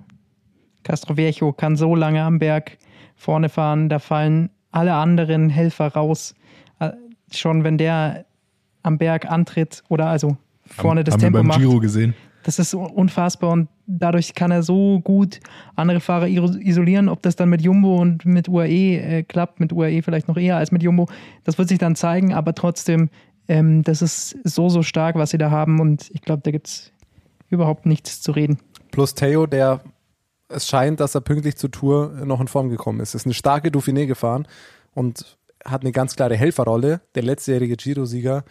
[0.84, 2.78] Castroviejo kann so lange am Berg
[3.15, 6.34] vorne fahren, da fallen alle anderen Helfer raus.
[6.80, 6.91] Äh,
[7.32, 8.26] schon wenn der
[8.84, 11.59] am Berg antritt oder also vorne haben, das haben Tempo wir beim macht.
[11.59, 12.15] Giro gesehen.
[12.44, 15.39] Das ist unfassbar und dadurch kann er so gut
[15.76, 17.10] andere Fahrer isolieren.
[17.10, 20.58] Ob das dann mit Jumbo und mit UAE äh, klappt, mit UAE vielleicht noch eher
[20.58, 21.08] als mit Jumbo,
[21.44, 23.10] das wird sich dann zeigen, aber trotzdem,
[23.48, 26.68] ähm, das ist so, so stark, was sie da haben und ich glaube, da gibt
[26.68, 26.92] es
[27.50, 28.58] überhaupt nichts zu reden.
[28.92, 29.82] Plus Theo, der
[30.52, 33.16] es scheint, dass er pünktlich zur Tour noch in Form gekommen ist.
[33.16, 34.48] Ist eine starke Dauphiné gefahren
[34.94, 37.02] und hat eine ganz klare Helferrolle.
[37.16, 38.44] Der letztjährige Giro-Sieger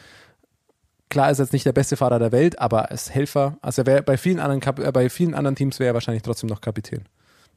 [1.10, 3.86] Klar ist er jetzt nicht der beste Fahrer der Welt, aber als Helfer, also er
[3.86, 6.60] wäre bei vielen anderen Kap äh, bei vielen anderen Teams wäre er wahrscheinlich trotzdem noch
[6.60, 7.04] Kapitän.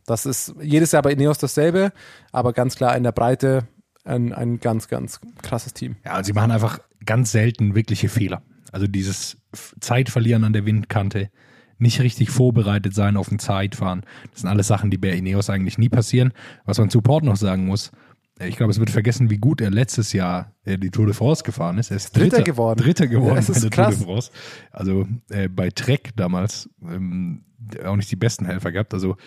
[0.06, 1.94] Das ist jedes Jahr bei Ineos dasselbe,
[2.32, 3.68] aber ganz klar in der Breite
[4.04, 5.96] ein, ein ganz, ganz krasses Team.
[6.04, 8.42] Ja, und sie machen einfach ganz selten wirkliche Fehler.
[8.74, 9.38] Also dieses
[9.80, 11.30] Zeitverlieren an der Windkante,
[11.78, 14.04] nicht richtig vorbereitet sein auf ein Zeitfahren.
[14.32, 16.34] Das sind alles Sachen, die bei Ineos eigentlich nie passieren.
[16.66, 17.92] Was man zu Port noch sagen muss,
[18.40, 21.44] ich glaube, es wird vergessen, wie gut er letztes Jahr äh, die Tour de France
[21.44, 21.92] gefahren ist.
[21.92, 22.80] Er ist Dritter Dritter, geworden.
[22.82, 23.96] Dritter geworden das ist krass.
[23.96, 24.32] Tour de France.
[24.72, 27.46] Also äh, bei Trek damals ähm,
[27.86, 28.94] auch nicht die besten Helfer gehabt.
[28.94, 29.18] Also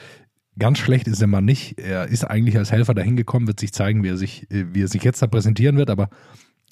[0.58, 1.78] ganz schlecht ist der Mann nicht.
[1.78, 4.82] Er ist eigentlich als Helfer dahin gekommen, wird sich zeigen, wie er sich, äh, wie
[4.82, 6.10] er sich jetzt da präsentieren wird, aber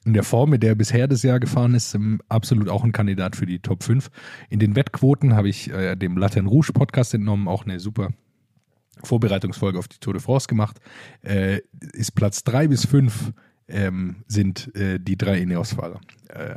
[0.05, 2.93] in der Form, mit der er bisher das Jahr gefahren ist, ähm, absolut auch ein
[2.93, 4.11] Kandidat für die Top 5.
[4.51, 8.11] In den Wettquoten habe ich äh, dem Latin Rouge Podcast entnommen, auch eine super
[9.03, 10.79] Vorbereitungsfolge auf die Tour de France gemacht.
[11.23, 11.61] Äh,
[11.93, 13.33] ist Platz 3 bis 5
[13.69, 16.57] ähm, sind äh, die drei Ineos-Fahrer äh,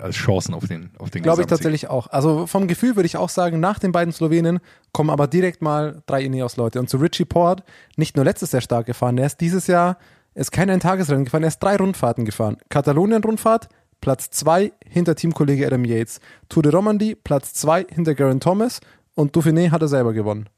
[0.00, 2.06] als Chancen auf den auf den Glaube ich tatsächlich auch.
[2.06, 4.60] Also vom Gefühl würde ich auch sagen, nach den beiden Slowenen
[4.92, 6.80] kommen aber direkt mal drei Ineos-Leute.
[6.80, 7.62] Und zu Richie Port,
[7.96, 9.98] nicht nur letztes Jahr stark gefahren, er ist dieses Jahr,
[10.34, 12.56] ist kein Eintagesrennen gefahren, er ist drei Rundfahrten gefahren.
[12.70, 13.68] Katalonien-Rundfahrt,
[14.00, 16.20] Platz 2 hinter Teamkollege Adam Yates.
[16.48, 18.80] Tour de Romandie, Platz 2 hinter Garen Thomas
[19.14, 20.48] und Dauphiné hat er selber gewonnen.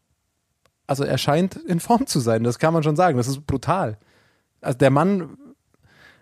[0.88, 3.16] Also er scheint in Form zu sein, das kann man schon sagen.
[3.16, 3.98] Das ist brutal.
[4.60, 5.36] Also der Mann,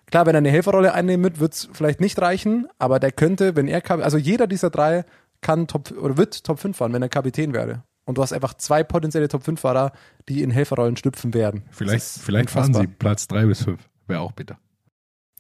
[0.07, 3.57] klar, wenn er eine Helferrolle einnehmen wird, wird es vielleicht nicht reichen, aber der könnte,
[3.57, 5.05] wenn er, also jeder dieser drei
[5.41, 7.85] kann Top oder wird Top 5 fahren, wenn er Kapitän wäre.
[8.05, 9.93] Und du hast einfach zwei potenzielle Top 5 Fahrer,
[10.29, 11.63] die in Helferrollen schlüpfen werden.
[11.71, 13.81] Vielleicht, vielleicht fahren sie Platz 3 bis 5.
[14.07, 14.59] Wäre auch bitter.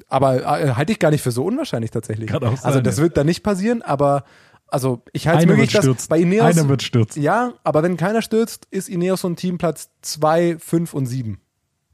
[0.08, 2.30] Aber äh, halte ich gar nicht für so unwahrscheinlich tatsächlich.
[2.30, 3.04] Kann auch sein, also das ja.
[3.04, 4.24] wird da nicht passieren, aber
[4.68, 7.22] also ich halte es möglich, dass bei Ineos Einer wird stürzen.
[7.22, 11.38] ja, aber wenn keiner stürzt, ist Ineos so ein Team Platz 2, 5 und 7.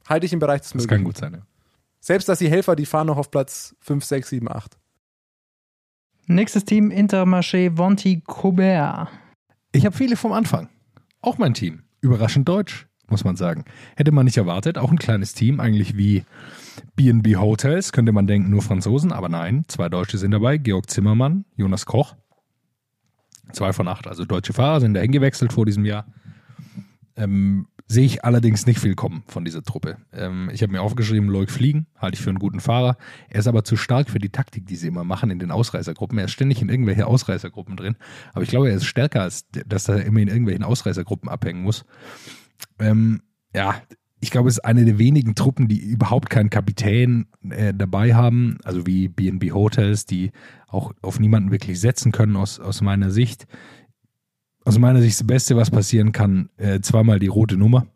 [0.08, 0.88] Halte ich im Bereich des Das Möglichen.
[0.90, 1.40] kann gut sein, ja.
[2.00, 4.76] Selbst dass die Helfer, die fahren noch auf Platz 5, 6, 7, 8.
[6.26, 9.08] Nächstes Team Intermarché Vonti Cobert.
[9.72, 10.68] Ich habe viele vom Anfang.
[11.20, 11.82] Auch mein Team.
[12.00, 13.64] Überraschend deutsch, muss man sagen.
[13.96, 14.78] Hätte man nicht erwartet.
[14.78, 16.24] Auch ein kleines Team, eigentlich wie
[16.96, 19.12] B&B Hotels, könnte man denken, nur Franzosen.
[19.12, 20.56] Aber nein, zwei Deutsche sind dabei.
[20.58, 22.16] Georg Zimmermann, Jonas Koch.
[23.52, 24.06] Zwei von acht.
[24.06, 26.06] Also deutsche Fahrer sind dahin gewechselt vor diesem Jahr.
[27.16, 29.98] Ähm, sehe ich allerdings nicht viel kommen von dieser Truppe.
[30.12, 32.96] Ähm, ich habe mir aufgeschrieben, Loic Fliegen, halte ich für einen guten Fahrer.
[33.28, 36.18] Er ist aber zu stark für die Taktik, die sie immer machen in den Ausreißergruppen.
[36.18, 37.96] Er ist ständig in irgendwelche Ausreißergruppen drin.
[38.32, 41.84] Aber ich glaube, er ist stärker, als dass er immer in irgendwelchen Ausreißergruppen abhängen muss.
[42.78, 43.20] Ähm,
[43.54, 43.82] ja,
[44.20, 48.56] ich glaube, es ist eine der wenigen Truppen, die überhaupt keinen Kapitän äh, dabei haben,
[48.62, 50.30] also wie BNB Hotels, die
[50.72, 53.46] auch auf niemanden wirklich setzen können aus, aus meiner Sicht.
[54.64, 57.86] Aus meiner Sicht das Beste, was passieren kann, äh, zweimal die rote Nummer.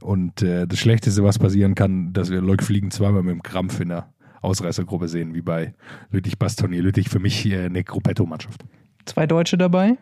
[0.00, 3.80] Und äh, das Schlechteste, was passieren kann, dass wir Leuk Fliegen zweimal mit dem Krampf
[3.80, 5.74] in der Ausreißergruppe sehen, wie bei
[6.10, 6.80] Lüttich Bastogne.
[6.80, 8.64] Lüttich für mich äh, eine Gruppetto-Mannschaft.
[9.04, 9.96] Zwei Deutsche dabei.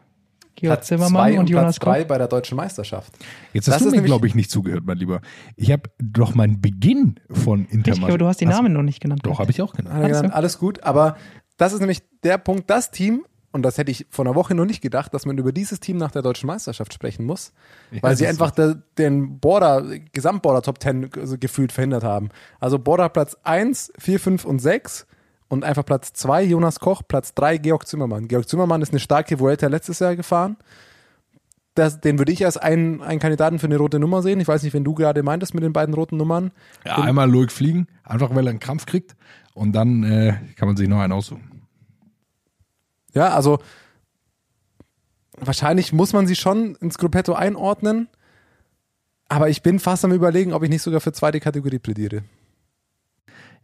[0.57, 2.09] Georg Platz Zimmermann 2 und Jonas Platz 3 Koch.
[2.09, 3.13] bei der deutschen Meisterschaft.
[3.53, 5.21] Jetzt Das hast du ist mir, glaube ich, nicht zugehört, mein Lieber.
[5.55, 7.87] Ich habe doch meinen Beginn von Intermarché.
[7.87, 9.21] Richtig, aber du hast die Namen noch nicht genannt.
[9.23, 10.05] Doch, habe ich auch genannt.
[10.05, 11.17] Genannt, alles gut, aber
[11.59, 14.65] das ist nämlich der Punkt, das Team, und das hätte ich vor einer Woche noch
[14.65, 17.53] nicht gedacht, dass man über dieses Team nach der deutschen Meisterschaft sprechen muss,
[17.91, 22.29] Ja, weil sie einfach der, den Border, Gesamtborder Top 10 also gefühlt verhindert haben.
[22.61, 25.07] Also Border Platz 1, 4, 5 und 6
[25.49, 28.29] und einfach Platz 2 Jonas Koch, Platz 3 Georg Zimmermann.
[28.29, 30.57] Georg Zimmermann ist eine starke Vuelta letztes Jahr gefahren.
[31.75, 34.41] Das, den würde ich als einen, einen Kandidaten für eine rote Nummer sehen.
[34.41, 36.51] Ich weiß nicht, wenn du gerade meintest mit den beiden roten Nummern.
[36.85, 39.17] Ja, einmal Loic fliegen, einfach weil er einen Krampf kriegt
[39.55, 41.48] und dann äh, kann man sich noch einen aussuchen.
[43.15, 43.59] Ja, also
[45.37, 48.09] wahrscheinlich muss man sie schon ins Gruppetto einordnen,
[49.29, 52.23] aber ich bin fast am überlegen, ob ich nicht sogar für zweite Kategorie plädiere.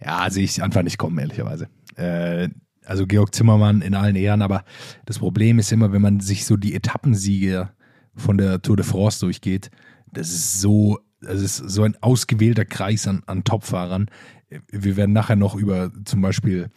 [0.04, 1.68] Ja, sehe ich einfach nicht kommen, ehrlicherweise.
[1.96, 2.48] Äh,
[2.84, 4.64] also Georg Zimmermann in allen Ehren, aber
[5.06, 7.70] das Problem ist immer, wenn man sich so die Etappensiege
[8.14, 9.70] von der Tour de France durchgeht,
[10.12, 14.10] das ist so, das ist so ein ausgewählter Kreis an, an Topfahrern.
[14.70, 16.70] Wir werden nachher noch über zum Beispiel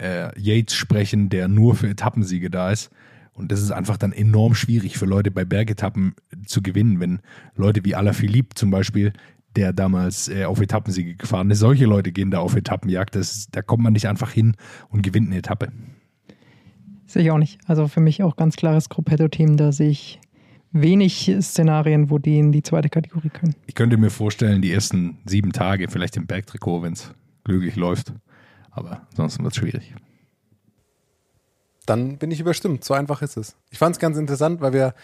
[0.00, 2.90] äh, Yates sprechen, der nur für Etappensiege da ist.
[3.32, 6.14] Und das ist einfach dann enorm schwierig für Leute bei Bergetappen
[6.46, 7.20] zu gewinnen, wenn
[7.54, 9.12] Leute wie Alaphilippe zum Beispiel,
[9.56, 13.14] der damals äh, auf Etappensiege gefahren ist, solche Leute gehen da auf Etappenjagd.
[13.14, 14.56] Das, da kommt man nicht einfach hin
[14.88, 15.72] und gewinnt eine Etappe.
[17.06, 17.58] Sehe ich auch nicht.
[17.66, 19.56] Also für mich auch ganz klares Gruppetto-Team.
[19.56, 20.20] Da sehe ich
[20.72, 23.56] wenig Szenarien, wo die in die zweite Kategorie können.
[23.66, 28.12] Ich könnte mir vorstellen, die ersten sieben Tage vielleicht im Bergtrikot, wenn es glücklich läuft.
[28.70, 29.94] Aber ansonsten wird es schwierig.
[31.86, 32.84] Dann bin ich überstimmt.
[32.84, 33.56] So einfach ist es.
[33.70, 34.94] Ich fand es ganz interessant, weil wir,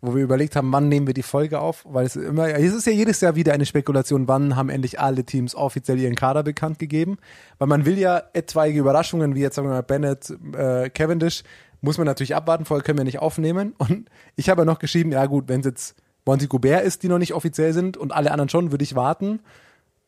[0.00, 2.86] wo wir überlegt haben, wann nehmen wir die Folge auf, weil es immer, es ist
[2.86, 6.78] ja jedes Jahr wieder eine Spekulation, wann haben endlich alle Teams offiziell ihren Kader bekannt
[6.78, 7.18] gegeben,
[7.58, 11.42] weil man will ja etwaige Überraschungen, wie jetzt sagen wir mal Bennett, äh, Cavendish,
[11.80, 13.74] muss man natürlich abwarten, vorher können wir nicht aufnehmen.
[13.78, 15.96] Und ich habe ja noch geschrieben, ja gut, wenn es jetzt
[16.26, 19.40] Monty Gobert ist, die noch nicht offiziell sind und alle anderen schon, würde ich warten.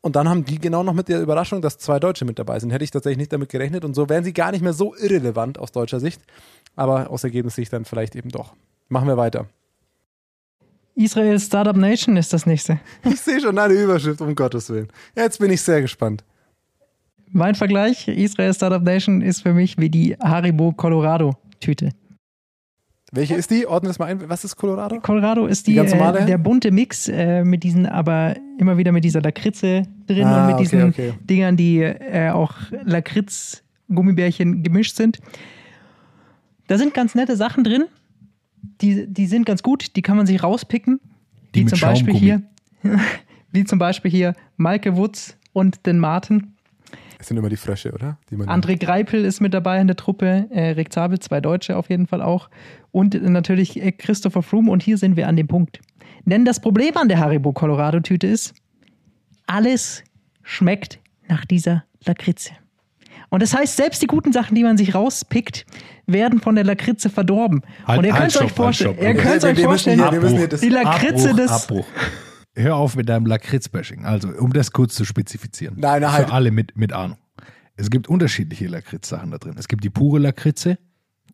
[0.00, 2.70] Und dann haben die genau noch mit der Überraschung, dass zwei Deutsche mit dabei sind.
[2.70, 3.84] Hätte ich tatsächlich nicht damit gerechnet.
[3.84, 6.22] Und so wären sie gar nicht mehr so irrelevant aus deutscher Sicht.
[6.76, 8.54] Aber aus Ergebnissicht dann vielleicht eben doch.
[8.88, 9.46] Machen wir weiter.
[10.94, 12.80] Israel Startup Nation ist das nächste.
[13.04, 14.88] Ich sehe schon eine Überschrift, um Gottes Willen.
[15.16, 16.24] Jetzt bin ich sehr gespannt.
[17.30, 21.90] Mein Vergleich, Israel Startup Nation ist für mich wie die Haribo Colorado Tüte.
[23.12, 23.66] Welche ist die?
[23.66, 24.28] Ordne das mal ein.
[24.28, 25.00] Was ist Colorado?
[25.00, 26.20] Colorado ist Die die, ganz normale?
[26.20, 30.40] äh, der bunte Mix äh, mit diesen, aber immer wieder mit dieser Lakritze drin Ah,
[30.40, 31.12] und mit okay, diesen okay.
[31.20, 32.54] Dingern, die äh, auch
[32.84, 35.18] Lakritz-Gummibärchen gemischt sind.
[36.66, 37.84] Da sind ganz nette Sachen drin.
[38.82, 41.00] Die, die sind ganz gut, die kann man sich rauspicken.
[41.54, 42.42] Die wie zum Beispiel hier,
[43.52, 46.54] wie zum Beispiel hier Maike Wutz und den Martin.
[47.18, 48.16] Das sind immer die Frösche, oder?
[48.30, 51.76] Die man André Greipel ist mit dabei in der Truppe, äh, Rick Zabel, zwei Deutsche
[51.76, 52.48] auf jeden Fall auch.
[52.92, 54.70] Und äh, natürlich äh, Christopher Froome.
[54.70, 55.80] Und hier sind wir an dem Punkt.
[56.24, 58.54] Denn das Problem an der Haribo Colorado Tüte ist,
[59.46, 60.04] alles
[60.42, 62.52] schmeckt nach dieser Lakritze.
[63.30, 65.66] Und das heißt, selbst die guten Sachen, die man sich rauspickt,
[66.06, 67.62] werden von der Lakritze verdorben.
[67.86, 69.98] Halt, und ihr halt, könnt es euch stopp, halt, vorstellen, ihr könnt es euch vorstellen,
[70.02, 71.86] hier- wir müssen hier das- die Lakritze Abbruch, des Abbruch.
[72.58, 74.04] Hör auf mit deinem Lakritz-Bashing.
[74.04, 75.76] Also, um das kurz zu spezifizieren.
[75.78, 76.32] Nein, nein, Für halt.
[76.32, 77.18] alle mit, mit Ahnung.
[77.76, 79.54] Es gibt unterschiedliche Lakritz-Sachen da drin.
[79.56, 80.78] Es gibt die pure Lakritze,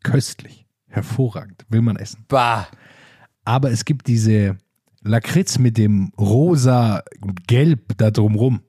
[0.02, 2.26] köstlich, hervorragend, will man essen.
[2.28, 2.68] Bah.
[3.46, 4.58] Aber es gibt diese
[5.00, 8.60] Lakritz mit dem rosa und gelb da drumrum.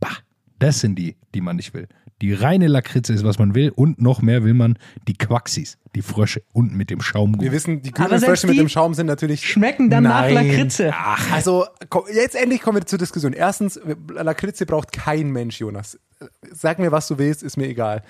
[0.00, 0.16] Bah,
[0.58, 1.88] das sind die, die man nicht will.
[2.22, 6.00] Die reine Lakritze ist, was man will und noch mehr will man die Quaxis, die
[6.00, 7.44] Frösche unten mit dem Schaumgummi.
[7.44, 9.46] Wir wissen, die grünen Frösche mit dem Schaum sind natürlich.
[9.46, 10.30] schmecken dann nach.
[10.30, 10.94] Lakritze.
[11.32, 13.34] Also, komm, jetzt endlich kommen wir zur Diskussion.
[13.34, 13.78] Erstens,
[14.08, 15.98] Lakritze braucht kein Mensch, Jonas.
[16.50, 18.02] Sag mir, was du willst, ist mir egal.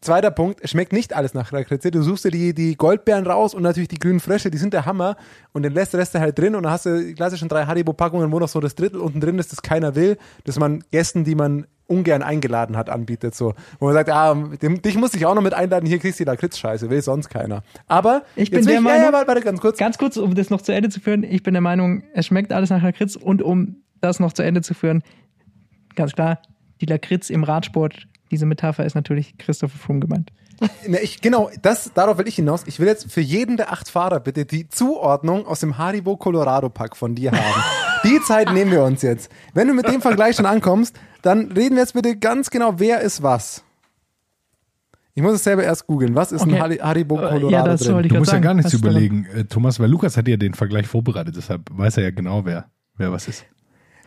[0.00, 1.90] Zweiter Punkt, es schmeckt nicht alles nach Lakritze.
[1.90, 4.86] Du suchst dir die, die Goldbeeren raus und natürlich die grünen Frösche, die sind der
[4.86, 5.16] Hammer.
[5.52, 8.30] Und den lässt der Rest halt drin und dann hast du die klassischen drei Haribo-Packungen,
[8.30, 11.34] wo noch so das Drittel unten drin ist, das keiner will, das man Gästen, die
[11.34, 13.34] man ungern eingeladen hat, anbietet.
[13.34, 13.54] So.
[13.78, 16.24] Wo man sagt, ah, dem, dich muss ich auch noch mit einladen, hier kriegst du
[16.24, 17.62] die Lakritz-Scheiße, will sonst keiner.
[17.86, 19.78] Aber Ich bin der ja, Meinung- ja, warte, warte, ganz kurz.
[19.78, 22.52] Ganz kurz, um das noch zu Ende zu führen, ich bin der Meinung, es schmeckt
[22.52, 25.02] alles nach Lakritz und um das noch zu Ende zu führen,
[25.94, 26.40] ganz klar,
[26.80, 30.32] die Lakritz im Radsport, diese Metapher ist natürlich Christopher Froome gemeint.
[30.86, 32.62] Ne, ich, genau, das, darauf will ich hinaus.
[32.66, 36.70] Ich will jetzt für jeden der acht Fahrer bitte die Zuordnung aus dem Haribo Colorado
[36.70, 37.62] Pack von dir haben.
[38.04, 39.30] die Zeit nehmen wir uns jetzt.
[39.52, 43.00] Wenn du mit dem Vergleich schon ankommst, dann reden wir jetzt bitte ganz genau, wer
[43.00, 43.62] ist was.
[45.14, 46.14] Ich muss es selber erst googeln.
[46.14, 46.60] Was ist ein Okay.
[46.60, 47.98] Hari- Haribo Äh, Colorado ja, das drin?
[48.04, 48.42] ich Du musst ja sagen.
[48.44, 52.02] gar nichts überlegen, äh, Thomas, weil Lukas hat ja den Vergleich vorbereitet, deshalb weiß er
[52.04, 52.66] ja genau, wer,
[52.96, 53.44] wer was ist.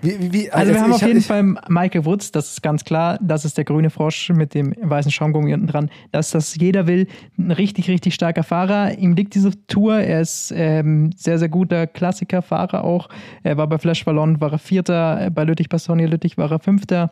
[0.02, 3.20] Wie, wie, wie, Also wir haben auf jeden Fall Michael Woods, das ist ganz klar,
[3.22, 5.90] das ist der grüne Frosch mit dem weißen Schaumgummi unten dran.
[6.12, 7.08] Dass das jeder will,
[7.38, 8.98] ein richtig, richtig starker Fahrer.
[8.98, 13.10] Ihm liegt diese Tour, er ist ähm, sehr, sehr guter Klassikerfahrer auch.
[13.44, 17.12] Er war bei Flash Ballon, war er Vierter, bei Lüttich Bastogne Lüttich war er Fünfter.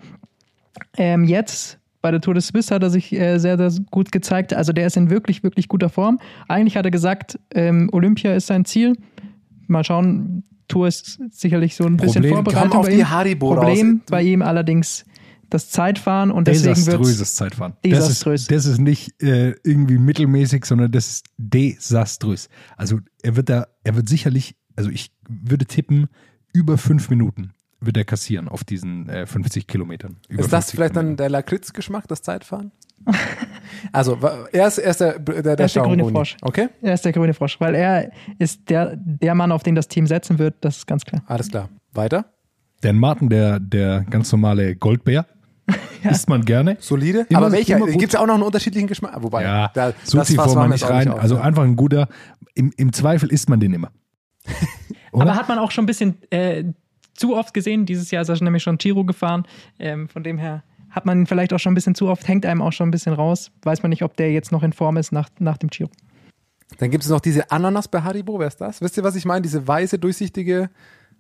[0.98, 4.54] Ähm, jetzt bei der Tour de Suisse hat er sich äh, sehr, sehr gut gezeigt.
[4.54, 6.20] Also der ist in wirklich, wirklich guter Form.
[6.48, 8.94] Eigentlich hat er gesagt, ähm, Olympia ist sein Ziel.
[9.68, 13.10] Mal schauen, Tour ist sicherlich so ein bisschen Problem, Vorbereitung kam auf bei die ihm.
[13.10, 14.10] Haribo Problem raus.
[14.10, 15.06] bei ihm allerdings
[15.50, 17.74] das Zeitfahren und deswegen wird Desaströses Zeitfahren.
[17.86, 18.48] Desaströs.
[18.48, 22.50] Das ist, das ist nicht äh, irgendwie mittelmäßig, sondern das ist desaströs.
[22.76, 26.08] Also er wird da, er wird sicherlich, also ich würde tippen,
[26.54, 30.18] über fünf Minuten wird er kassieren auf diesen äh, 50 Kilometern.
[30.30, 31.24] Über ist das 50 vielleicht dann Kilometer.
[31.24, 32.72] der Lakritz-Geschmack, das Zeitfahren?
[33.92, 34.18] also,
[34.52, 36.06] er ist, er ist der, der, der, ist der grüne.
[36.10, 36.36] Frosch.
[36.42, 39.88] Okay, er ist der grüne Frosch, weil er ist der, der Mann, auf den das
[39.88, 41.22] Team setzen wird, das ist ganz klar.
[41.28, 41.70] alles klar.
[41.94, 42.26] Weiter?
[42.82, 45.26] Dan Martin, der, der ganz normale Goldbär,
[46.04, 46.78] isst man gerne.
[46.80, 47.26] Solide.
[47.30, 47.80] Immer- aber welcher?
[47.80, 49.22] Gibt es auch noch einen unterschiedlichen Geschmack?
[49.22, 51.10] Wobei, Ja, da, so das wir machen nicht rein.
[51.10, 51.42] auf, also ja.
[51.42, 52.08] einfach ein guter,
[52.56, 53.92] im, im Zweifel isst man den immer.
[55.12, 55.24] Oder?
[55.24, 56.64] Aber hat man auch schon ein bisschen äh,
[57.18, 57.86] zu oft gesehen.
[57.86, 59.46] Dieses Jahr ist er nämlich schon Giro gefahren.
[59.80, 62.46] Ähm, von dem her hat man ihn vielleicht auch schon ein bisschen zu oft, hängt
[62.46, 63.52] einem auch schon ein bisschen raus.
[63.64, 65.90] Weiß man nicht, ob der jetzt noch in Form ist nach, nach dem Giro.
[66.80, 68.40] Dann gibt es noch diese Ananas bei Haribo.
[68.40, 68.82] Wer ist das?
[68.82, 69.42] Wisst ihr, was ich meine?
[69.42, 70.70] Diese weiße, durchsichtige.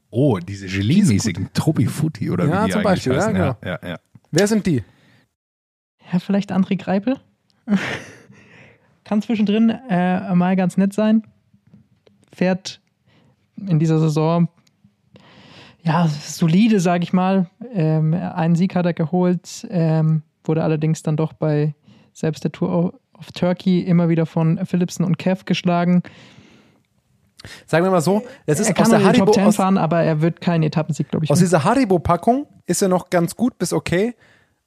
[0.10, 3.34] oh, diese Gelee-mäßigen Troppi-Futti oder Ja, wie die zum Beispiel, ja, heißen.
[3.34, 3.58] genau.
[3.64, 3.96] ja, ja, ja.
[4.32, 4.84] Wer sind die?
[6.12, 7.18] Ja, vielleicht André Greipel.
[9.04, 11.24] Kann zwischendrin äh, mal ganz nett sein.
[12.34, 12.82] Fährt
[13.56, 14.50] in dieser Saison
[15.84, 17.50] ja solide, sage ich mal.
[17.74, 21.76] Ähm, einen Sieg hat er geholt, ähm, wurde allerdings dann doch bei
[22.14, 26.04] selbst der Tour of Turkey immer wieder von Philipsen und Kev geschlagen.
[27.66, 29.44] Sagen wir mal so, das ist er aus kann der in die Haribo, Top 10
[29.46, 31.32] aus, fahren, aber er wird keinen Etappensieg, glaube ich.
[31.32, 34.16] aus dieser Haribo-Packung ist er noch ganz gut bis okay.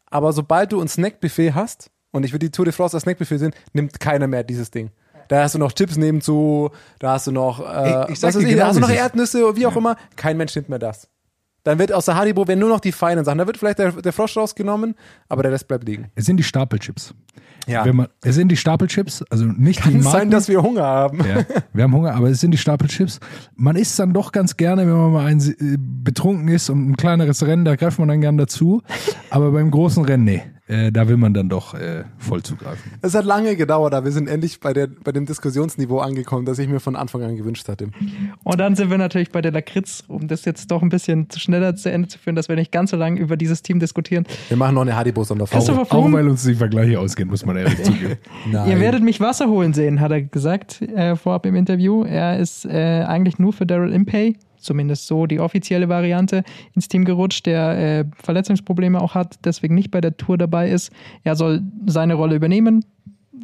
[0.07, 3.39] Aber sobald du ein Snackbuffet hast, und ich würde die Tour de France als Snackbuffet
[3.39, 4.91] sehen, nimmt keiner mehr dieses Ding.
[5.31, 8.43] Da hast du noch Chips nebenzu, da hast du noch, äh, Ich- ich was weiß
[8.43, 8.90] ich, genau, da hast du wie noch.
[8.90, 9.97] Erdnüsse, wie auch immer.
[10.16, 11.09] Kein Mensch nimmt mehr das.
[11.62, 13.93] Dann wird aus der Haribo, wenn nur noch die feinen Sachen, da wird vielleicht der,
[13.93, 14.94] der Frosch rausgenommen,
[15.28, 16.07] aber der Rest bleibt liegen.
[16.16, 17.15] Es sind die Stapelchips.
[17.69, 17.85] Ja.
[17.93, 20.11] Man, es sind die Stapelchips, also nicht die Kann Marken.
[20.19, 21.19] sein, dass wir Hunger haben.
[21.24, 21.44] ja,
[21.74, 23.20] wir haben Hunger, aber es sind die Stapelchips.
[23.55, 26.97] Man isst dann doch ganz gerne, wenn man mal ein, äh, betrunken ist und ein
[26.97, 28.82] kleineres Rennen, da greift man dann gern dazu.
[29.28, 32.92] Aber beim großen Rennen, nee, äh, da will man dann doch äh, voll zugreifen.
[33.02, 36.60] Es hat lange gedauert, aber wir sind endlich bei, der, bei dem Diskussionsniveau angekommen, das
[36.60, 37.88] ich mir von Anfang an gewünscht hatte.
[38.44, 41.40] Und dann sind wir natürlich bei der Lakritz, um das jetzt doch ein bisschen zu
[41.40, 44.24] schneller zu Ende zu führen, dass wir nicht ganz so lange über dieses Team diskutieren.
[44.48, 45.66] Wir machen noch eine Haribo-Sonderfolge.
[45.66, 48.16] Christopher Auch weil uns die Vergleiche ausgehen, muss man ehrlich zugeben.
[48.51, 48.70] Nein.
[48.70, 52.05] ihr werdet mich Wasser holen sehen, hat er gesagt äh, vorab im Interview.
[52.05, 57.05] Er ist äh, eigentlich nur für Daryl Impey, zumindest so die offizielle Variante, ins Team
[57.05, 60.93] gerutscht, der äh, Verletzungsprobleme auch hat, deswegen nicht bei der Tour dabei ist.
[61.24, 62.85] Er soll seine Rolle übernehmen.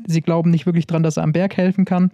[0.07, 2.11] Sie glauben nicht wirklich dran, dass er am Berg helfen kann.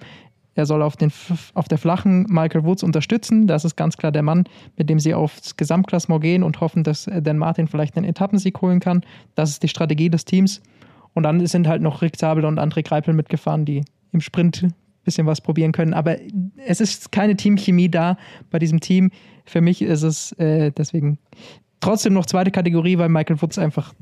[0.54, 1.10] Er soll auf, den,
[1.54, 3.46] auf der flachen Michael Woods unterstützen.
[3.46, 4.44] Das ist ganz klar der Mann,
[4.76, 8.60] mit dem sie aufs Gesamtklassement gehen und hoffen, dass äh, Dan Martin vielleicht einen Etappensieg
[8.60, 9.02] holen kann.
[9.34, 10.60] Das ist die Strategie des Teams.
[11.14, 14.68] Und dann sind halt noch Rick Zabel und André Greipel mitgefahren, die im Sprint
[15.04, 15.94] bisschen was probieren können.
[15.94, 16.16] Aber
[16.66, 18.16] es ist keine Teamchemie da
[18.50, 19.10] bei diesem Team.
[19.44, 21.18] Für mich ist es äh, deswegen
[21.80, 23.92] trotzdem noch zweite Kategorie, weil Michael Woods einfach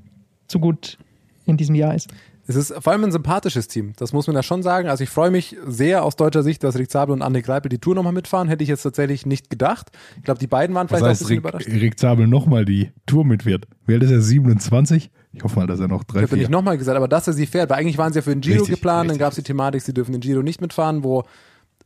[0.47, 0.99] zu gut
[1.47, 2.09] in diesem Jahr ist.
[2.47, 4.89] Es ist vor allem ein sympathisches Team, das muss man ja schon sagen.
[4.89, 7.79] Also ich freue mich sehr aus deutscher Sicht, dass Rick Zabel und André Greipel die
[7.79, 8.49] Tour nochmal mitfahren.
[8.49, 9.91] Hätte ich jetzt tatsächlich nicht gedacht.
[10.17, 11.69] Ich glaube, die beiden waren Was vielleicht auch ein heißt, bisschen Rick, überrascht.
[11.69, 13.69] Rick Zabel nochmal die Tour mitfährt?
[13.87, 14.21] Wie alt ist er?
[14.21, 15.11] 27?
[15.33, 17.33] Ich hoffe mal, dass er noch drei, Ich habe nicht nochmal gesagt, aber dass er
[17.33, 19.31] sie fährt, weil eigentlich waren sie ja für den Giro Richtig, geplant, dann richtig, gab
[19.31, 21.25] es die Thematik, sie dürfen den Giro nicht mitfahren, wo,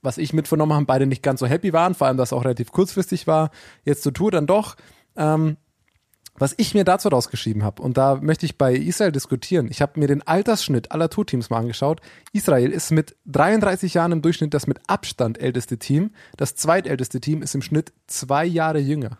[0.00, 2.44] was ich mitvernommen habe, beide nicht ganz so happy waren, vor allem, dass es auch
[2.44, 3.50] relativ kurzfristig war.
[3.84, 4.76] Jetzt zur Tour dann doch.
[5.16, 5.56] Ähm,
[6.36, 10.00] was ich mir dazu rausgeschrieben habe, und da möchte ich bei Israel diskutieren, ich habe
[10.00, 12.00] mir den Altersschnitt aller Tourteams mal angeschaut.
[12.32, 16.10] Israel ist mit 33 Jahren im Durchschnitt das mit Abstand älteste Team.
[16.36, 19.18] Das zweitälteste Team ist im Schnitt zwei Jahre jünger.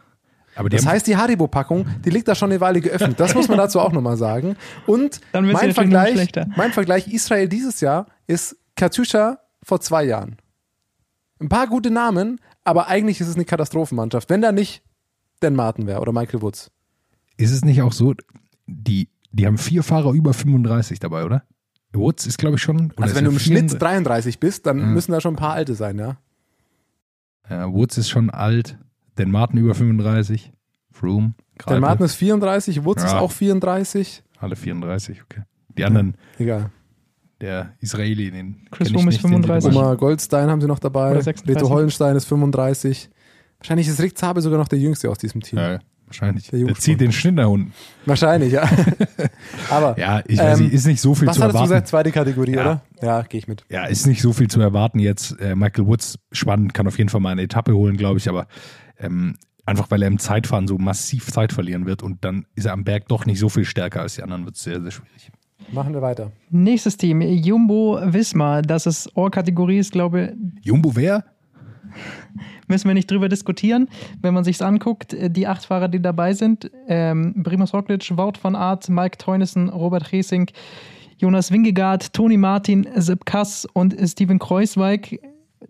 [0.57, 3.19] Aber Das heißt, die Haribo-Packung, die liegt da schon eine Weile geöffnet.
[3.19, 4.57] Das muss man dazu auch nochmal sagen.
[4.87, 10.37] Und mein Vergleich, mein Vergleich Israel dieses Jahr ist Katjuscha vor zwei Jahren.
[11.41, 14.31] Ein paar gute Namen, aber eigentlich ist es eine Katastrophenmannschaft.
[14.31, 14.83] Wenn da nicht
[15.41, 16.71] Dan Martin wäre oder Michael Woods.
[17.37, 18.15] Ist es nicht auch so,
[18.67, 21.43] die, die haben vier Fahrer über 35 dabei, oder?
[21.93, 22.93] Woods ist, glaube ich, schon.
[22.97, 23.79] Also wenn du im Schnitt 34?
[23.79, 26.17] 33 bist, dann müssen da schon ein paar alte sein, ja.
[27.49, 28.79] Ja, Woods ist schon alt.
[29.17, 30.53] Dan Martin über 35.
[30.93, 31.35] Froome.
[31.37, 33.19] Dan Greipel, Martin ist 34, Woods ist Ja.
[33.21, 34.23] auch 34.
[34.39, 35.43] Alle 34, okay.
[35.77, 36.71] Die anderen, Egal.
[37.41, 38.67] der Israeli, den.
[38.71, 39.73] Chris Froome ist nicht, den sie 35.
[39.75, 41.11] dabei- Oma Goldstein haben sie noch dabei.
[41.13, 41.57] Oder 36.
[41.65, 43.11] Reto Hollenstein ist 35.
[43.59, 45.59] Wahrscheinlich ist Rick Zabel sogar noch der Jüngste aus diesem Team.
[45.59, 46.49] Ja, wahrscheinlich.
[46.51, 47.73] Der Der, zieht den Schnitt nach unten.
[48.07, 48.69] Wahrscheinlich, ja.
[49.71, 51.71] Aber Ja, ich weiß Ähm, nicht, ist nicht so viel was zu hattest du erwarten.
[51.73, 51.89] gesagt?
[51.89, 52.61] Zweite Kategorie, Ja.
[52.61, 52.83] oder?
[53.03, 53.65] Ja, gehe ich mit.
[53.71, 55.39] Ja, ist nicht so viel zu erwarten jetzt.
[55.41, 58.47] Äh, Michael Woods, spannend, kann auf jeden Fall mal eine Etappe holen, glaube ich, aber
[58.99, 62.73] ähm, einfach weil er im Zeitfahren so massiv Zeit verlieren wird und dann ist er
[62.73, 65.31] am Berg doch nicht so viel stärker als die anderen, wird es sehr, sehr schwierig.
[65.73, 66.31] Machen wir weiter.
[66.51, 68.61] Nächstes Team, Jumbo Wismar.
[68.63, 71.25] Das ist All-Kategorie, ist glaube Jumbo wer?
[72.69, 73.89] müssen wir nicht drüber diskutieren.
[74.21, 78.57] Wenn man sich's anguckt, die acht Fahrer, die dabei sind, ähm, Primoz Roglic, Wout von
[78.57, 80.51] Aert, Mike Teunissen, Robert Resing,
[81.19, 85.21] Jonas Wingegaard, Toni Martin, Sepp Kass und Steven Kreuzweig.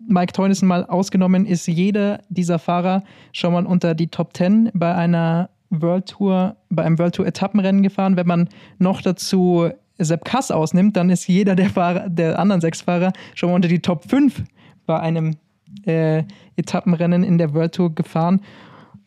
[0.07, 4.93] Mike Teunissen mal ausgenommen, ist jeder dieser Fahrer schon mal unter die Top 10 bei
[4.93, 8.15] einer World Tour, bei einem World Tour Etappenrennen gefahren.
[8.15, 12.81] Wenn man noch dazu Sepp Kass ausnimmt, dann ist jeder der Fahrer, der anderen sechs
[12.81, 14.43] Fahrer schon mal unter die Top 5
[14.85, 15.37] bei einem
[15.85, 16.23] äh,
[16.55, 18.41] Etappenrennen in der World Tour gefahren.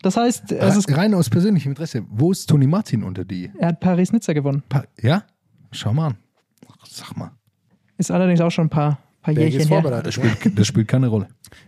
[0.01, 2.03] Das heißt, es ist, Rein aus persönlichem Interesse.
[2.09, 3.51] Wo ist Toni Martin unter die?
[3.59, 4.63] er hat Paris-Nizza gewonnen.
[4.69, 5.23] Pa ja?
[5.71, 6.17] Schau mal an.
[6.85, 7.31] Sag mal.
[7.97, 9.81] Ist allerdings auch schon ein paar, paar Jährchen ist her.
[9.81, 11.27] Das spielt, das spielt keine Rolle.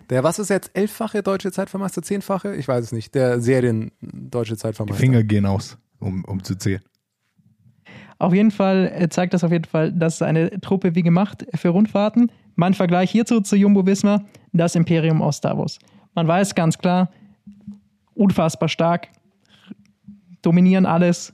[0.09, 2.55] Der, was ist jetzt, elffache deutsche Zeitvermeister, zehnfache?
[2.55, 3.15] Ich weiß es nicht.
[3.15, 4.99] Der Serien deutsche Die Zeitvermeister.
[4.99, 6.81] Finger gehen aus, um, um zu zählen.
[8.19, 11.69] Auf jeden Fall äh, zeigt das auf jeden Fall, dass eine Truppe wie gemacht für
[11.69, 12.31] Rundfahrten.
[12.55, 14.23] Mein Vergleich hierzu zu Jumbo Visma,
[14.53, 15.79] das Imperium aus Davos.
[16.13, 17.09] Man weiß ganz klar,
[18.13, 19.07] unfassbar stark,
[20.43, 21.33] dominieren alles,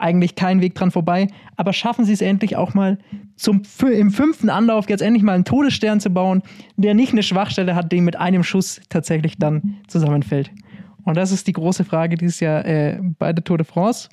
[0.00, 2.98] eigentlich kein Weg dran vorbei, aber schaffen sie es endlich auch mal
[3.36, 6.42] zum, im fünften Anlauf jetzt endlich mal einen Todesstern zu bauen,
[6.76, 10.50] der nicht eine Schwachstelle hat, die mit einem Schuss tatsächlich dann zusammenfällt.
[11.04, 14.08] Und das ist die große Frage dieses Jahr äh, bei der Tour de France.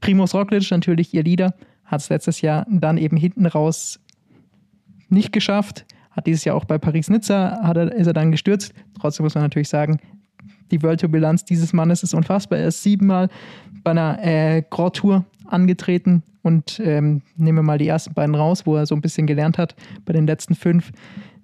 [0.00, 1.54] Primoz Roglic, natürlich ihr Leader,
[1.84, 4.00] hat es letztes Jahr dann eben hinten raus
[5.08, 5.86] nicht geschafft.
[6.10, 8.72] Hat dieses Jahr auch bei Paris-Nizza, ist er dann gestürzt.
[8.98, 9.98] Trotzdem muss man natürlich sagen,
[10.70, 12.58] die World Tour Bilanz dieses Mannes ist unfassbar.
[12.58, 13.28] Er ist siebenmal
[13.84, 18.66] bei einer äh, Grand Tour angetreten und ähm, nehmen wir mal die ersten beiden raus,
[18.66, 19.74] wo er so ein bisschen gelernt hat.
[20.04, 20.92] Bei den letzten fünf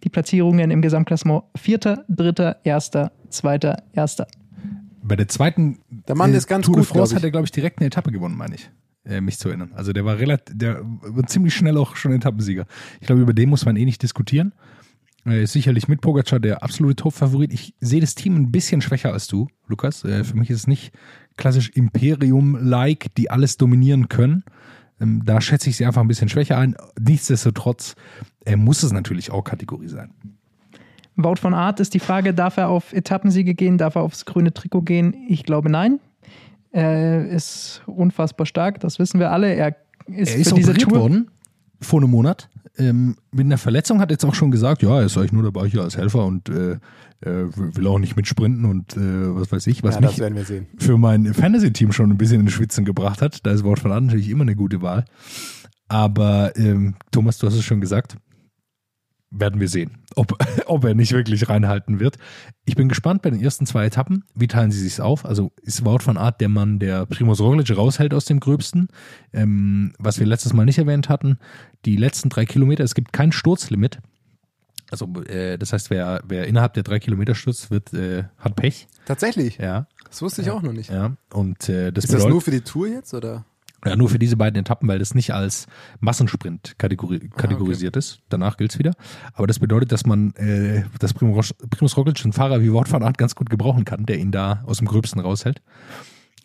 [0.05, 4.27] die Platzierungen im Gesamtklassement Vierter, Dritter, Erster, Zweiter, Erster.
[5.03, 5.79] Bei der zweiten
[6.09, 7.79] Der Mann äh, ist ganz Tour de gut, glaub France hat er, glaube ich, direkt
[7.79, 8.71] eine Etappe gewonnen, meine ich.
[9.05, 9.73] Äh, mich zu erinnern.
[9.75, 12.67] Also der war relativ, der war ziemlich schnell auch schon Etappensieger.
[13.01, 14.53] Ich glaube, über den muss man eh nicht diskutieren.
[15.27, 17.53] Äh, ist sicherlich mit Pogacar der absolute Top-Favorit.
[17.53, 20.05] Ich sehe das Team ein bisschen schwächer als du, Lukas.
[20.05, 20.93] Äh, für mich ist es nicht
[21.37, 24.45] klassisch Imperium-like, die alles dominieren können.
[25.01, 26.77] Ähm, da schätze ich sie einfach ein bisschen schwächer ein.
[27.01, 27.95] Nichtsdestotrotz
[28.45, 30.11] äh, muss es natürlich auch Kategorie sein.
[31.17, 34.53] Wout von Art ist die Frage, darf er auf Etappensiege gehen, darf er aufs grüne
[34.53, 35.15] Trikot gehen?
[35.29, 36.01] Ich glaube nein.
[36.71, 39.55] Er ist unfassbar stark, das wissen wir alle.
[39.55, 39.77] Er
[40.07, 41.01] ist, Er ist operiert Tour.
[41.01, 41.31] worden
[41.81, 42.49] vor einem Monat.
[42.79, 45.69] Ähm, mit einer Verletzung hat jetzt auch schon gesagt, ja, er ist eigentlich nur dabei
[45.69, 46.79] hier als Helfer und äh,
[47.21, 50.17] äh, will auch nicht mitsprinten und äh, was weiß ich, was Ja, mich
[50.79, 53.45] für mein Fantasy-Team schon ein bisschen in Schwitzen gebracht hat.
[53.45, 55.05] Da ist Wort von Art natürlich immer eine gute Wahl.
[55.89, 58.17] Aber ähm, Thomas, du hast es schon gesagt,
[59.33, 60.37] werden wir sehen, ob,
[60.67, 62.19] ob er nicht wirklich reinhalten wird.
[62.65, 64.25] Ich bin gespannt bei den ersten zwei Etappen.
[64.35, 65.25] Wie teilen sie sich auf?
[65.25, 68.89] Also ist Wout van Art der Mann, der Primus Roglic raushält aus dem Gröbsten?
[69.33, 71.39] Ähm, was wir letztes Mal nicht erwähnt hatten,
[71.85, 73.99] die letzten drei Kilometer, es gibt kein Sturzlimit.
[74.91, 78.87] Also äh, das heißt, wer, wer innerhalb der drei Kilometer stürzt, wird, äh, hat Pech.
[79.07, 79.57] Tatsächlich.
[79.57, 80.91] Ja, Das wusste ich auch noch nicht.
[80.91, 81.17] ja.
[81.33, 83.47] Und äh, das Ist das nur für die Tour jetzt oder?
[83.85, 85.67] Ja, nur für diese beiden Etappen, weil das nicht als
[86.01, 88.21] Massensprint kategori kategorisiert ist.
[88.29, 88.93] Danach gilt's wieder.
[89.35, 93.03] Aber das bedeutet, dass man äh, das Primus, Primus Roglic einen Fahrer wie Wout van
[93.03, 95.61] Aert ganz gut gebrauchen kann, der ihn da aus dem Gröbsten raushält.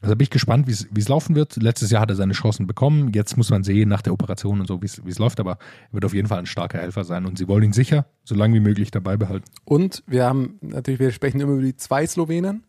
[0.01, 1.55] Also bin ich gespannt, wie es laufen wird.
[1.55, 3.13] Letztes Jahr hat er seine Chancen bekommen.
[3.13, 5.39] Jetzt muss man sehen nach der Operation und so, wie es wie es läuft.
[5.39, 7.25] Aber er wird auf jeden Fall ein starker Helfer sein.
[7.25, 9.45] Und sie wollen ihn sicher so lange wie möglich dabei behalten.
[9.65, 12.63] Und wir haben natürlich, wir sprechen immer über die zwei Slowenen.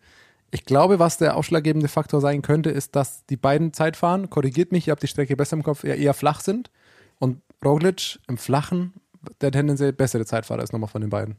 [0.51, 4.87] Ich glaube, was der ausschlaggebende Faktor sein könnte, ist, dass die beiden Zeitfahren, korrigiert mich,
[4.87, 6.71] ihr habt die Strecke besser im Kopf, eher, eher flach sind.
[7.19, 8.95] Und Roglic im Flachen
[9.41, 11.37] der tendenziell bessere Zeitfahrer ist nochmal von den beiden.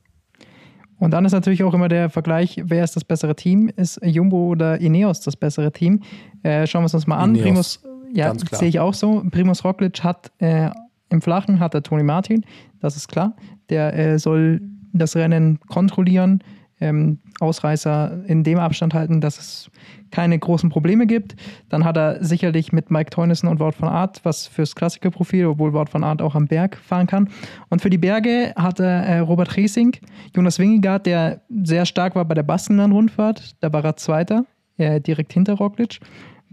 [1.00, 3.72] Und dann ist natürlich auch immer der Vergleich, wer ist das bessere Team?
[3.76, 6.04] Ist Jumbo oder Ineos das bessere Team?
[6.44, 7.36] Äh, schauen wir uns das mal an.
[7.36, 9.24] Ineos, Primus, ja, sehe ich auch so.
[9.32, 10.70] Primus Roglic hat äh,
[11.10, 12.46] im Flachen hat er Toni Martin,
[12.82, 13.36] das ist klar.
[13.70, 14.62] Der äh, soll
[14.94, 16.44] das Rennen kontrollieren,
[16.82, 19.72] ähm, Ausreißer in dem Abstand halten, dass es
[20.12, 21.36] keine großen Probleme gibt.
[21.70, 25.74] Dann hat er sicherlich mit Mike Teunissen und Wout van Aert was fürs Klassikerprofil, obwohl
[25.74, 27.30] Wout van Aert auch am Berg fahren kann.
[27.70, 29.98] Und für die Berge hat er äh, Robert Riesing,
[30.36, 33.56] Jonas Wingegaard, der sehr stark war bei der Baskenland-Rundfahrt.
[33.62, 34.46] Da war er Zweiter,
[34.78, 36.00] äh, direkt hinter Roglic.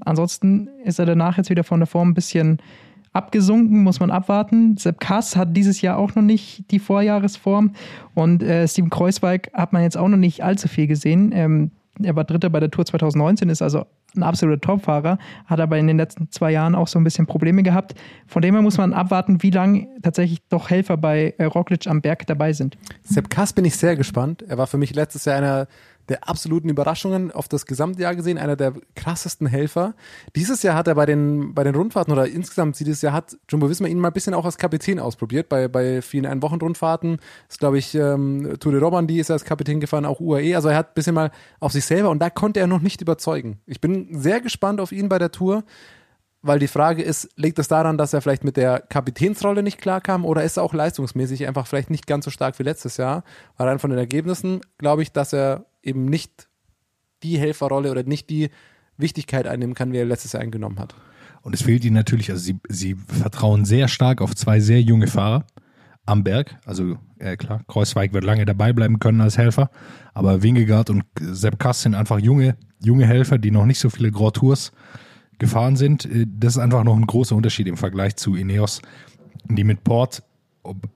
[0.04, 2.58] Ansonsten ist er danach jetzt wieder von der Form ein bisschen
[3.16, 4.76] abgesunken, muss man abwarten.
[4.76, 7.72] Sepp Kass hat dieses Jahr auch noch nicht die Vorjahresform
[8.14, 11.32] und äh, Steven Kreuzweig hat man jetzt auch noch nicht allzu viel gesehen.
[11.32, 11.70] Ähm,
[12.02, 15.86] er war Dritter bei der Tour 2019, ist also ein absoluter Topfahrer, hat aber in
[15.86, 17.94] den letzten zwei Jahren auch so ein bisschen Probleme gehabt.
[18.26, 22.00] Von dem her muss man abwarten, wie lange tatsächlich doch Helfer bei äh, Roglic am
[22.00, 22.76] Berg dabei sind.
[23.02, 24.44] Sepp Kass bin ich sehr gespannt.
[24.48, 25.66] Er war für mich letztes Jahr einer
[26.08, 29.94] der absoluten Überraschungen auf das Gesamtjahr gesehen, einer der krassesten Helfer.
[30.34, 33.68] Dieses Jahr hat er bei den, bei den Rundfahrten oder insgesamt dieses Jahr hat Jumbo
[33.68, 35.48] Visma ihn mal ein bisschen auch als Kapitän ausprobiert.
[35.48, 37.18] Bei, bei vielen Ein-Wochen-Rundfahrten
[37.48, 40.54] ist, glaube ich, ähm, Tour de Romandie ist er als Kapitän gefahren, auch UAE.
[40.54, 41.30] Also er hat ein bisschen mal
[41.60, 43.60] auf sich selber und da konnte er noch nicht überzeugen.
[43.66, 45.64] Ich bin sehr gespannt auf ihn bei der Tour
[46.46, 50.24] weil die Frage ist, liegt es daran, dass er vielleicht mit der Kapitänsrolle nicht klarkam
[50.24, 53.24] oder ist er auch leistungsmäßig einfach vielleicht nicht ganz so stark wie letztes Jahr?
[53.56, 56.48] Weil rein von den Ergebnissen glaube ich, dass er eben nicht
[57.22, 58.50] die Helferrolle oder nicht die
[58.98, 60.94] Wichtigkeit einnehmen kann, wie er letztes Jahr eingenommen hat.
[61.42, 65.06] Und es fehlt ihnen natürlich, also sie, sie vertrauen sehr stark auf zwei sehr junge
[65.06, 65.46] Fahrer
[66.04, 66.56] am Berg.
[66.64, 69.70] Also äh, klar, Kreuzweig wird lange dabei bleiben können als Helfer,
[70.14, 74.10] aber Wingegaard und Sepp Kass sind einfach junge, junge Helfer, die noch nicht so viele
[74.10, 74.72] Grand Tours
[75.38, 76.04] gefahren sind.
[76.06, 78.82] Äh, Das ist einfach noch ein großer Unterschied im Vergleich zu Ineos,
[79.44, 80.22] die mit Port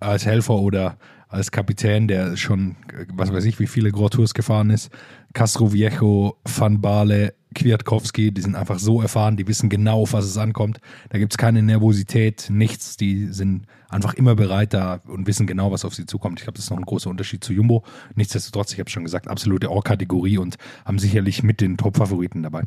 [0.00, 0.96] als Helfer oder
[1.30, 2.76] als Kapitän, der schon,
[3.14, 4.90] was weiß ich, wie viele Grand Tours gefahren ist,
[5.32, 10.24] Castro Viejo, Van Baale, Kwiatkowski, die sind einfach so erfahren, die wissen genau, auf was
[10.24, 10.80] es ankommt.
[11.08, 12.96] Da gibt es keine Nervosität, nichts.
[12.96, 16.40] Die sind einfach immer bereit da und wissen genau, was auf sie zukommt.
[16.40, 17.84] Ich glaube, das ist noch ein großer Unterschied zu Jumbo.
[18.14, 22.64] Nichtsdestotrotz, ich habe schon gesagt, absolute Or-Kategorie und haben sicherlich mit den Top-Favoriten dabei.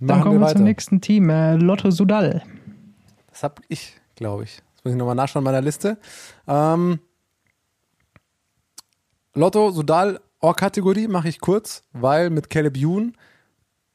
[0.00, 2.42] Dann kommen wir, zum nächsten Team, äh, Lotto Sudal.
[3.30, 4.63] Das habe ich, glaube ich.
[4.84, 5.96] Muss ich nochmal nachschauen in meiner Liste.
[6.46, 7.00] Ähm,
[9.32, 13.16] Lotto Sudal Or-Kategorie mache ich kurz, weil mit Caleb Youn,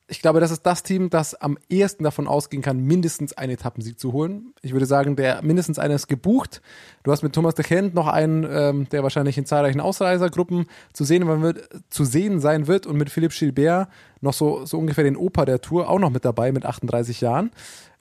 [0.07, 3.99] ich glaube, das ist das Team, das am ehesten davon ausgehen kann, mindestens einen Etappensieg
[3.99, 4.56] zu holen.
[4.64, 6.64] Ich würde sagen, der mindestens einer ist gebucht.
[7.03, 11.06] Du hast mit Thomas de Gent noch einen, ähm, der wahrscheinlich in zahlreichen Ausreisergruppen zu
[11.06, 13.88] sehen, wird, zu sehen sein wird und mit Philipp Gilbert
[14.22, 17.52] noch so, so ungefähr den Opa der Tour auch noch mit dabei mit 38 Jahren.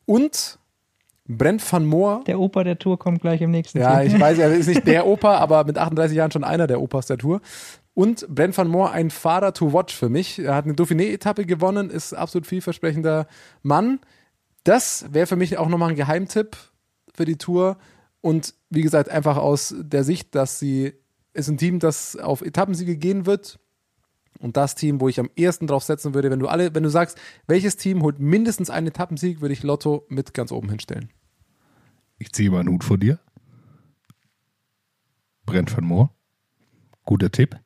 [0.06, 0.57] Und
[1.28, 2.24] Brent van Moor.
[2.26, 4.14] Der Opa der Tour kommt gleich im nächsten Ja, Team.
[4.14, 7.06] ich weiß, er ist nicht der Opa, aber mit 38 Jahren schon einer der Opas
[7.06, 7.40] der Tour.
[7.94, 10.38] Und Brent van Moor, ein Fahrer to watch für mich.
[10.38, 13.26] Er hat eine Dauphiné-Etappe gewonnen, ist absolut vielversprechender
[13.62, 14.00] Mann.
[14.64, 16.56] Das wäre für mich auch nochmal ein Geheimtipp
[17.12, 17.76] für die Tour.
[18.20, 20.94] Und wie gesagt, einfach aus der Sicht, dass sie
[21.34, 23.58] ist ein Team, das auf Etappensiege gehen wird.
[24.40, 26.90] Und das Team, wo ich am ehesten drauf setzen würde, wenn du alle, wenn du
[26.90, 31.10] sagst, welches Team holt mindestens einen Etappensieg, würde ich Lotto mit ganz oben hinstellen.
[32.18, 33.18] Ich ziehe mal einen Hut vor dir.
[35.46, 36.14] Brent van Moor.
[37.04, 37.56] Guter Tipp.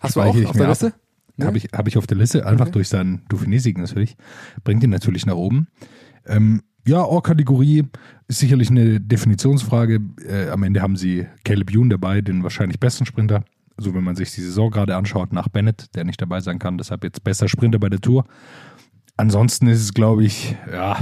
[0.00, 0.68] Hast du auch auf der ab.
[0.68, 0.94] Liste?
[1.36, 1.46] Ne?
[1.46, 2.72] Habe ich, hab ich auf der Liste, einfach Okay.
[2.72, 4.16] durch seinen Dauphiné-Sieg natürlich.
[4.64, 5.68] Bringt ihn natürlich nach oben.
[6.26, 7.84] Ähm, ja, Or-Kategorie
[8.26, 10.00] ist sicherlich eine Definitionsfrage.
[10.26, 13.44] Äh, am Ende haben sie Caleb Youn dabei, den wahrscheinlich besten Sprinter.
[13.76, 16.78] Also wenn man sich die Saison gerade anschaut, nach Bennett, der nicht dabei sein kann,
[16.78, 18.24] deshalb jetzt besser Sprinter bei der Tour.
[19.16, 20.98] Ansonsten ist es, glaube ich, ja,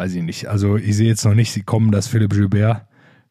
[0.00, 0.46] weiß ich nicht.
[0.46, 2.86] Also ich sehe jetzt noch nicht kommen, dass Philipp Gilbert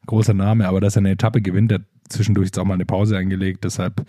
[0.06, 2.86] großer Name, aber dass er eine Etappe gewinnt, der hat zwischendurch jetzt auch mal eine
[2.86, 4.06] Pause eingelegt, deshalb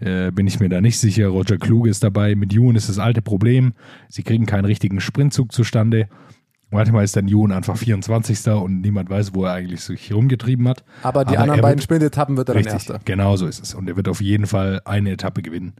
[0.00, 1.28] äh, bin ich mir da nicht sicher.
[1.28, 2.34] Roger Kluge ist dabei.
[2.34, 3.72] Mit Jun ist das alte Problem.
[4.08, 6.08] Sie kriegen keinen richtigen Sprintzug zustande.
[6.70, 8.48] Manchmal ist dann Jun einfach 24.
[8.48, 10.84] und niemand weiß, wo er eigentlich sich rumgetrieben hat.
[11.02, 13.00] Aber die Aber anderen er beiden Sprintetappen wird er dann Richtig, Erster.
[13.04, 13.74] genau so ist es.
[13.74, 15.74] Und er wird auf jeden Fall eine Etappe gewinnen.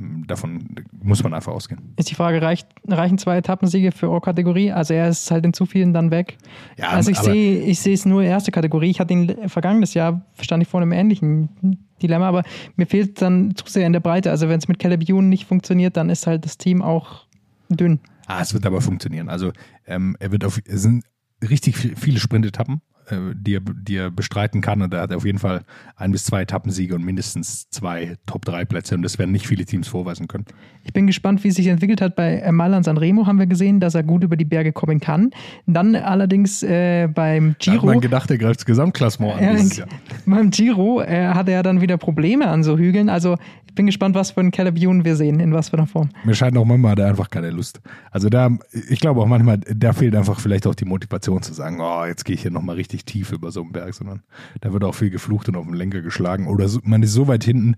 [0.00, 0.64] Ähm, davon
[1.00, 1.94] muss man einfach ausgehen.
[1.96, 4.72] Ist die Frage, reicht, reichen zwei Etappensiege für eure Kategorie?
[4.72, 6.36] Also er ist halt in zu vielen dann weg.
[6.76, 8.90] Ja, also ich sehe ich sehe es nur erste Kategorie.
[8.90, 12.42] Ich hatte ihn vergangenes Jahr, stand ich vor einem ähnlichen Dilemma, aber
[12.76, 14.30] mir fehlt dann zu sehr in der Breite.
[14.30, 17.26] Also wenn es mit Caleb Ewan nicht funktioniert, dann ist halt das Team auch
[17.68, 18.00] dünn.
[18.26, 19.28] Ah, es wird aber funktionieren.
[19.28, 19.52] Also
[19.86, 21.04] ähm, er wird auf, es sind
[21.48, 24.82] richtig viel- viele Sprintetappen, äh, die, er, die er bestreiten kann.
[24.82, 25.62] Und da hat er auf jeden Fall
[25.96, 28.94] ein bis zwei Etappensiege und mindestens zwei Top-3-Plätze.
[28.94, 30.44] Und das werden nicht viele Teams vorweisen können.
[30.84, 32.16] Ich bin gespannt, wie es sich entwickelt hat.
[32.16, 35.30] Bei äh, Mailand Sanremo haben wir gesehen, dass er gut über die Berge kommen kann.
[35.66, 37.86] Dann allerdings äh, beim Da hat Giro.
[37.86, 39.88] man gedacht, er greift das Gesamtklassement an Ja, dieses Jahr.
[40.26, 43.08] beim Giro äh, hatte er dann wieder Probleme an so Hügeln.
[43.08, 45.86] Also ich bin gespannt, was für einen Caleb Ewan wir sehen, in was für einer
[45.86, 46.08] Form.
[46.24, 47.80] Mir scheint auch manchmal hat er einfach keine Lust.
[48.10, 48.48] Also da,
[48.88, 52.24] ich glaube auch manchmal, da fehlt einfach vielleicht auch die Motivation zu sagen, oh, jetzt
[52.24, 54.22] gehe ich hier nochmal richtig tief über so einen Berg, sondern
[54.60, 56.46] da wird auch viel geflucht und auf den Lenker geschlagen.
[56.46, 57.76] Oder so, man ist so weit hinten,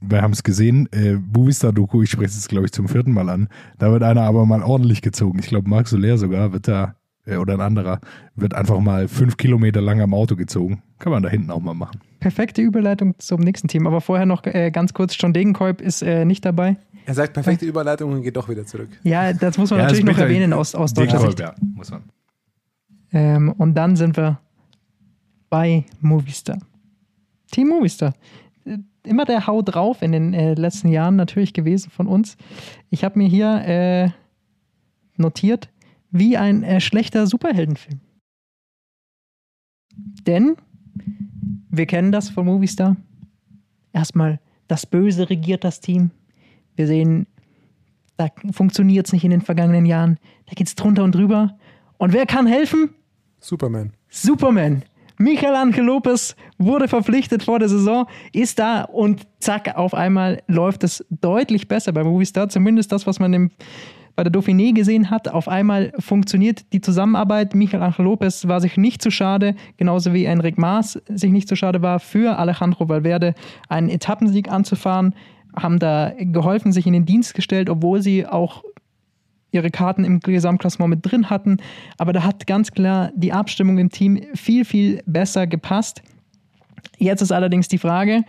[0.00, 3.28] wir haben es gesehen, äh, Movistar-Doku, ich spreche es jetzt glaube ich zum vierten Mal
[3.28, 3.48] an,
[3.78, 5.38] da wird einer aber mal ordentlich gezogen.
[5.38, 8.00] Ich glaube, Marc Soler sogar wird da, äh, oder ein anderer,
[8.34, 10.82] wird einfach mal fünf Kilometer lang am Auto gezogen.
[10.98, 12.00] Kann man da hinten auch mal machen.
[12.20, 13.86] Perfekte Überleitung zum nächsten Team.
[13.86, 16.76] Aber vorher noch äh, ganz kurz, John Degenkolb ist äh, nicht dabei.
[17.04, 18.88] Er sagt perfekte Überleitung und geht doch wieder zurück.
[19.02, 21.40] Ja, das muss man Ja, natürlich noch erwähnen aus, aus deutscher Sicht.
[21.40, 22.02] Ja, muss man.
[23.12, 24.40] Ähm, und dann sind wir
[25.50, 26.58] bei Movistar.
[27.50, 28.14] Team Movistar.
[28.64, 32.36] Äh, Immer der Hau drauf in den äh, letzten Jahren natürlich gewesen von uns.
[32.88, 34.10] Ich habe mir hier äh,
[35.16, 35.70] notiert,
[36.10, 38.00] wie ein äh, schlechter Superheldenfilm.
[40.26, 40.56] Denn
[41.68, 42.96] wir kennen das von Movistar.
[43.92, 46.10] Erstmal, das Böse regiert das Team.
[46.76, 47.26] Wir sehen,
[48.16, 50.18] da funktioniert es nicht in den vergangenen Jahren.
[50.46, 51.58] Da geht es drunter und drüber.
[51.98, 52.90] Und wer kann helfen?
[53.42, 53.92] Superman.
[54.08, 54.84] Superman.
[55.18, 60.84] Michael Angel Lopez wurde verpflichtet vor der Saison, ist da und zack, auf einmal läuft
[60.84, 62.48] es deutlich besser bei Movistar.
[62.48, 63.50] Zumindest das, was man im,
[64.16, 65.28] bei der Dauphiné gesehen hat.
[65.28, 67.54] Auf einmal funktioniert die Zusammenarbeit.
[67.54, 71.56] Michael Angel Lopez war sich nicht zu schade, genauso wie Enric Maas sich nicht zu
[71.56, 73.34] schade war, für Alejandro Valverde
[73.68, 75.14] einen Etappensieg anzufahren.
[75.54, 78.64] Haben da geholfen, sich in den Dienst gestellt, obwohl sie auch
[79.52, 81.58] ihre Karten im Gesamtklassement mit drin hatten.
[81.98, 86.02] Aber da hat ganz klar die Abstimmung im Team viel, viel besser gepasst.
[86.98, 88.22] Jetzt ist allerdings die Frage,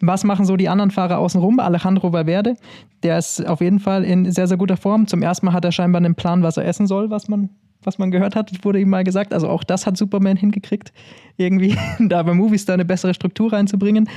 [0.00, 1.58] was machen so die anderen Fahrer außenrum?
[1.58, 2.56] Alejandro Valverde,
[3.02, 5.06] der ist auf jeden Fall in sehr, sehr guter Form.
[5.06, 7.50] Zum ersten Mal hat er scheinbar einen Plan, was er essen soll, was man,
[7.82, 9.34] was man gehört hat, wurde ihm mal gesagt.
[9.34, 10.92] Also auch das hat Superman hingekriegt,
[11.36, 14.08] irgendwie da bei Movistar eine bessere Struktur reinzubringen.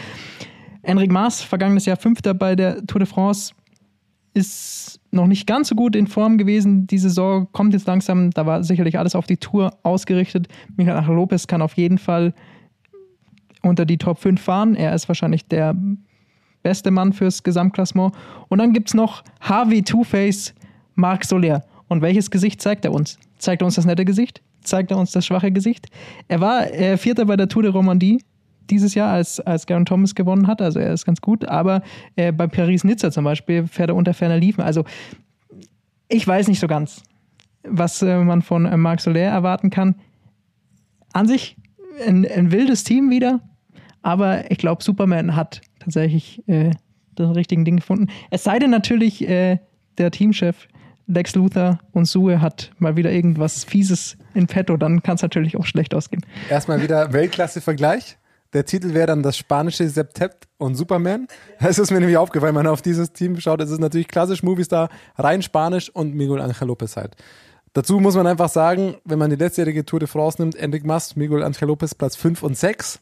[0.84, 3.54] Enric Maas, vergangenes Jahr Fünfter bei der Tour de France,
[4.34, 6.88] ist noch nicht ganz so gut in Form gewesen.
[6.88, 8.32] Die Saison kommt jetzt langsam.
[8.32, 10.48] Da war sicherlich alles auf die Tour ausgerichtet.
[10.76, 12.34] Michael Angel Lopez kann auf jeden Fall
[13.62, 14.76] unter die Top 5 fahren.
[14.76, 15.76] Er ist wahrscheinlich der
[16.64, 18.14] beste Mann fürs Gesamtklassement.
[18.50, 20.54] Und dann gibt es noch Harvey Two-Face
[20.96, 21.64] Marc Soler.
[21.88, 23.20] Und welches Gesicht zeigt er uns?
[23.38, 24.42] Zeigt er uns das nette Gesicht?
[24.62, 25.88] Zeigt er uns das schwache Gesicht?
[26.28, 28.24] Er war äh, Vierter bei der Tour de Romandie
[28.70, 30.62] dieses Jahr, als, als Garen Thomas gewonnen hat.
[30.62, 31.46] Also er ist ganz gut.
[31.46, 31.82] Aber
[32.16, 34.62] äh, bei Paris-Nizza zum Beispiel fährt er unter ferner Liefen.
[34.62, 34.84] Also
[36.08, 37.04] ich weiß nicht so ganz,
[37.64, 39.96] was äh, man von äh, Marc Soler erwarten kann.
[41.14, 41.58] An sich
[42.06, 43.40] ein, ein wildes Team wieder,
[44.02, 46.72] aber ich glaube, Superman hat tatsächlich äh,
[47.16, 48.08] das richtige Ding gefunden.
[48.32, 49.60] Es sei denn natürlich, äh,
[49.98, 50.68] der Teamchef
[51.08, 55.58] Lex Luthor und Sue hat mal wieder irgendwas Fieses in petto, dann kann es natürlich
[55.58, 56.26] auch schlecht ausgehen.
[56.50, 58.18] Erstmal wieder Weltklasse-Vergleich.
[58.54, 61.28] Der Titel wäre dann das spanische Septet und Superman.
[61.60, 63.62] Es ist mir nämlich aufgefallen, wenn man auf dieses Team schaut.
[63.62, 67.16] Es ist natürlich klassisch Movistar, rein spanisch und Miguel Angel Lopez halt.
[67.74, 71.16] Dazu muss man einfach sagen, wenn man die letztjährige Tour de France nimmt, Enric Mas,
[71.16, 73.00] Miguel Angel Lopez Platz 5 und 6.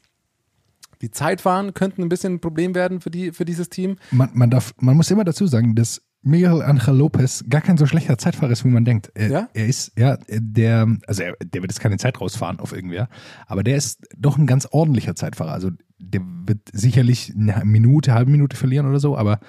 [1.02, 3.98] Die Zeitfahren könnten ein bisschen ein Problem werden für, die, für dieses Team.
[4.12, 7.86] Man, man, darf, man muss immer dazu sagen, dass Miguel Angel Lopez gar kein so
[7.86, 9.12] schlechter Zeitfahrer ist, wie man denkt.
[9.16, 9.50] Er, Ja?
[9.54, 13.10] er ist, ja, der, also er, der wird jetzt keine Zeit rausfahren auf irgendwer,
[13.48, 15.52] aber der ist doch ein ganz ordentlicher Zeitfahrer.
[15.52, 19.40] Also der wird sicherlich eine Minute, halbe Minute verlieren oder so, aber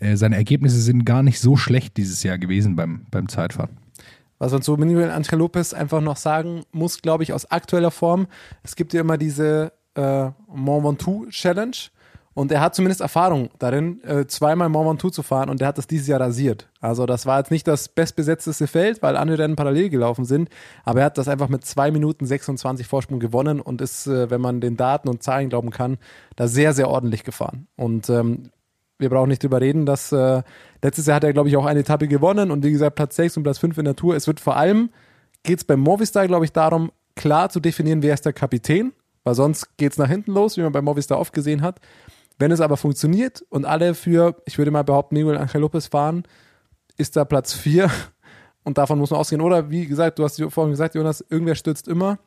[0.00, 3.78] äh, seine Ergebnisse sind gar nicht so schlecht dieses Jahr gewesen beim, beim Zeitfahren.
[4.38, 8.26] Was man zu Miguel Angel Lopez einfach noch sagen muss, glaube ich, aus aktueller Form.
[8.62, 11.76] Es gibt ja immer diese äh, Mont Ventoux Challenge.
[12.36, 15.78] Und er hat zumindest Erfahrung darin, äh, zweimal Mont Ventoux zu fahren und der hat
[15.78, 16.68] das dieses Jahr rasiert.
[16.82, 20.50] Also das war jetzt nicht das bestbesetzteste Feld, weil andere Rennen parallel gelaufen sind,
[20.84, 24.42] aber er hat das einfach mit zwei Minuten 26 Vorsprung gewonnen und ist, äh, wenn
[24.42, 25.96] man den Daten und Zahlen glauben kann,
[26.36, 27.68] da sehr, sehr ordentlich gefahren.
[27.74, 28.50] Und ähm,
[28.98, 30.42] wir brauchen nicht drüber reden, dass äh,
[30.82, 33.38] letztes Jahr hat er, glaube ich, auch eine Etappe gewonnen und wie gesagt, Platz 6
[33.38, 34.14] und Platz 5 in der Tour.
[34.14, 34.90] Es wird vor allem,
[35.42, 38.92] geht es beim Movistar, glaube ich, darum, klar zu definieren, wer ist der Kapitän,
[39.24, 41.80] weil sonst geht es nach hinten los, wie man bei Movistar oft gesehen hat.
[42.38, 46.24] Wenn es aber funktioniert und alle für, ich würde mal behaupten, Miguel Angel Lopez fahren,
[46.96, 47.90] ist da Platz 4
[48.64, 49.40] und davon muss man ausgehen.
[49.40, 52.18] Oder wie gesagt, du hast vorhin gesagt, Jonas, irgendwer stürzt immer.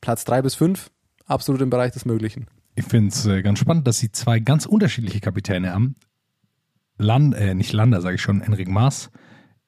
[0.00, 0.90] Platz 3 bis 5,
[1.26, 2.46] absolut im Bereich des Möglichen.
[2.76, 5.96] Ich finde es äh, ganz spannend, dass sie zwei ganz unterschiedliche Kapitäne haben.
[6.96, 9.10] Land, äh, nicht Lander, sage ich schon, Enric Maas,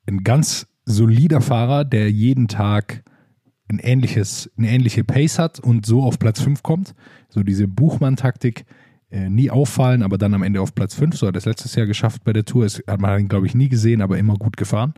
[0.06, 3.02] ein ganz solider Fahrer, der jeden Tag
[3.68, 6.94] ein ähnliches, eine ähnliche Pace hat und so auf Platz 5 kommt.
[7.28, 8.64] So diese Buchmann-Taktik,
[9.12, 11.16] äh, nie auffallen, aber dann am Ende auf Platz 5.
[11.16, 12.64] So hat er es letztes Jahr geschafft bei der Tour.
[12.64, 14.94] Das hat man, glaube ich, nie gesehen, aber immer gut gefahren.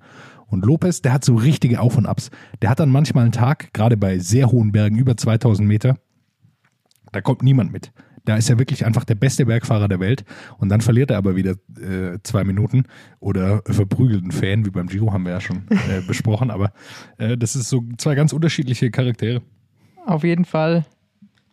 [0.46, 2.30] Und Lopez, der hat so richtige Auf- und Abs.
[2.62, 5.96] Der hat dann manchmal einen Tag, gerade bei sehr hohen Bergen, über 2000 Meter,
[7.12, 7.92] da kommt niemand mit.
[8.24, 10.24] Da ist er wirklich einfach der beste Bergfahrer der Welt.
[10.58, 12.84] Und dann verliert er aber wieder äh, zwei Minuten
[13.20, 16.50] oder verprügelt einen Fan, wie beim Giro haben wir ja schon äh, besprochen.
[16.50, 16.72] Aber
[17.18, 19.42] äh, das ist so zwei ganz unterschiedliche Charaktere.
[20.06, 20.84] Auf jeden Fall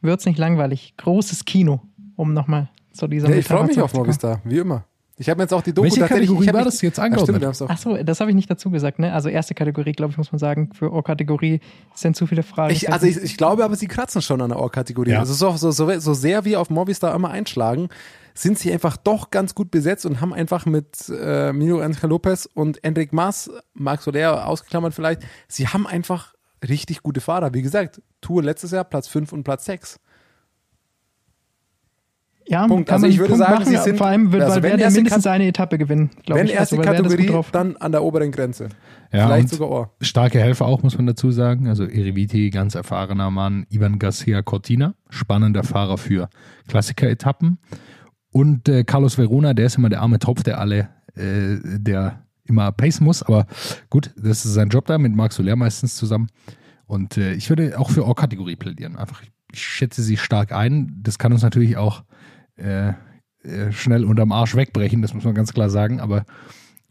[0.01, 0.93] wird es nicht langweilig.
[0.97, 1.81] Großes Kino,
[2.15, 3.93] um nochmal zu dieser Ja, ich freue mich auf.
[3.93, 4.85] Movistar, wie immer.
[5.17, 7.41] Ich habe mir jetzt auch die Doku Welche Kategorie war das jetzt stimmt, angeordnet?
[7.41, 7.69] wir haben's auch.
[7.69, 9.13] Ach so, das habe ich nicht dazu gesagt, ne?
[9.13, 10.71] Also erste Kategorie, glaube ich, muss man sagen.
[10.73, 11.59] Für O-Kategorie
[11.93, 12.73] sind zu viele Fragen.
[12.73, 15.11] Ich, also ich, ich glaube aber, sie kratzen schon an der Ohr-Kategorie.
[15.11, 15.19] Ja.
[15.19, 17.89] Also so, so, so, so sehr wir auf Movistar immer einschlagen,
[18.33, 22.49] sind sie einfach doch ganz gut besetzt und haben einfach mit äh, Milo Angel Lopez
[22.51, 26.33] und Enric Mas, Max Soler ausgeklammert vielleicht, sie haben einfach
[26.67, 27.53] richtig gute Fahrer.
[27.53, 29.99] Wie gesagt, Tour letztes Jahr Platz 5 und Platz 6.
[32.51, 32.87] ja, Punkt.
[32.87, 34.63] kann Also man ich würde Punkt sagen, machen, sie sind- vor allem, wird, also weil
[34.63, 36.53] wenn wer der erste mindestens Kat- eine Etappe gewinnen, glaube Wenn ich.
[36.53, 37.51] erste also, Kategorie, drauf.
[37.51, 38.69] dann an der oberen Grenze.
[39.13, 39.91] Ja, Vielleicht sogar Ohr.
[40.01, 41.67] starke Helfer auch, muss man dazu sagen.
[41.67, 43.65] Also Eriviti, ganz erfahrener Mann.
[43.69, 46.29] Ivan Garcia Cortina, spannender Fahrer für
[46.69, 47.57] Klassiker-Etappen.
[48.31, 52.71] Und äh, Carlos Verona, der ist immer der arme Topf, der alle, äh, der immer
[52.71, 53.21] pacen muss.
[53.23, 53.45] Aber
[53.89, 56.27] gut, das ist sein Job da mit Marc Soler meistens zusammen.
[56.85, 58.95] Und äh, ich würde auch für Or-Kategorie plädieren.
[58.95, 59.21] Einfach,
[59.51, 60.99] ich schätze sie stark ein.
[61.03, 62.03] Das kann uns natürlich auch
[62.61, 62.93] äh,
[63.43, 65.99] äh, schnell unterm Arsch wegbrechen, das muss man ganz klar sagen.
[65.99, 66.25] Aber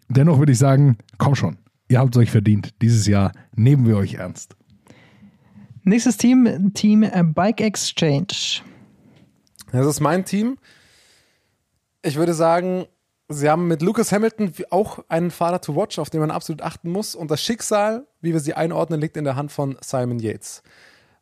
[0.08, 2.74] dennoch würde ich sagen, komm schon, ihr habt es euch verdient.
[2.82, 4.56] Dieses Jahr nehmen wir euch ernst.
[5.82, 8.62] Nächstes Team, Team Bike Exchange.
[9.72, 10.58] Das ist mein Team.
[12.02, 12.86] Ich würde sagen,
[13.28, 16.90] sie haben mit Lucas Hamilton auch einen Fahrer to watch, auf den man absolut achten
[16.90, 17.14] muss.
[17.14, 20.62] Und das Schicksal, wie wir sie einordnen, liegt in der Hand von Simon Yates.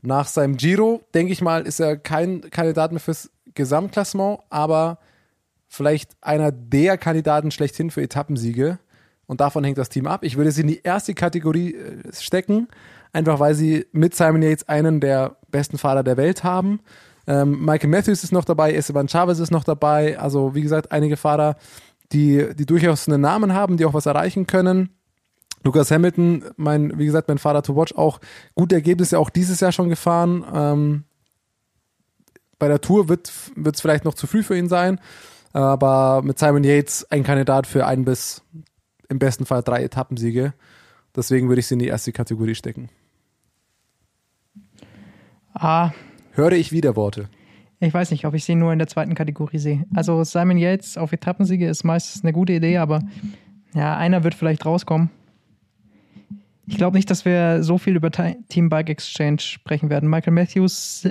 [0.01, 4.99] Nach seinem Giro, denke ich mal, ist er kein Kandidat mehr fürs Gesamtklassement, aber
[5.67, 8.79] vielleicht einer der Kandidaten schlechthin für Etappensiege.
[9.27, 10.25] Und davon hängt das Team ab.
[10.25, 12.69] Ich würde sie in die erste Kategorie äh, stecken,
[13.13, 16.81] einfach weil sie mit Simon Yates einen der besten Fahrer der Welt haben.
[17.27, 20.19] Ähm, Michael Matthews ist noch dabei, Esteban Chavez ist noch dabei.
[20.19, 21.57] Also wie gesagt, einige Fahrer,
[22.11, 24.89] die, die durchaus einen Namen haben, die auch was erreichen können.
[25.63, 28.21] Lucas Hamilton, mein, wie gesagt, mein Fahrer to watch, auch
[28.55, 30.45] gute Ergebnisse auch dieses Jahr schon gefahren.
[30.55, 31.05] Ähm,
[32.59, 35.01] bei der Tour wird es vielleicht noch zu früh für ihn sein,
[35.53, 38.43] aber mit Simon Yates ein Kandidat für ein bis
[39.09, 40.55] im besten Fall drei Etappensiege.
[41.17, 42.91] Deswegen würde ich sie in die erste Kategorie stecken.
[45.55, 45.91] Ah,
[46.33, 47.29] Höre ich Widerworte.
[47.81, 49.85] ich weiß nicht, ob ich sie nur in der zweiten Kategorie sehe.
[49.95, 53.03] Also Simon Yates auf Etappensiege ist meistens eine gute Idee, aber
[53.75, 55.11] ja, einer wird vielleicht rauskommen.
[56.67, 60.09] Ich glaube nicht, dass wir so viel über Team Bike Exchange sprechen werden.
[60.09, 61.09] Michael Matthews,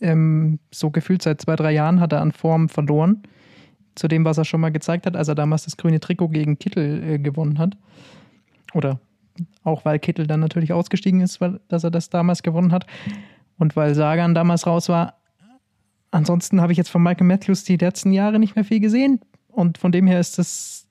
[0.00, 3.22] ähm, so gefühlt seit zwei, drei Jahren, hat er an Form verloren.
[3.94, 6.58] Zu dem, was er schon mal gezeigt hat, als er damals das grüne Trikot gegen
[6.58, 7.76] Kittel äh, gewonnen hat.
[8.72, 9.00] Oder
[9.64, 12.86] auch weil Kittel dann natürlich ausgestiegen ist, weil dass er das damals gewonnen hat.
[13.58, 15.14] Und weil Sagan damals raus war.
[16.12, 19.20] Ansonsten habe ich jetzt von Michael Matthews die letzten Jahre nicht mehr viel gesehen.
[19.48, 20.86] Und von dem her ist das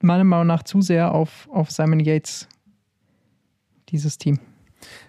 [0.00, 2.48] meiner Meinung nach zu sehr auf, auf Simon Yates,
[3.88, 4.38] dieses Team.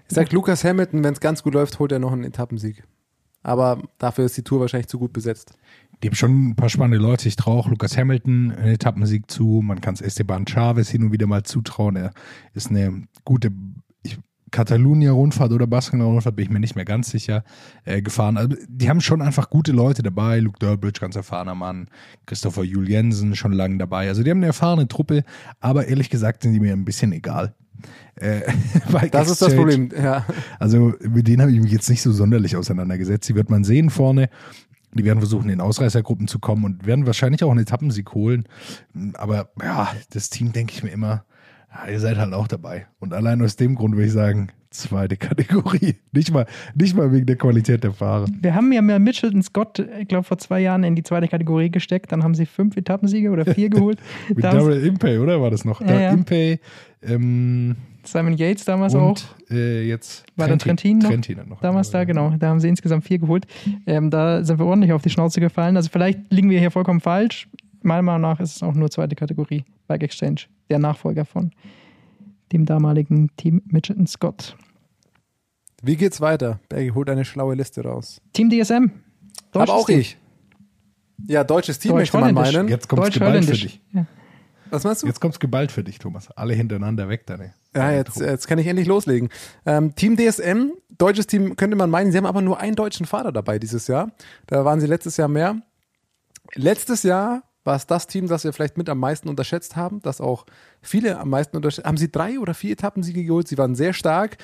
[0.08, 2.84] Ich sag Lucas Hamilton, wenn es ganz gut läuft, holt er noch einen Etappensieg.
[3.42, 5.54] Aber dafür ist die Tour wahrscheinlich zu gut besetzt.
[6.02, 7.28] Die haben schon ein paar spannende Leute.
[7.28, 9.62] Ich traue auch Lukas Hamilton einen Etappensieg zu.
[9.64, 11.96] Man kann es Esteban Chavez hin und wieder mal zutrauen.
[11.98, 12.12] Er
[12.54, 13.52] ist eine gute
[14.02, 14.18] ich,
[14.52, 17.44] Catalunya-Rundfahrt oder Baskenland-Rundfahrt, bin ich mir nicht mehr ganz sicher,
[17.84, 18.38] äh, gefahren.
[18.38, 20.40] Also, die haben schon einfach gute Leute dabei.
[20.40, 21.90] Luke Durbridge, ganz erfahrener Mann.
[22.26, 24.08] Christopher Juhl Jensen, schon lange dabei.
[24.08, 25.24] Also die haben eine erfahrene Truppe,
[25.60, 27.56] aber ehrlich gesagt sind die mir ein bisschen egal.
[28.16, 28.42] Äh,
[29.12, 29.90] Das ist das Exchange- Problem.
[29.96, 30.26] Ja.
[30.60, 33.30] also mit denen habe ich mich jetzt nicht so sonderlich auseinandergesetzt.
[33.30, 34.30] Die wird man sehen vorne.
[34.94, 38.46] Die werden versuchen, in Ausreißergruppen zu kommen und werden wahrscheinlich auch einen Etappensieg holen.
[39.14, 41.26] Aber ja, das Team denke ich mir immer,
[41.72, 42.88] ja, ihr seid halt auch dabei.
[43.00, 45.96] Und allein aus dem Grund würde ich sagen, zweite Kategorie.
[46.12, 48.26] Nicht mal, nicht mal wegen der Qualität der Fahrer.
[48.42, 51.70] Wir haben ja mehr Mitchelton Scott, ich glaube, vor zwei Jahren in die zweite Kategorie
[51.70, 52.12] gesteckt.
[52.12, 54.00] Dann haben sie fünf Etappensiege oder vier geholt.
[54.28, 55.82] Mit Da Daryl Impey, oder war das noch?
[55.82, 56.12] Ja, ja.
[56.12, 56.60] Impey,
[57.02, 59.10] ähm, Simon Yates damals auch.
[59.10, 61.10] und äh, jetzt War der Trentin noch?
[61.10, 61.62] Trentin noch.
[61.62, 62.32] Damals da, genau.
[62.40, 63.46] Da haben sie insgesamt vier geholt.
[63.86, 65.76] Ähm, da sind wir ordentlich auf die Schnauze gefallen.
[65.78, 67.48] Also vielleicht liegen wir hier vollkommen falsch.
[67.82, 69.64] Meiner Meinung nach ist es auch nur zweite Kategorie.
[69.88, 71.52] Bike Exchange, der Nachfolger von
[72.52, 74.56] dem damaligen Team Mitchelton Scott.
[75.82, 76.60] Wie geht's weiter?
[76.70, 78.22] Bergi holt eine schlaue Liste raus.
[78.34, 78.92] Team DSM.
[79.52, 80.00] Aber Deutsches auch Team.
[80.00, 80.18] ich.
[81.28, 82.68] Ja, deutsches Team möchte man meinen.
[82.68, 83.82] Jetzt kommt's geballt für dich.
[83.94, 84.06] Ja.
[84.70, 85.08] Was meinst du?
[85.08, 86.30] Jetzt kommt's geballt für dich, Thomas.
[86.32, 87.54] Alle hintereinander weg, deine.
[87.76, 89.30] Ja, jetzt, jetzt kann ich endlich loslegen.
[89.66, 93.32] Ähm, Team DSM, deutsches Team könnte man meinen, sie haben aber nur einen deutschen Fahrer
[93.32, 94.12] dabei dieses Jahr.
[94.48, 95.62] Da waren sie letztes Jahr mehr.
[96.56, 100.22] Letztes Jahr war es das Team, das wir vielleicht mit am meisten unterschätzt haben, das
[100.22, 100.46] auch
[100.82, 101.98] viele am meisten unterschätzt haben.
[101.98, 104.38] Sie drei oder vier Etappensiege geholt, sie waren sehr stark.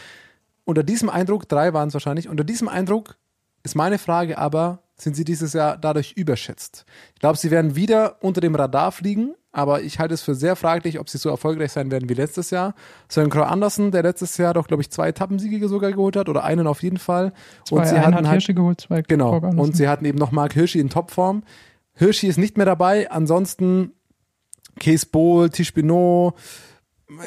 [0.63, 3.17] Unter diesem Eindruck, drei waren es wahrscheinlich, unter diesem Eindruck
[3.63, 6.85] ist meine Frage aber, sind sie dieses Jahr dadurch überschätzt?
[7.13, 10.55] Ich glaube, sie werden wieder unter dem Radar fliegen, aber ich halte es für sehr
[10.55, 12.75] fraglich, ob sie so erfolgreich sein werden wie letztes Jahr.
[13.09, 16.43] Søren Kragh Andersen, der letztes Jahr doch, glaube ich, zwei Etappensiege sogar geholt hat oder
[16.43, 17.33] einen auf jeden Fall.
[17.65, 20.53] Zwei und sie hatten halt, Hirsche geholt, zwei genau, und sie hatten eben noch Mark
[20.53, 21.43] Hirschi in Topform.
[21.95, 23.91] Hirschi ist nicht mehr dabei, ansonsten
[24.79, 26.35] Kees Bohl, Tisch Pinot,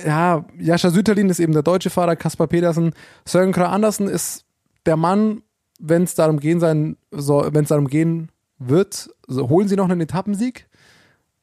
[0.05, 2.93] ja, Jascha Süterlin ist eben der deutsche Fahrer, Kaspar Pedersen.
[3.24, 4.45] Søren Kragh Andersen ist
[4.86, 5.43] der Mann,
[5.81, 9.89] wenn es darum gehen sein soll, wenn es darum gehen wird, so, holen sie noch
[9.89, 10.69] einen Etappensieg.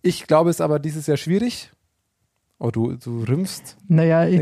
[0.02, 1.72] Ich glaube es aber dieses Jahr schwierig.
[2.60, 3.76] Oh, du, du rümpfst.
[3.88, 4.40] Naja, ich,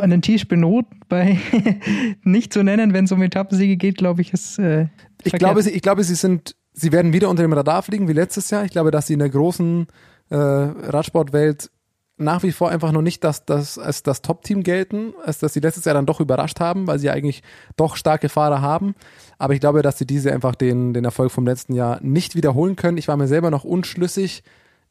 [0.00, 1.38] einen Tisch Benot bei
[2.22, 4.58] nicht zu nennen, wenn es um Etappensiege geht, glaube ich, ist.
[4.58, 4.88] Äh,
[5.22, 5.38] Ich verkehrt.
[5.40, 8.50] glaube, sie, ich glaube, sie sind, sie werden wieder unter dem Radar fliegen wie letztes
[8.50, 8.64] Jahr.
[8.64, 9.86] Ich glaube, dass sie in der großen
[10.30, 11.70] äh, Radsportwelt
[12.18, 15.60] nach wie vor einfach noch nicht das, das, als das Top-Team gelten, als dass sie
[15.60, 17.42] letztes Jahr dann doch überrascht haben, weil sie eigentlich
[17.76, 18.94] doch starke Fahrer haben.
[19.38, 22.74] Aber ich glaube, dass sie diese einfach den, den Erfolg vom letzten Jahr nicht wiederholen
[22.74, 22.98] können.
[22.98, 24.42] Ich war mir selber noch unschlüssig.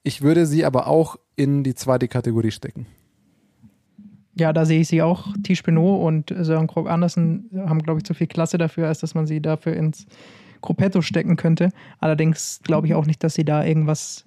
[0.04, 2.86] Ich würde sie aber auch in die zweite Kategorie stecken.
[4.40, 5.28] Ja, da sehe ich sie auch.
[5.44, 9.16] Tisch Benot und Sören Krog Andersen haben, glaube ich, zu viel Klasse dafür, als dass
[9.16, 10.06] man sie dafür ins
[10.62, 11.70] Gruppetto stecken könnte.
[12.00, 14.26] Allerdings glaube ich auch nicht, dass sie da irgendwas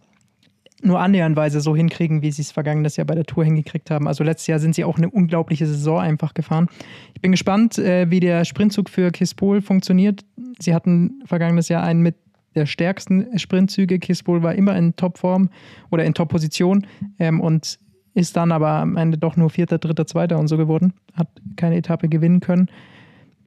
[0.82, 4.09] nur annähernweise so hinkriegen, wie sie es vergangenes Jahr bei der Tour hingekriegt haben.
[4.09, 6.69] Also letztes Jahr sind sie auch eine unglaubliche Saison einfach gefahren.
[7.15, 10.24] Ich bin gespannt, äh, wie der Sprintzug für Kispol funktioniert.
[10.59, 12.16] Sie hatten vergangenes Jahr einen mit
[12.55, 13.98] der stärksten Sprintzüge.
[13.98, 15.51] Kispol war immer in Topform
[15.90, 16.86] oder in Top-Position
[17.19, 17.78] ähm, und
[18.15, 20.94] ist dann aber am Ende doch nur Vierter, Dritter, Zweiter und so geworden.
[21.15, 22.69] Hat keine Etappe gewinnen können.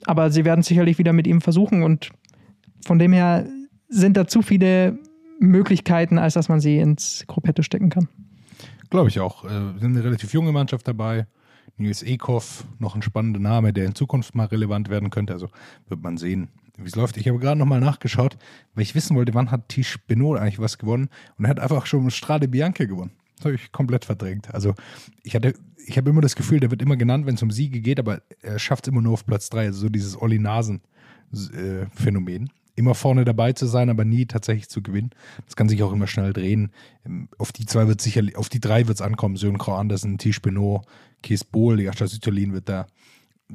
[0.06, 2.10] Aber sie werden sicherlich wieder mit ihm versuchen und
[2.84, 3.46] von dem her
[3.88, 4.98] sind da zu viele
[5.40, 8.08] Möglichkeiten, als dass man sie ins Gruppetto stecken kann.
[8.90, 9.44] Glaube ich auch.
[9.44, 11.26] Äh, sind eine relativ junge Mannschaft dabei.
[11.76, 15.32] Nils Ekhoff, noch ein spannender Name, der in Zukunft mal relevant werden könnte.
[15.32, 15.48] Also
[15.88, 17.16] wird man sehen, wie es läuft.
[17.16, 18.36] Ich habe gerade nochmal nachgeschaut,
[18.74, 21.08] weil ich wissen wollte, wann hat Tisch Benot eigentlich was gewonnen.
[21.36, 23.10] Und er hat einfach schon Strade Bianche gewonnen.
[23.36, 24.54] Das habe ich komplett verdrängt.
[24.54, 24.74] Also
[25.24, 25.54] ich hatte,
[25.84, 28.22] ich habe immer das Gefühl, der wird immer genannt, wenn es um Siege geht, aber
[28.40, 29.66] er schafft es immer nur auf Platz drei.
[29.66, 32.50] Also so dieses Olli Nasen-Phänomen.
[32.76, 35.10] Immer vorne dabei zu sein, aber nie tatsächlich zu gewinnen.
[35.44, 36.72] Das kann sich auch immer schnell drehen.
[37.06, 39.36] Ähm, Auf die zwei wird sicherlich, auf die drei wird es ankommen.
[39.36, 40.84] Sören Krau Andersen, Tisch Benot,
[41.22, 42.86] Kees Bohl, Jascha Sütterlin wird da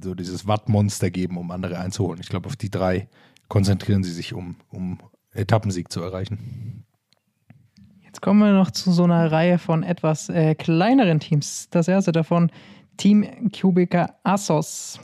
[0.01, 2.21] so dieses Wattmonster geben, um andere einzuholen.
[2.21, 3.09] Ich glaube, auf die drei
[3.47, 4.99] konzentrieren sie sich, um, um
[5.31, 6.85] Etappensieg zu erreichen.
[8.05, 11.67] Jetzt kommen wir noch zu so einer Reihe von etwas äh, kleineren Teams.
[11.69, 12.51] Das erste davon,
[12.97, 14.99] Team Cubica Assos.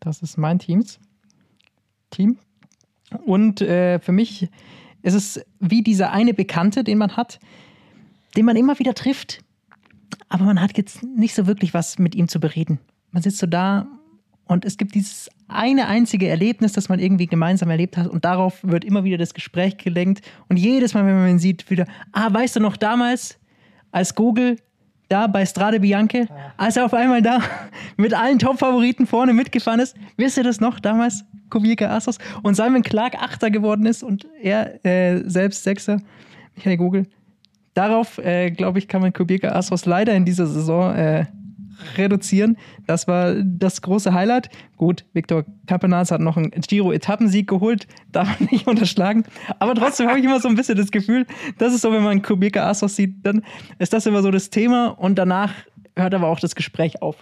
[0.00, 0.98] Das ist mein Teams.
[2.10, 2.38] Team.
[3.24, 4.48] Und äh, für mich
[5.02, 7.38] ist es wie dieser eine Bekannte, den man hat,
[8.36, 9.42] den man immer wieder trifft,
[10.28, 12.78] aber man hat jetzt nicht so wirklich was mit ihm zu bereden.
[13.10, 13.86] Man sitzt so da
[14.46, 18.62] und es gibt dieses eine einzige Erlebnis, das man irgendwie gemeinsam erlebt hat und darauf
[18.62, 22.32] wird immer wieder das Gespräch gelenkt und jedes Mal, wenn man ihn sieht, wieder, ah,
[22.32, 23.38] weißt du noch damals,
[23.90, 24.56] als Google
[25.12, 26.26] da bei Strade Bianche,
[26.56, 27.40] als er auf einmal da
[27.96, 32.18] mit allen Top-Favoriten vorne mitgefahren ist, wisst ihr das noch damals, Kubica Assos.
[32.42, 36.00] Und Simon Clark Achter geworden ist und er äh, selbst Sechster,
[36.56, 37.06] Michael Google.
[37.74, 41.26] Darauf, äh, glaube ich, kann man Kubica Assos leider in dieser Saison äh,
[41.96, 42.56] reduzieren.
[42.86, 44.50] Das war das große Highlight.
[44.76, 49.24] Gut, Viktor Campenas hat noch einen Giro-Etappensieg geholt, darf man nicht unterschlagen.
[49.58, 51.26] Aber trotzdem habe ich immer so ein bisschen das Gefühl,
[51.58, 53.42] das ist so, wenn man Kubica Assos sieht, dann
[53.78, 55.52] ist das immer so das Thema und danach
[55.96, 57.16] hört aber auch das Gespräch auf.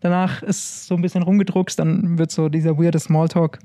[0.00, 3.58] Danach ist so ein bisschen rumgedruckst, dann wird so dieser weirde Smalltalk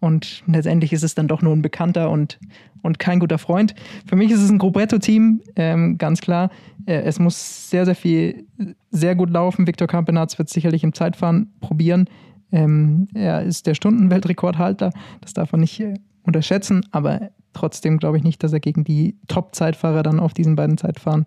[0.00, 2.38] und letztendlich ist es dann doch nur ein Bekannter und,
[2.82, 3.74] und kein guter Freund.
[4.06, 6.50] Für mich ist es ein Grobretto-Team, ähm, ganz klar.
[6.86, 8.46] Äh, es muss sehr, sehr viel,
[8.90, 9.66] sehr gut laufen.
[9.66, 12.08] Viktor Kampenarz wird sicherlich im Zeitfahren probieren.
[12.52, 14.90] Ähm, er ist der Stundenweltrekordhalter,
[15.20, 19.16] das darf man nicht äh, unterschätzen, aber trotzdem glaube ich nicht, dass er gegen die
[19.28, 21.24] Top-Zeitfahrer dann auf diesen beiden Zeitfahren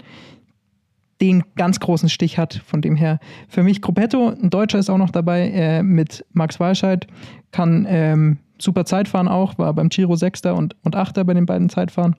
[1.21, 2.61] den ganz großen Stich hat.
[2.65, 6.59] Von dem her für mich Gruppetto, ein Deutscher ist auch noch dabei äh, mit Max
[6.59, 7.07] Walscheid,
[7.51, 11.45] kann ähm, super Zeit fahren auch, war beim Giro Sechster und, und Achter bei den
[11.45, 12.15] beiden Zeitfahren.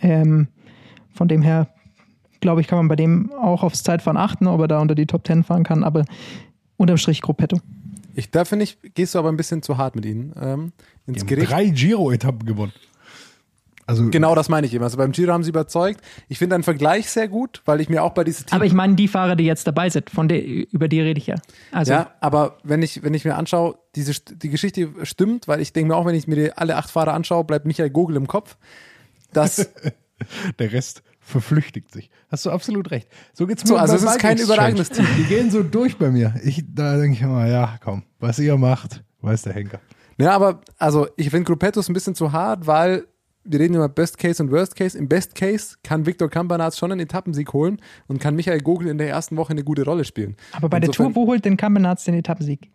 [0.00, 0.48] Ähm,
[1.12, 1.68] von dem her
[2.40, 5.06] glaube ich, kann man bei dem auch aufs Zeitfahren achten, ob er da unter die
[5.06, 6.04] Top Ten fahren kann, aber
[6.76, 7.58] unterm Strich Gruppetto.
[8.14, 10.72] Ich, da finde ich, gehst du aber ein bisschen zu hart mit ihnen ähm,
[11.06, 11.50] ins Die haben Gericht.
[11.50, 12.72] drei Giro-Etappen gewonnen.
[13.86, 14.82] Also Genau das meine ich eben.
[14.82, 16.00] Also beim Giro haben sie überzeugt.
[16.28, 18.56] Ich finde einen Vergleich sehr gut, weil ich mir auch bei diesem Team.
[18.56, 21.26] Aber ich meine die Fahrer, die jetzt dabei sind, von der, über die rede ich
[21.26, 21.36] ja.
[21.72, 25.72] Also ja, aber wenn ich, wenn ich mir anschaue, diese, die Geschichte stimmt, weil ich
[25.72, 28.26] denke mir auch, wenn ich mir die, alle acht Fahrer anschaue, bleibt Michael Gogel im
[28.26, 28.56] Kopf.
[29.32, 29.70] Das,
[30.58, 32.10] der Rest verflüchtigt sich.
[32.30, 33.08] Hast du absolut recht.
[33.32, 35.08] So geht's mir So, also es ist kein überragendes Change.
[35.16, 36.34] Die gehen so durch bei mir.
[36.44, 39.80] Ich, da denke ich immer, ja, komm, was ihr macht, weiß der Henker.
[40.18, 43.06] ja, aber also ich finde Gruppetto ist ein bisschen zu hart, weil
[43.44, 44.96] wir reden immer Best Case und Worst Case.
[44.96, 48.98] Im Best Case kann Viktor Kampanaz schon einen Etappensieg holen und kann Michael Gogel in
[48.98, 50.36] der ersten Woche eine gute Rolle spielen.
[50.52, 52.70] aber bei der Insofern, Tour, wo holt denn Kampenarz den Etappensieg?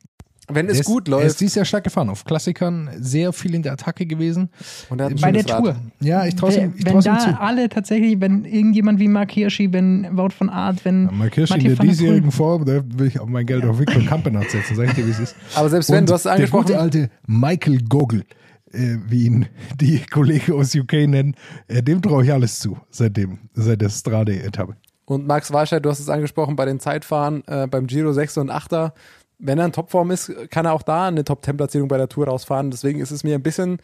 [0.52, 2.10] Wenn es ist- gut Er ist läuft dieses Jahr stark gefahren.
[2.10, 4.50] Auf Klassikern sehr viel in der Attacke gewesen.
[4.90, 5.64] und er Bei der Rad.
[5.64, 5.76] Tour.
[6.00, 7.40] Ja, ich traue ihm, Wenn, ich wenn ihm da zu.
[7.40, 11.52] alle tatsächlich, wenn irgendjemand wie Mark Hirschi, wenn Wout von Art, wenn Ja, Mal Kirsch
[11.52, 14.76] in der der diesjährigen Form, da will ich auch mein Geld auf Viktor Kampenarz setzen,
[14.76, 15.36] sag ich dir, wie es ist.
[15.54, 18.24] Aber selbst wenn, Und du hast es Der angesprochen, gute alte Michael Gogel,
[18.72, 19.46] äh, wie ihn
[19.80, 21.36] die Kollegen aus UK nennen,
[21.68, 24.76] äh, dem traue ich alles zu, seitdem, seit der Strade-Etappe.
[25.06, 28.52] Und Max Walscheid, du hast es angesprochen, bei den Zeitfahren äh, beim Giro 6 und
[28.52, 28.92] 8er,
[29.40, 32.72] wenn er in Topform ist, kann er auch da eine Top-10-Platzierung bei der Tour rausfahren.
[32.72, 33.80] Deswegen ist es mir ein bisschen,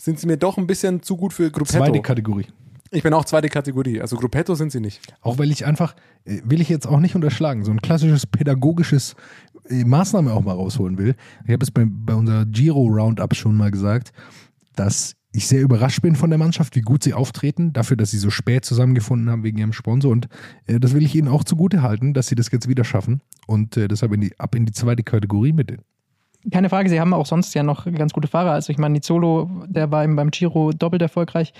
[0.00, 1.78] sind sie mir doch ein bisschen zu gut für Gruppetto.
[1.78, 2.46] Zweite Kategorie.
[2.90, 4.00] Ich bin auch zweite Kategorie.
[4.00, 5.00] Also Gruppetto sind sie nicht.
[5.20, 5.94] Auch weil ich einfach,
[6.24, 9.14] äh, will ich jetzt auch nicht unterschlagen, so ein klassisches pädagogisches
[9.70, 11.14] Maßnahme auch mal rausholen will.
[11.44, 14.12] Ich habe es bei, bei unserer Giro-Roundup schon mal gesagt,
[14.76, 18.18] dass ich sehr überrascht bin von der Mannschaft, wie gut sie auftreten, dafür, dass sie
[18.18, 20.10] so spät zusammengefunden haben wegen ihrem Sponsor.
[20.10, 20.28] Und
[20.66, 23.20] äh, das will ich ihnen auch zugute halten, dass sie das jetzt wieder schaffen.
[23.46, 25.82] Und äh, deshalb in die, ab in die zweite Kategorie mit denen.
[26.50, 28.52] keine Frage, sie haben auch sonst ja noch ganz gute Fahrer.
[28.52, 31.52] Also ich meine, Nizolo, der war eben beim Giro doppelt erfolgreich.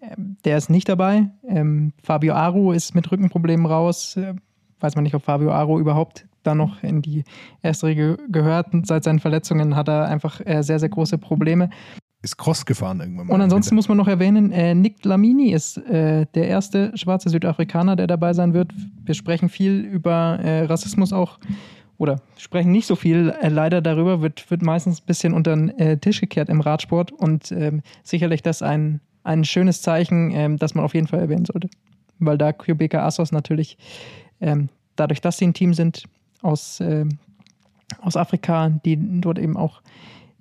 [0.00, 1.28] Ähm, Der ist nicht dabei.
[1.46, 4.16] Ähm, Fabio Aru ist mit Rückenproblemen raus.
[4.16, 4.34] Äh,
[4.80, 7.24] weiß man nicht, ob Fabio Aru überhaupt da noch in die
[7.62, 8.72] erste Riege gehört.
[8.72, 11.70] Und seit seinen Verletzungen hat er einfach äh, sehr, sehr große Probleme.
[12.22, 13.34] Ist Cross gefahren irgendwann mal.
[13.34, 17.96] Und ansonsten muss man noch erwähnen, äh, Nick Lamini ist äh, der erste schwarze Südafrikaner,
[17.96, 18.72] der dabei sein wird.
[19.04, 21.38] Wir sprechen viel über äh, Rassismus auch
[22.00, 25.78] oder sprechen nicht so viel äh, leider darüber, wird, wird meistens ein bisschen unter den
[25.78, 30.74] äh, Tisch gekehrt im Radsport und ähm, sicherlich das ein, ein schönes Zeichen, ähm, das
[30.74, 31.68] man auf jeden Fall erwähnen sollte.
[32.18, 33.78] Weil da Quebecer Assos natürlich,
[34.40, 36.04] ähm, dadurch, dass sie ein Team sind
[36.42, 37.18] aus, ähm,
[38.00, 39.82] aus Afrika, die dort eben auch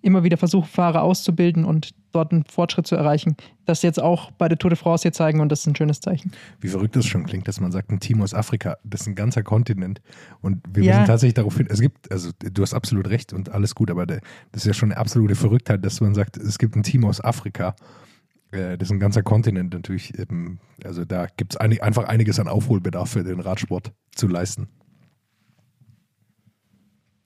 [0.02, 3.36] immer wieder versuchen, Fahrer auszubilden und dort einen Fortschritt zu erreichen,
[3.66, 6.00] das jetzt auch bei der Tour de France hier zeigen und das ist ein schönes
[6.00, 6.32] Zeichen.
[6.62, 9.16] Wie verrückt das schon klingt, dass man sagt, ein Team aus Afrika, das ist ein
[9.16, 10.02] ganzer Kontinent.
[10.42, 10.94] Und wir Ja.
[10.94, 14.06] müssen tatsächlich darauf hin, es gibt, also du hast absolut recht und alles gut, aber
[14.06, 14.22] das
[14.54, 17.76] ist ja schon eine absolute Verrücktheit, dass man sagt, es gibt ein Team aus Afrika.
[18.52, 20.18] Äh, Das ist ein ganzer Kontinent natürlich.
[20.18, 24.70] eben, Also da gibt es einfach einiges an Aufholbedarf für den Radsport zu leisten.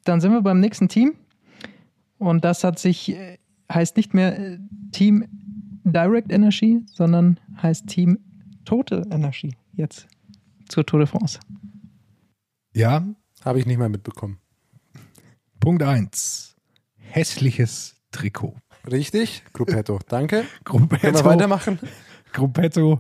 [0.04, 1.16] Dann sind wir beim nächsten Team
[2.18, 3.38] und das hat sich, äh,
[3.72, 4.60] heißt nicht mehr äh,
[4.92, 5.26] Team
[5.84, 8.20] Direct Energy, sondern heißt Team
[8.66, 10.08] Total Energy jetzt
[10.70, 11.40] zur Tour de France.
[12.74, 13.06] Ja,
[13.44, 14.40] Habe ich nicht mal mitbekommen.
[15.60, 16.56] Punkt 1.
[16.98, 18.56] Hässliches Trikot.
[18.90, 19.44] Richtig?
[19.54, 20.00] Gruppetto.
[20.08, 20.46] Danke.
[20.64, 21.80] Gruppetto, Können wir weitermachen?
[22.32, 23.00] Gruppetto,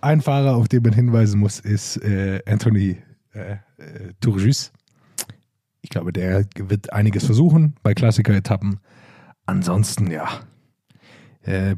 [0.00, 2.96] ein Fahrer, auf den man hinweisen muss, ist äh, Anthony
[3.32, 3.58] äh, äh,
[4.20, 4.72] Turgis.
[5.82, 8.80] Ich glaube, der wird einiges versuchen bei Klassiker-Etappen.
[9.46, 10.28] Ansonsten, ja.
[11.42, 11.76] Äh,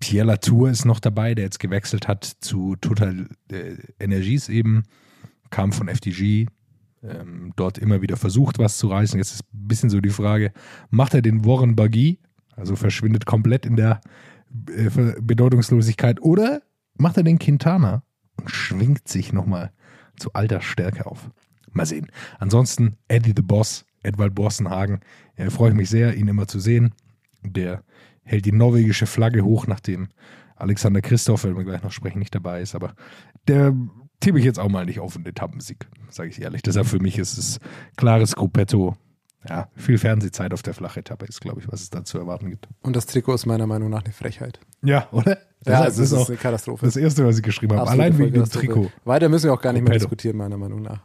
[0.00, 4.82] Pierre Latour ist noch dabei, der jetzt gewechselt hat zu Total äh, Energies eben.
[5.50, 6.46] Kam von FDG.
[7.02, 9.18] Ähm, dort immer wieder versucht, was zu reißen.
[9.18, 10.52] Jetzt ist ein bisschen so die Frage,
[10.90, 12.18] macht er den Warren Buggy?
[12.56, 14.00] Also verschwindet komplett in der
[14.68, 14.90] äh,
[15.20, 16.20] Bedeutungslosigkeit.
[16.20, 16.62] Oder
[16.96, 18.02] macht er den Quintana
[18.36, 19.72] und schwingt sich nochmal
[20.16, 21.30] zu alter Stärke auf.
[21.74, 22.10] Mal sehen.
[22.38, 25.00] Ansonsten Eddie the Boss, Edwald Borstenhagen,
[25.36, 26.94] äh, freue ich mich sehr, ihn immer zu sehen.
[27.42, 27.82] Der
[28.22, 30.08] hält die norwegische Flagge hoch, nachdem
[30.56, 32.74] Alexander Christoph, wenn wir gleich noch sprechen, nicht dabei ist.
[32.74, 32.94] Aber
[33.48, 33.74] der
[34.20, 36.62] tippe ich jetzt auch mal nicht auf einen Etappensieg, sage ich ehrlich.
[36.62, 37.58] Deshalb für mich ist es
[37.96, 38.96] klares Gruppetto.
[39.46, 42.66] Ja, viel Fernsehzeit auf der Flachetappe ist, glaube ich, was es da zu erwarten gibt.
[42.80, 44.58] Und das Trikot ist meiner Meinung nach eine Frechheit.
[44.82, 45.38] Ja, oder?
[45.66, 46.86] Ja, das es ist ist auch eine Katastrophe.
[46.86, 47.82] das Erste, was ich geschrieben habe.
[47.82, 48.44] Absolute Allein wegen dem.
[48.48, 48.90] Trikot.
[49.04, 51.02] Weiter müssen wir auch gar nicht mehr diskutieren, meiner Meinung nach.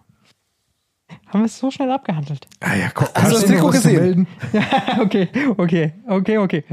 [1.27, 2.47] Haben wir es so schnell abgehandelt?
[2.59, 4.27] Ah ja, komm, Hast du das Trikot gesehen?
[4.53, 6.63] Ja, okay, okay, okay, okay.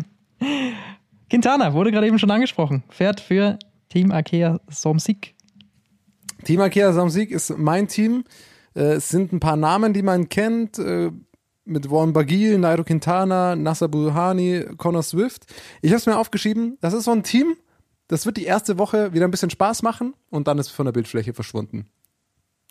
[1.28, 2.84] Quintana wurde gerade eben schon angesprochen.
[2.88, 3.58] Fährt für
[3.88, 5.34] Team Arkea Somsik.
[6.44, 8.24] Team Akea Samsieg ist mein Team.
[8.74, 10.78] Äh, es sind ein paar Namen, die man kennt.
[10.78, 11.10] Äh,
[11.66, 15.46] mit Warren Bagil, Nairo Quintana, Nasser Buhani, Connor Swift.
[15.82, 16.78] Ich habe es mir aufgeschrieben.
[16.80, 17.56] Das ist so ein Team,
[18.08, 20.86] das wird die erste Woche wieder ein bisschen Spaß machen und dann ist es von
[20.86, 21.86] der Bildfläche verschwunden.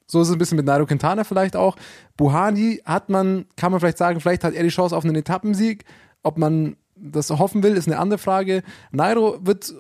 [0.08, 1.76] So ist es ein bisschen mit Nairo Quintana vielleicht auch.
[2.18, 5.86] Buhani hat man, kann man vielleicht sagen, vielleicht hat er die Chance auf einen Etappensieg.
[6.24, 8.64] Ob man das hoffen will, ist eine andere Frage.
[8.92, 9.74] Nairo wird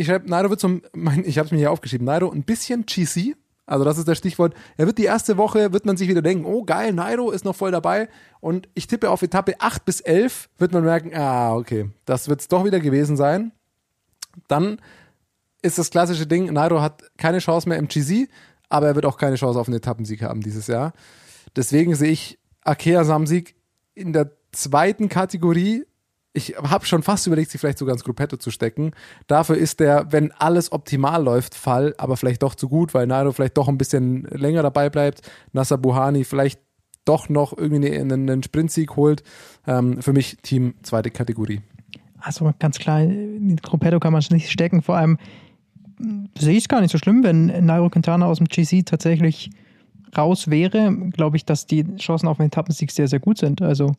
[0.00, 2.86] ich schreibe, Nairo wird so, mein, ich habe es mir hier aufgeschrieben, Nairo ein bisschen
[2.86, 3.36] cheesy.
[3.66, 4.54] Also das ist das Stichwort.
[4.76, 7.54] Er wird die erste Woche, wird man sich wieder denken, oh geil, Nairo ist noch
[7.54, 8.08] voll dabei.
[8.40, 12.40] Und ich tippe auf Etappe 8 bis 11, wird man merken, ah, okay, das wird
[12.40, 13.52] es doch wieder gewesen sein.
[14.48, 14.80] Dann
[15.62, 18.28] ist das klassische Ding, Nairo hat keine Chance mehr im GC,
[18.70, 20.94] aber er wird auch keine Chance auf einen Etappensieg haben dieses Jahr.
[21.56, 23.54] Deswegen sehe ich Akea Samsieg
[23.94, 25.84] in der zweiten Kategorie.
[26.32, 28.92] Ich habe schon fast überlegt, sie vielleicht sogar ins Gruppetto zu stecken.
[29.26, 33.32] Dafür ist der, wenn alles optimal läuft, Fall, aber vielleicht doch zu gut, weil Nairo
[33.32, 35.28] vielleicht doch ein bisschen länger dabei bleibt.
[35.52, 36.60] Nasser Buhani vielleicht
[37.04, 39.24] doch noch irgendwie einen, einen Sprintsieg holt.
[39.66, 41.60] Ähm, für mich Team zweite Kategorie.
[42.20, 44.82] Also ganz klar, in Gruppetto kann man es nicht stecken.
[44.82, 45.18] Vor allem
[46.38, 49.50] sehe ich es gar nicht so schlimm, wenn Nairo Quintana aus dem GC tatsächlich
[50.16, 50.94] raus wäre.
[51.12, 53.62] Glaube ich, dass die Chancen auf einen Etappensieg sehr, sehr gut sind.
[53.62, 53.94] Also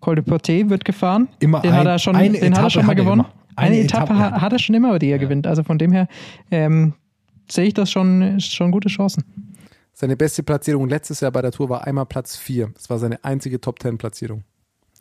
[0.00, 1.28] Col de Portet wird gefahren.
[1.40, 3.24] Immer den ein- hat er schon, den hat er schon mal gewonnen.
[3.56, 4.18] Eine, Eine Etappe, Etappe.
[4.36, 5.46] ha- hat er schon immer, die er gewinnt.
[5.46, 6.08] Also von dem her
[6.50, 6.94] ähm,
[7.48, 9.24] sehe ich das schon, schon gute Chancen.
[9.92, 12.70] Seine beste Platzierung letztes Jahr bei der Tour war einmal Platz 4.
[12.74, 14.42] Das war seine einzige Top-10-Platzierung.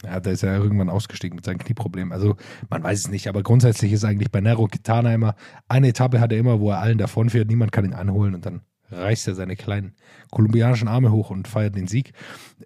[0.05, 2.11] Ja, da ist er irgendwann ausgestiegen mit seinem Knieproblem.
[2.11, 2.35] Also
[2.69, 5.35] man weiß es nicht, aber grundsätzlich ist eigentlich bei Nero Quintana immer,
[5.67, 8.61] eine Etappe hat er immer, wo er allen davonfährt, niemand kann ihn anholen und dann
[8.91, 9.93] reißt er seine kleinen
[10.29, 12.11] kolumbianischen Arme hoch und feiert den Sieg.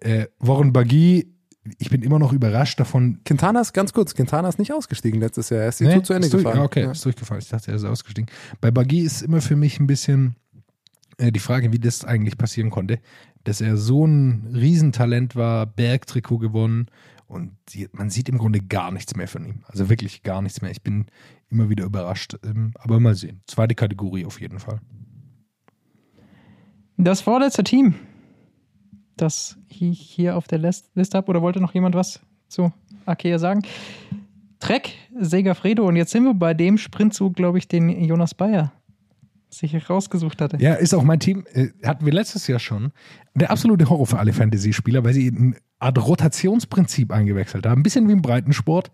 [0.00, 1.32] Äh, Warren Bagui,
[1.78, 3.20] ich bin immer noch überrascht davon.
[3.24, 5.60] Quintana ist ganz kurz, Quintana ist nicht ausgestiegen letztes Jahr.
[5.62, 6.58] Er ist die Nee, Tour zu Ende durch, gefahren.
[6.58, 6.90] Ja, okay, Ja.
[6.92, 7.40] ist durchgefallen.
[7.42, 8.30] Ich dachte, er ist ausgestiegen.
[8.60, 10.36] Bei Bagui ist immer für mich ein bisschen
[11.18, 12.98] äh, die Frage, wie das eigentlich passieren konnte.
[13.44, 16.86] Dass er so ein Riesentalent war, Bergtrikot gewonnen
[17.28, 17.52] und
[17.92, 19.62] man sieht im Grunde gar nichts mehr von ihm.
[19.66, 20.70] Also wirklich gar nichts mehr.
[20.70, 21.06] Ich bin
[21.48, 22.36] immer wieder überrascht.
[22.44, 23.42] Ähm, aber mal sehen.
[23.46, 24.80] Zweite Kategorie auf jeden Fall.
[26.96, 27.94] Das vorletzte Team,
[29.16, 32.72] das ich hier auf der List- Liste habe, oder wollte noch jemand was zu
[33.06, 33.62] Arkea sagen?
[34.58, 38.72] Trek, Segafredo und jetzt sind wir bei dem Sprintzug, glaube ich, den Jonas Bayer
[39.50, 40.56] sich rausgesucht hatte.
[40.60, 41.44] Ja, ist auch mein Team.
[41.52, 42.92] Äh, hatten wir letztes Jahr schon.
[43.34, 47.80] Der absolute Horror für alle Fantasy-Spieler, weil sie eine Art Rotationsprinzip eingewechselt haben.
[47.80, 48.90] Ein bisschen wie im Breitensport.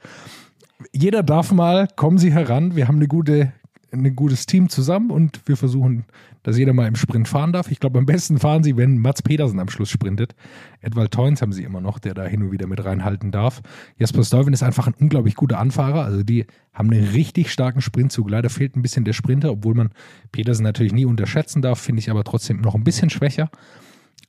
[0.92, 2.76] Jeder darf mal, kommen Sie heran.
[2.76, 3.52] Wir haben eine gute,
[3.94, 6.04] ein gutes Team zusammen und wir versuchen,
[6.42, 7.70] dass jeder mal im Sprint fahren darf.
[7.70, 10.34] Ich glaube, am besten fahren Sie, wenn Mats Pedersen am Schluss sprintet.
[10.80, 13.62] Edwald Teuns haben Sie immer noch, der da hin und wieder mit reinhalten darf.
[13.96, 16.04] Jasper Stuyven ist einfach ein unglaublich guter Anfahrer.
[16.04, 18.28] Also die haben einen richtig starken Sprintzug.
[18.28, 19.90] Leider fehlt ein bisschen der Sprinter, obwohl man
[20.32, 23.50] Pedersen natürlich nie unterschätzen darf, finde ich aber trotzdem noch ein bisschen schwächer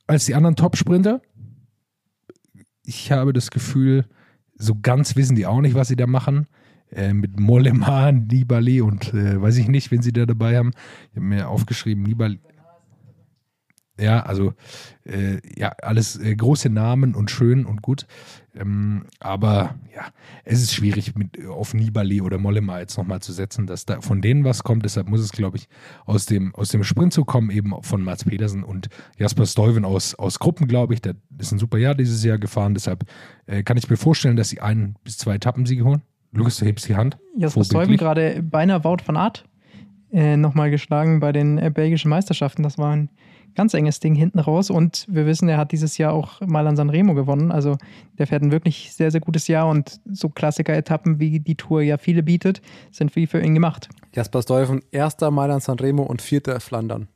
[0.06, 1.20] als die anderen Top-Sprinter.
[2.84, 4.06] Ich habe das Gefühl,
[4.54, 6.46] so ganz wissen die auch nicht, was sie da machen.
[6.92, 10.70] Äh, mit Mollema, Nibali und äh, weiß ich nicht, wen sie da dabei haben.
[11.10, 12.38] Ich habe mir aufgeschrieben, Nibali.
[13.98, 14.52] Ja, also
[15.04, 18.06] äh, ja, alles äh, große Namen und schön und gut.
[18.54, 20.08] Ähm, aber ja,
[20.44, 24.20] es ist schwierig, mit, auf Nibali oder Mollema jetzt nochmal zu setzen, dass da von
[24.20, 24.84] denen was kommt.
[24.84, 25.68] Deshalb muss es, glaube ich,
[26.04, 28.88] aus dem, aus dem Sprint zu kommen, eben von Mats Pedersen und
[29.18, 31.00] Jasper Stuyven aus, aus Gruppen, glaube ich.
[31.00, 32.74] Der ist ein super Jahr dieses Jahr gefahren.
[32.74, 33.06] Deshalb
[33.46, 36.02] äh, kann ich mir vorstellen, dass sie ein bis zwei Etappensiege holen.
[36.36, 37.18] Lukas, du hebst die Hand.
[37.36, 39.44] Jasper Stuyven gerade beinahe Wout van Art
[40.12, 42.62] äh, nochmal geschlagen bei den äh, belgischen Meisterschaften.
[42.62, 43.10] Das war ein
[43.54, 46.76] ganz enges Ding hinten raus und wir wissen, er hat dieses Jahr auch mal an
[46.76, 47.50] Sanremo gewonnen.
[47.50, 47.76] Also
[48.18, 51.96] der fährt ein wirklich sehr, sehr gutes Jahr und so Klassiker-Etappen, wie die Tour ja
[51.96, 52.60] viele bietet,
[52.92, 53.88] sind wie für ihn gemacht.
[54.14, 57.08] Jasper Stuyven, erster Mailand Sanremo und vierter Flandern.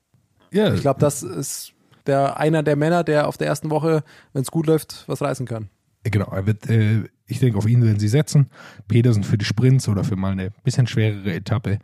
[0.53, 1.75] Ja, Ich glaube, das ist
[2.07, 4.03] der, einer der Männer, der auf der ersten Woche,
[4.33, 5.69] wenn es gut läuft, was reißen kann.
[6.05, 8.49] Genau, er wird, äh, ich denke, auf ihn werden sie setzen.
[8.89, 11.79] Pedersen für die Sprints oder für mal eine bisschen schwerere Etappe.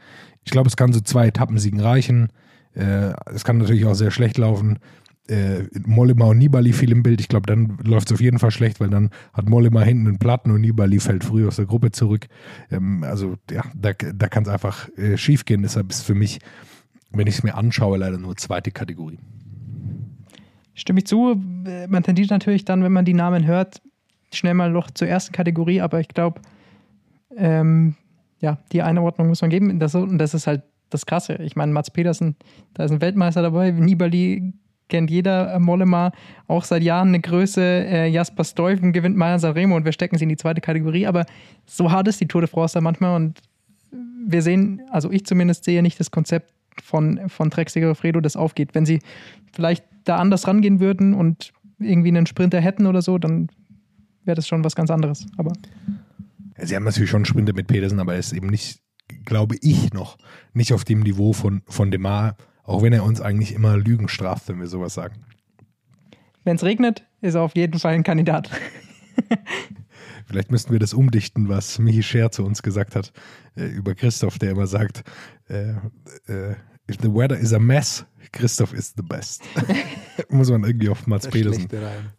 [0.45, 2.29] Ich glaube, es kann so zwei Etappensiegen reichen.
[2.75, 4.79] Äh, es kann natürlich auch sehr schlecht laufen.
[5.29, 7.21] Äh, Mollema und Nibali viel im Bild.
[7.21, 10.19] Ich glaube, dann läuft es auf jeden Fall schlecht, weil dann hat Mollema hinten einen
[10.19, 12.27] Platten und Nibali fällt früh aus der Gruppe zurück.
[12.71, 15.63] Ähm, also ja, da, da kann es einfach äh, schief gehen.
[15.63, 16.39] Deshalb ist für mich
[17.13, 19.19] wenn ich es mir anschaue, leider nur zweite Kategorie.
[20.75, 21.41] Stimme ich zu.
[21.89, 23.81] Man tendiert natürlich dann, wenn man die Namen hört,
[24.33, 26.41] schnell mal noch zur ersten Kategorie, aber ich glaube,
[27.37, 27.95] ähm,
[28.41, 29.79] ja, die Einordnung muss man geben.
[29.79, 31.35] Das, und das ist halt das Krasse.
[31.43, 32.37] Ich meine, Mats Petersen,
[32.75, 33.71] da ist ein Weltmeister dabei.
[33.71, 34.53] Nibali
[34.89, 35.55] kennt jeder.
[35.55, 36.13] Äh, Mollema
[36.47, 37.61] auch seit Jahren eine Größe.
[37.63, 41.07] Äh, Jasper Stuyven gewinnt Mailand Sanremo und wir stecken sie in die zweite Kategorie.
[41.07, 41.27] Aber
[41.67, 43.41] so hart ist die Tour de France da manchmal und
[44.29, 48.75] wir sehen, also ich zumindest sehe nicht das Konzept von, von Trek Segafredo, das aufgeht.
[48.75, 49.01] Wenn sie
[49.53, 53.49] vielleicht da anders rangehen würden und irgendwie einen Sprinter hätten oder so, dann
[54.27, 55.27] wäre das schon was ganz anderes.
[55.37, 55.53] Aber
[56.59, 58.81] Sie haben natürlich schon einen Sprinter mit Petersen, aber er ist eben nicht,
[59.25, 60.17] glaube ich, noch
[60.55, 64.49] nicht auf dem Niveau von, von Demar, auch wenn er uns eigentlich immer Lügen straft,
[64.49, 65.17] wenn wir sowas sagen.
[66.45, 68.51] wenn es regnet, ist er auf jeden Fall ein Kandidat.
[70.27, 73.13] Vielleicht müssten wir das umdichten, was Michi Scher zu uns gesagt hat
[73.57, 75.05] äh, über Christoph, der immer sagt,
[75.49, 75.71] äh,
[76.27, 76.57] äh,
[76.91, 79.43] if the weather is a mess, Christoph is the best.
[80.29, 81.69] muss man irgendwie auf Mats Der Pedersen,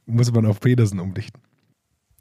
[0.05, 1.41] muss man auf Pedersen umdichten.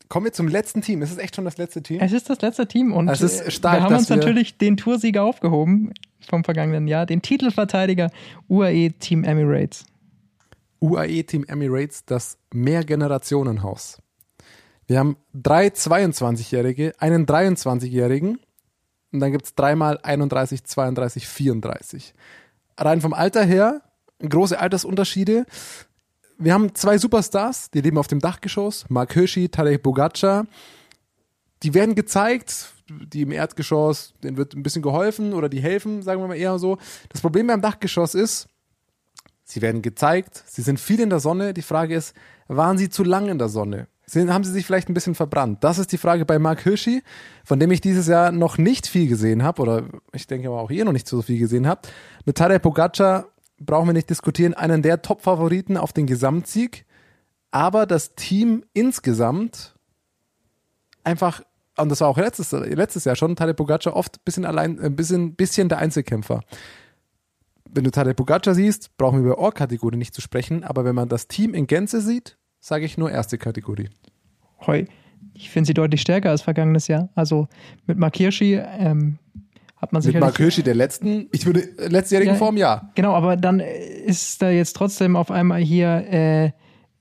[0.09, 1.03] Kommen wir zum letzten Team.
[1.03, 2.01] Ist es echt schon das letzte Team?
[2.01, 4.57] Es ist das letzte Team und Es ist äh, stark, wir haben uns wir- natürlich
[4.59, 5.93] den Toursieger aufgehoben
[6.29, 8.11] vom vergangenen Jahr, den Titelverteidiger
[8.49, 9.85] UAE Team Emirates.
[10.81, 13.99] UAE Team Emirates, das Mehrgenerationenhaus.
[14.87, 18.39] Wir haben drei 22-Jährige, einen 23-Jährigen
[19.13, 22.15] und dann gibt es dreimal 31, 32, 34.
[22.79, 23.81] Rein vom Alter her,
[24.21, 25.47] große Altersunterschiede.
[26.39, 30.47] Wir haben zwei Superstars, die leben auf dem Dachgeschoss, Mark Hirschi, Tadej Bogacar.
[31.63, 36.21] Die werden gezeigt, die im Erdgeschoss, denen wird ein bisschen geholfen oder die helfen, sagen
[36.21, 36.79] wir mal eher so.
[37.09, 38.49] Das Problem beim Dachgeschoss ist,
[39.49, 41.55] Sie werden gezeigt, sie sind viel in der Sonne.
[41.55, 42.17] Die Frage ist,
[42.49, 43.87] waren sie zu lang in der Sonne?
[44.05, 45.63] Sind, haben sie sich vielleicht ein bisschen verbrannt?
[45.63, 47.03] Das ist die Frage bei Mark Hirschi,
[47.45, 50.71] von dem ich dieses Jahr noch nicht viel gesehen habe, oder ich denke aber auch
[50.71, 51.89] ihr noch nicht so viel gesehen habt.
[52.25, 53.29] Mit Tadej Pogacar
[53.59, 56.85] brauchen wir nicht diskutieren, einen der Top-Favoriten auf den Gesamtsieg.
[57.51, 59.75] Aber das Team insgesamt
[61.05, 61.43] einfach,
[61.79, 64.97] und das war auch letztes, letztes Jahr schon, Tadej Pogacar oft ein bisschen allein, ein
[64.97, 66.43] bisschen, bisschen der Einzelkämpfer
[67.77, 71.09] wenn du Tadej Pogacar siehst, brauchen wir über Ohr-Kategorie nicht zu sprechen, aber wenn man
[71.09, 73.91] das Team in Gänze sieht, sage ich nur erste Kategorie.
[74.67, 74.85] Heu,
[75.35, 77.11] ich finde sie deutlich stärker als vergangenes Jahr.
[77.15, 77.49] Also
[77.87, 79.19] mit Mark Hirschi ähm,
[79.77, 80.27] hat man Mit sicherlich...
[80.27, 82.39] Mark Hirschi, der letzten, ich würde, äh, letztjährigen Ja.
[82.39, 82.91] Form, ja.
[82.95, 86.51] Genau, aber dann ist da jetzt trotzdem auf einmal hier äh,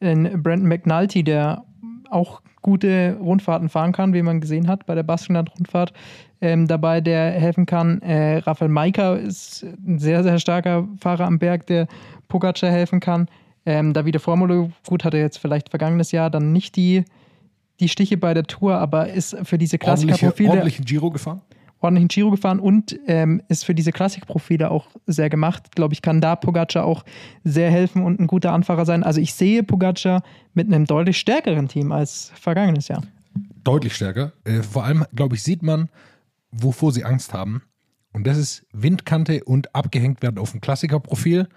[0.01, 1.63] ein Brandon McNulty, der
[2.09, 5.93] auch gute Rundfahrten fahren kann, wie man gesehen hat bei der Baskenland-Rundfahrt,
[6.41, 8.01] ähm, dabei, der helfen kann.
[8.01, 11.87] Äh, Rafael Maika ist ein sehr, sehr starker Fahrer am Berg, der
[12.27, 13.27] Pogacar helfen kann.
[13.65, 17.05] Ähm, Davide Formulo, gut, hatte jetzt vielleicht vergangenes Jahr dann nicht die,
[17.79, 21.41] die Stiche bei der Tour, aber ist für diese Klassikerprofile ordentlichen Giro gefahren?
[21.85, 25.75] Ordentlichen Giro gefahren und ähm, ist für diese Klassikprofile auch sehr gemacht.
[25.75, 27.05] Glaube ich, kann da Pogacar auch
[27.43, 29.03] sehr helfen und ein guter Anfahrer sein.
[29.03, 33.03] Also ich sehe Pogacar mit einem deutlich stärkeren Team als vergangenes Jahr.
[33.63, 34.33] Deutlich stärker.
[34.43, 35.89] Äh, vor allem, glaube ich, sieht man,
[36.51, 37.63] wovor sie Angst haben.
[38.13, 41.49] Und das ist Windkante und abgehängt werden auf dem Klassikerprofil.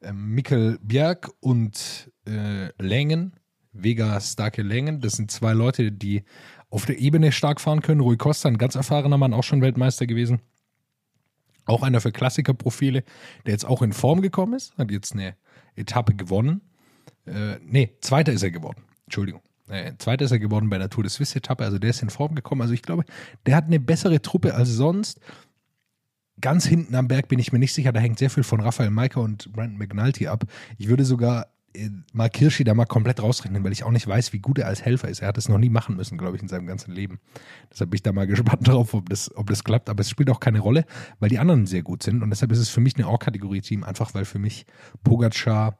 [0.00, 3.34] Ähm, Mikkel Bjerg und äh, Längen,
[3.72, 6.24] Vega Starke Längen, das sind zwei Leute, die
[6.70, 8.00] auf der Ebene stark fahren können.
[8.00, 10.40] Rui Costa, ein ganz erfahrener Mann, auch schon Weltmeister gewesen.
[11.64, 13.02] Auch einer für Klassikerprofile,
[13.44, 15.36] der jetzt auch in Form gekommen ist, hat jetzt eine
[15.74, 16.60] Etappe gewonnen.
[17.26, 18.84] Äh, nee, zweiter ist er geworden.
[19.04, 19.42] Entschuldigung.
[19.68, 22.10] Äh, zweiter ist er geworden bei der Tour de Suisse Etappe, also der ist in
[22.10, 22.62] Form gekommen.
[22.62, 23.04] Also ich glaube,
[23.46, 25.20] der hat eine bessere Truppe als sonst.
[26.40, 28.90] Ganz hinten am Berg bin ich mir nicht sicher, da hängt sehr viel von Raphael
[28.90, 30.44] Maika und Brandon McNulty ab.
[30.78, 34.32] Ich würde sogar äh, Mark Hirschi da mal komplett rausrechnen, weil ich auch nicht weiß,
[34.32, 35.20] wie gut er als Helfer ist.
[35.20, 37.20] Er hat es noch nie machen müssen, glaube ich, in seinem ganzen Leben.
[37.70, 39.88] Deshalb bin ich da mal gespannt drauf, ob das, ob das klappt.
[39.88, 40.84] Aber es spielt auch keine Rolle,
[41.20, 42.22] weil die anderen sehr gut sind.
[42.22, 44.66] Und deshalb ist es für mich eine Or-Kategorie-Team, einfach weil für mich
[45.04, 45.78] Pogacar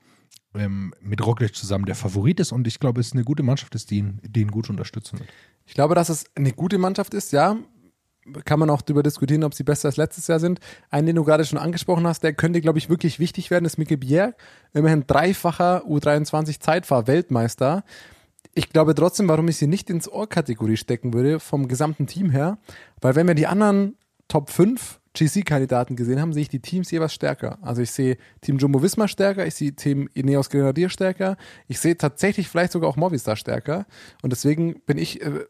[0.54, 2.52] ähm, mit Roglic zusammen der Favorit ist.
[2.52, 5.28] Und ich glaube, es ist eine gute Mannschaft die ihn, die ihn gut unterstützen wird.
[5.66, 7.56] Ich glaube, dass es eine gute Mannschaft ist, ja.
[8.44, 10.60] Kann man auch darüber diskutieren, ob sie besser als letztes Jahr sind.
[10.90, 13.78] Einen, den du gerade schon angesprochen hast, der könnte, glaube ich, wirklich wichtig werden, ist
[13.78, 14.36] Mikkel Bjerg.
[14.72, 17.84] Immerhin dreifacher U23-Zeitfahr-Weltmeister.
[18.54, 22.58] Ich glaube trotzdem, warum ich sie nicht ins Ohr-Kategorie stecken würde, vom gesamten Team her.
[23.00, 23.96] Weil wenn wir die anderen
[24.28, 27.58] Top 5 GC-Kandidaten gesehen haben, sehe ich die Teams jeweils stärker.
[27.62, 31.36] Also ich sehe Team Jumbo Visma stärker, ich sehe Team Ineos Grenadier stärker,
[31.68, 33.86] ich sehe tatsächlich vielleicht sogar auch Movistar stärker.
[34.22, 35.44] Und deswegen bin ich äh,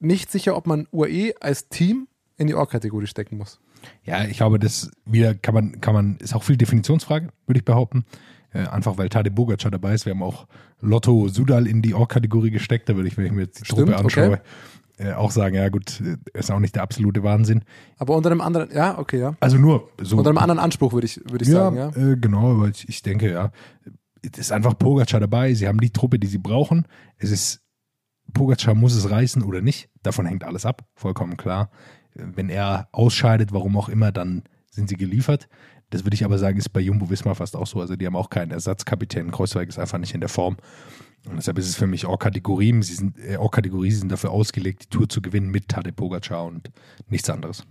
[0.00, 3.60] nicht sicher, ob man UAE als Team in die Ohr-Kategorie stecken muss.
[4.04, 7.64] Ja, ich glaube, das wieder kann man, kann man, ist auch viel Definitionsfrage, würde ich
[7.64, 8.04] behaupten.
[8.54, 10.04] Äh, einfach weil Tade Bogacar dabei ist.
[10.04, 10.46] Wir haben auch
[10.80, 12.88] Lotto Sudal in die Or-Kategorie gesteckt.
[12.88, 14.40] Da würde ich, wenn ich mir jetzt die Stimmt, Truppe anschaue,
[14.98, 17.64] äh, auch sagen, ja gut, äh, ist auch nicht der absolute Wahnsinn.
[17.98, 19.34] Aber unter einem anderen, ja, okay, ja.
[19.40, 20.18] Also nur so.
[20.18, 21.88] Unter einem anderen Anspruch würde ich, würde ich ja, sagen, ja.
[21.88, 23.52] Äh, genau, aber ich, ich denke, ja,
[24.20, 25.54] es ist einfach Pogacar dabei.
[25.54, 26.86] Sie haben die Truppe, die sie brauchen.
[27.16, 27.60] Es ist,
[28.34, 29.88] Pogacar muss es reißen oder nicht.
[30.02, 31.70] Davon hängt alles ab, vollkommen klar.
[32.14, 35.48] Wenn er ausscheidet, warum auch immer, dann sind sie geliefert.
[35.90, 37.80] Das würde ich aber sagen, ist bei Jumbo Wismar fast auch so.
[37.80, 39.30] Also die haben auch keinen Ersatzkapitän.
[39.30, 40.56] Kreuzweig ist einfach nicht in der Form.
[41.28, 42.82] Und deshalb ist es für mich Or-Kategorie.
[42.82, 46.46] Sie sind, äh, Or-Kategorie, sie sind dafür ausgelegt, die Tour zu gewinnen mit Tadej Pogacar
[46.46, 46.70] und
[47.08, 47.64] nichts anderes.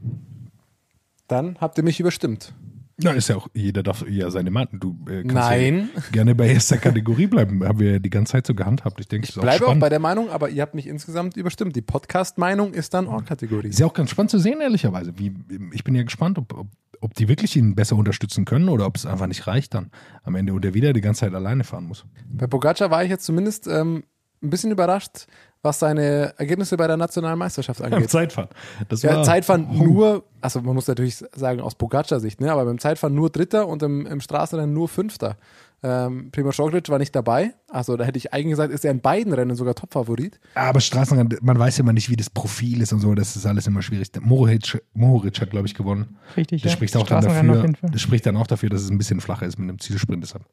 [1.28, 2.54] Dann habt ihr mich überstimmt.
[3.02, 4.80] Ja, ist ja auch, jeder darf ja seine Meinung.
[4.80, 5.90] Du äh, kannst Nein.
[5.96, 7.64] Ja gerne bei erster Kategorie bleiben.
[7.64, 9.00] Haben wir ja die ganze Zeit so gehandhabt.
[9.00, 9.82] Ich denke, Ich bleibe auch auch spannend.
[9.82, 11.76] bei der Meinung, aber ihr habt mich insgesamt überstimmt.
[11.76, 13.68] Die Podcast-Meinung ist dann Or-Kategorie.
[13.70, 15.18] ist ja auch ganz spannend zu sehen, ehrlicherweise.
[15.18, 15.34] Wie,
[15.74, 16.68] ich bin ja gespannt, ob, ob,
[17.00, 19.92] ob die wirklich ihn besser unterstützen können oder ob es einfach nicht reicht dann
[20.24, 22.06] am Ende und er wieder die ganze Zeit alleine fahren muss.
[22.30, 24.04] Bei Pogacar war ich jetzt zumindest ähm,
[24.44, 25.28] ein bisschen überrascht,
[25.64, 28.10] was seine Ergebnisse bei der nationalen Meisterschaft Beim angeht.
[28.10, 28.50] Zeitfahren.
[28.90, 29.84] Das Ja, war, Zeitfahren Oh.
[29.84, 33.84] nur, also man muss natürlich sagen aus Pogacar-Sicht, ne, aber beim Zeitfahren nur Dritter und
[33.84, 35.38] im, im Straßenrennen nur Fünfter.
[35.84, 39.02] Ähm, Primoz Roglic war nicht dabei, also da hätte ich eigentlich gesagt, ist er in
[39.02, 40.40] beiden Rennen sogar Topfavorit.
[40.54, 43.16] Aber Straßenrennen, man weiß ja immer nicht, wie das Profil ist und so.
[43.16, 44.10] Das ist alles immer schwierig.
[44.20, 46.18] Mohoric, Mohoric hat, glaube ich, gewonnen.
[46.38, 46.76] Richtig, Das ja.
[46.76, 47.74] spricht auch dann dafür.
[47.92, 50.44] Das spricht dann auch dafür, dass es ein bisschen flacher ist mit einem Zielsprint deshalb.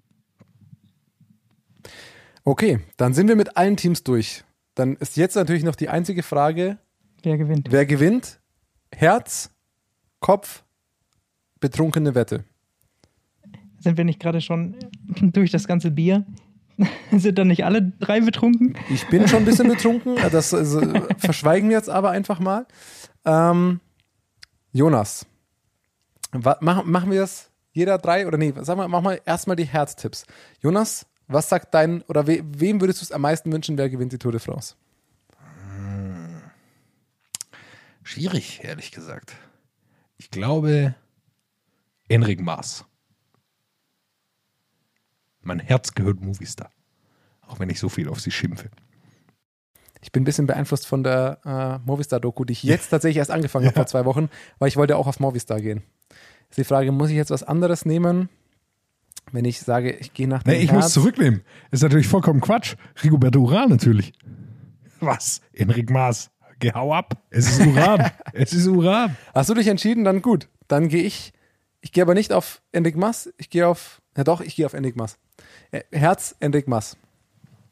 [2.44, 4.44] Okay, dann sind wir mit allen Teams durch.
[4.78, 6.78] Dann ist jetzt natürlich noch die einzige Frage,
[7.24, 7.66] Wer gewinnt?
[7.72, 8.38] wer gewinnt?
[8.94, 9.50] Herz,
[10.20, 10.62] Kopf,
[11.58, 12.44] betrunkene Wette.
[13.80, 14.76] Sind wir nicht gerade schon
[15.20, 16.24] durch das ganze Bier?
[17.10, 18.76] Sind dann nicht alle drei betrunken?
[18.88, 20.80] Ich bin schon ein bisschen betrunken, das also,
[21.18, 22.64] verschweigen wir jetzt aber einfach mal.
[23.24, 23.80] Ähm,
[24.70, 25.26] Jonas,
[26.30, 29.66] wa, mach, machen wir das jeder drei oder nee, sag mal, mach mal erstmal die
[29.66, 30.24] Herztipps.
[30.60, 34.12] Jonas, was sagt dein oder we, wem würdest du es am meisten wünschen, wer gewinnt
[34.12, 34.74] die Tour de France?
[38.02, 39.36] Schwierig, ehrlich gesagt.
[40.16, 40.94] Ich glaube,
[42.08, 42.86] Enric Maas.
[45.42, 46.70] Mein Herz gehört Movistar.
[47.46, 48.70] Auch wenn ich so viel auf sie schimpfe.
[50.00, 53.66] Ich bin ein bisschen beeinflusst von der äh, Movistar-Doku, die ich jetzt tatsächlich erst angefangen
[53.66, 55.82] habe vor zwei Wochen, weil ich wollte auch auf Movistar gehen.
[56.50, 58.28] Ist die Frage, muss ich jetzt was anderes nehmen?
[59.32, 60.84] Wenn ich sage, ich gehe nach dem Nee, ich Herz.
[60.84, 61.42] muss zurücknehmen.
[61.70, 62.76] Ist natürlich vollkommen Quatsch.
[63.02, 64.12] Rigoberto Uran natürlich.
[65.00, 65.40] Was?
[65.52, 66.30] Enric Maas.
[66.60, 67.22] Geh hau ab.
[67.30, 68.10] Es ist Uran.
[68.32, 69.16] es ist Uran.
[69.34, 70.04] Hast du dich entschieden?
[70.04, 70.48] Dann gut.
[70.66, 71.32] Dann gehe ich.
[71.80, 73.32] Ich gehe aber nicht auf Enigmas.
[73.38, 74.02] Ich gehe auf.
[74.16, 75.18] Ja doch, ich gehe auf Enigmas.
[75.70, 76.96] Äh, Herz Enigmas.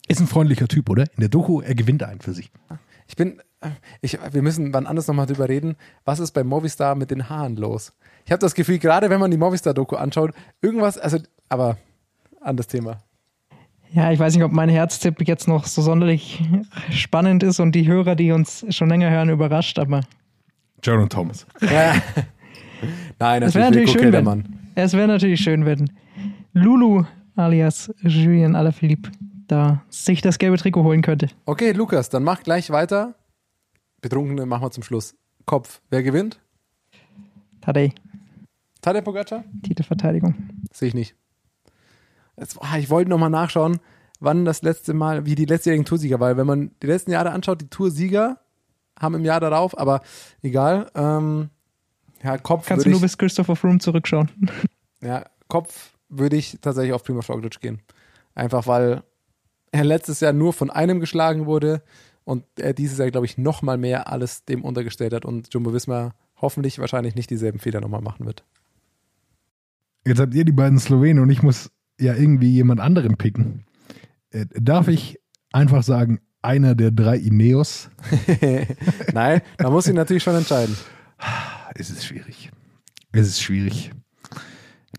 [0.07, 1.03] Ist ein freundlicher Typ, oder?
[1.15, 2.53] In der Doku, er gewinnt einen für sich.
[3.09, 3.41] Ich bin.
[3.61, 3.71] äh,
[4.03, 5.75] Ich, wir müssen wann anders nochmal drüber reden.
[6.05, 7.93] Was ist bei Movistar mit den Haaren los?
[8.27, 11.79] Ich habe das Gefühl, gerade wenn man die Movistar-Doku anschaut, irgendwas, also, aber
[12.41, 12.99] anderes Thema.
[13.93, 16.43] Ja, ich weiß nicht, ob mein Herztipp jetzt noch so sonderlich
[16.91, 20.01] spannend ist und die Hörer, die uns schon länger hören, überrascht, aber
[20.83, 21.47] Jordan Thomas.
[21.61, 21.95] Ja.
[23.19, 24.45] Nein, es das wäre natürlich Rico schön, Keldermann.
[24.75, 25.91] wenn, es wäre natürlich schön, wenn
[26.53, 27.05] Lulu
[27.37, 29.11] alias Julien Alaphilippe
[29.47, 31.29] da sich das gelbe Trikot holen könnte.
[31.45, 33.15] Okay, Lukas, dann mach gleich weiter.
[34.01, 35.15] Betrunkene machen wir zum Schluss.
[35.45, 35.81] Kopf.
[35.91, 36.41] Wer gewinnt?
[37.61, 37.95] Tadej,
[38.87, 39.43] Tadej Pogacar?
[39.65, 40.37] Titelverteidigung.
[40.73, 41.17] Sehe ich nicht.
[42.37, 43.81] Jetzt, ich wollte nochmal nachschauen,
[44.21, 47.61] wann das letzte Mal, wie die letztjährigen Toursieger, weil wenn man die letzten Jahre anschaut,
[47.61, 48.39] die Toursieger
[48.97, 50.03] haben im Jahr darauf, aber
[50.41, 50.89] egal.
[50.95, 51.51] Ähm,
[52.23, 54.31] ja, Kopf Kannst du nur ich, bis Christopher Froome zurückschauen.
[55.01, 57.81] ja, Kopf würde ich tatsächlich auf Primoz Roglic gehen.
[58.37, 59.03] Einfach weil
[59.73, 61.83] er letztes Jahr nur von einem geschlagen wurde
[62.23, 65.73] und er dieses Jahr, glaube ich, noch mal mehr alles dem untergestellt hat und Jumbo
[65.73, 68.45] Visma hoffentlich wahrscheinlich nicht dieselben Fehler nochmal machen wird.
[70.07, 73.65] Jetzt habt ihr die beiden Slowenen und ich muss ja irgendwie jemand anderen picken.
[74.31, 75.19] Äh, darf ich
[75.53, 77.91] einfach sagen, einer der drei Ineos?
[79.13, 80.77] Nein, da muss ich natürlich schon entscheiden.
[81.75, 82.53] Es ist schwierig.
[83.11, 83.91] Es ist schwierig.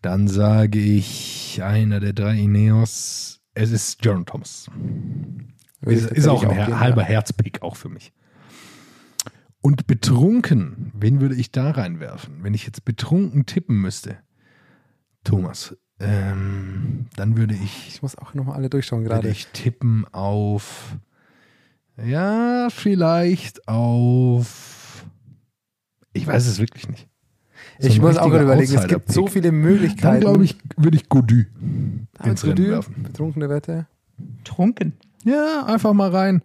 [0.02, 3.40] Dann sage ich, einer der drei Ineos.
[3.54, 4.70] Es ist Jordan Thomas.
[5.82, 7.08] Ist, ist auch ein gehen, halber ja.
[7.08, 8.12] Herzpick auch für mich.
[9.62, 12.44] Und betrunken, wen würde ich da reinwerfen?
[12.44, 14.18] Wenn ich jetzt betrunken tippen müsste,
[15.28, 19.30] Thomas, ähm, dann würde ich, Ich muss auch nochmal alle durchschauen würde gerade.
[19.30, 20.96] ich tippen auf,
[22.04, 25.06] ja, vielleicht auf,
[26.14, 27.08] ich weiß es wirklich nicht.
[27.80, 30.22] So Ich muss auch gerade überlegen, es gibt so viele Dann Möglichkeiten.
[30.22, 31.44] glaube ich, würde ich Godu
[32.20, 33.04] Ah, ins Rennen Godu, werfen.
[33.04, 33.88] Betrunkene Wette.
[34.44, 34.94] Trunken.
[35.24, 36.42] Ja, einfach mal rein.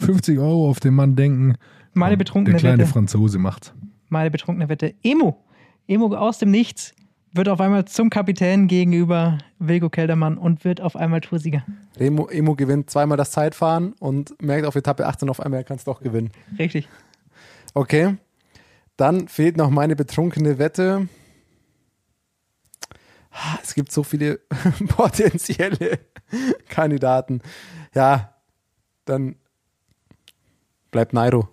[0.00, 1.54] 50 Euro auf den Mann denken.
[1.94, 2.90] Meine Der betrunkene kleine Wette.
[2.90, 3.74] Franzose macht.
[4.08, 4.94] Meine betrunkene Wette.
[5.02, 5.42] Emo.
[5.88, 6.92] Emo aus dem Nichts
[7.36, 11.64] wird auf einmal zum Kapitän gegenüber Wilgo Keldermann und wird auf einmal Toursieger.
[11.98, 15.76] Remo, Emo gewinnt zweimal das Zeitfahren und merkt auf Etappe 18 auf einmal, er kann
[15.76, 16.30] es doch gewinnen.
[16.58, 16.88] Richtig.
[17.74, 18.16] Okay.
[18.96, 21.08] Dann fehlt noch meine betrunkene Wette.
[23.62, 24.40] Es gibt so viele
[24.88, 25.98] potenzielle
[26.68, 27.42] Kandidaten.
[27.94, 28.34] Ja,
[29.04, 29.36] dann
[30.90, 31.48] bleibt Nairo.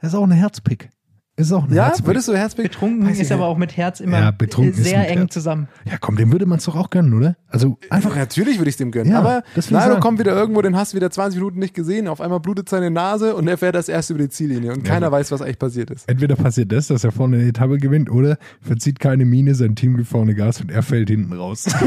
[0.00, 0.90] Das ist auch ein Herzpick.
[1.36, 2.06] Ist auch ein Ja, Herzpick.
[2.06, 2.64] würdest du Herzpick?
[2.70, 3.50] Betrunken Weiß ich ist aber nicht.
[3.50, 4.32] auch mit Herz immer Ja,
[4.72, 5.32] sehr eng Herz.
[5.32, 5.68] zusammen.
[5.86, 7.34] Ja, komm, dem würde man es doch auch gönnen, oder?
[7.48, 8.14] Also einfach.
[8.14, 9.12] Natürlich würde ich es dem gönnen.
[9.12, 10.00] Ja, aber sagen.
[10.00, 12.08] kommt wieder irgendwo, den hast du wieder 20 Minuten nicht gesehen.
[12.08, 15.06] Auf einmal blutet seine Nase und er fährt das erst über die Ziellinie und keiner
[15.06, 15.12] Ja.
[15.12, 16.06] weiß, was eigentlich passiert ist.
[16.10, 19.96] Entweder passiert das, dass er vorne eine Etappe gewinnt, oder verzieht keine Miene, sein Team
[19.96, 21.66] gibt vorne Gas und er fällt hinten raus.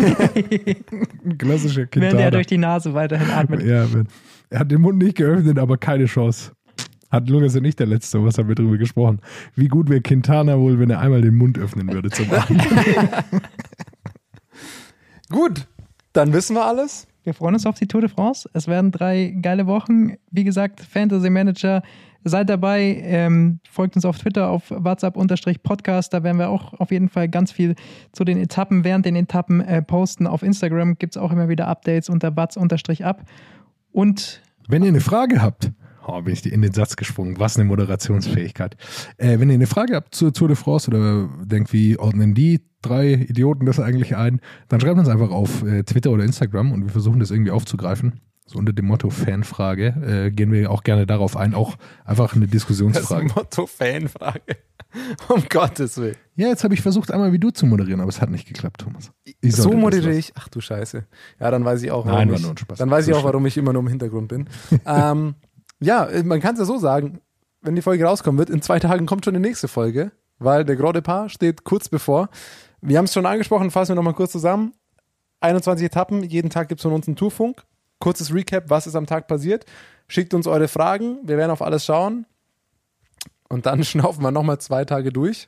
[1.26, 3.62] Ein klassischer Während er durch die Nase weiterhin atmet.
[3.64, 3.86] Ja,
[4.50, 6.52] er hat den Mund nicht geöffnet, aber keine Chance.
[7.14, 9.22] Hat Lukas ja nicht der Letzte, was haben wir drüber gesprochen.
[9.54, 12.60] Wie gut wäre Quintana wohl, wenn er einmal den Mund öffnen würde zum Atmen.
[15.30, 15.68] Gut,
[16.14, 17.06] dann wissen wir alles.
[17.24, 18.50] Wir freuen uns auf die Tour de France.
[18.54, 20.14] Es werden drei geile Wochen.
[20.32, 21.84] Wie gesagt, Fantasy Manager,
[22.24, 22.98] seid dabei.
[23.04, 26.16] Ähm, folgt uns auf Twitter auf WhatsApp-Podcast.
[26.16, 27.76] Da werden wir auch auf jeden Fall ganz viel
[28.12, 30.26] zu den Etappen, während den Etappen äh, posten.
[30.26, 33.22] Auf Instagram gibt es auch immer wieder Updates unter watz-ab.
[33.92, 35.72] Und Wenn ihr eine Frage habt,
[36.08, 38.76] oh, bin ich in den Satz gesprungen, was eine Moderationsfähigkeit.
[39.18, 42.62] Äh, wenn ihr eine Frage habt zur Tour de France oder denkt, wie ordnen die
[42.82, 46.84] drei Idioten das eigentlich ein, dann schreibt uns einfach auf äh, Twitter oder Instagram und
[46.84, 48.20] wir versuchen das irgendwie aufzugreifen.
[48.46, 52.46] So unter dem Motto Fanfrage äh, gehen wir auch gerne darauf ein, auch einfach eine
[52.46, 53.28] Das Diskussionsfrage.
[53.36, 54.42] Motto Fanfrage.
[55.28, 56.16] Um Gottes Willen.
[56.36, 58.82] Ja, jetzt habe ich versucht, einmal wie du zu moderieren, aber es hat nicht geklappt,
[58.82, 59.12] Thomas.
[59.42, 60.34] So das moderiere ich.
[60.36, 61.06] Ach du Scheiße.
[61.40, 62.78] Ja, dann weiß ich auch, warum Nein, ich, nur ein Spaß.
[62.78, 64.48] dann weiß So ich auch, warum ich immer nur im Hintergrund bin.
[64.86, 65.36] ähm,
[65.84, 67.22] ja, man kann es ja so sagen,
[67.62, 70.76] wenn die Folge rauskommen wird, in zwei Tagen kommt schon die nächste Folge, weil der
[70.76, 72.30] Grand Depart steht kurz bevor.
[72.82, 74.74] Wir haben es schon angesprochen, fassen wir nochmal kurz zusammen.
[75.40, 77.64] 21 Etappen, jeden Tag gibt es von uns einen Tourfunk.
[78.00, 79.66] Kurzes Recap, was ist am Tag passiert.
[80.08, 82.26] Schickt uns eure Fragen, wir werden auf alles schauen.
[83.48, 85.48] Und dann schnaufen wir nochmal zwei Tage durch,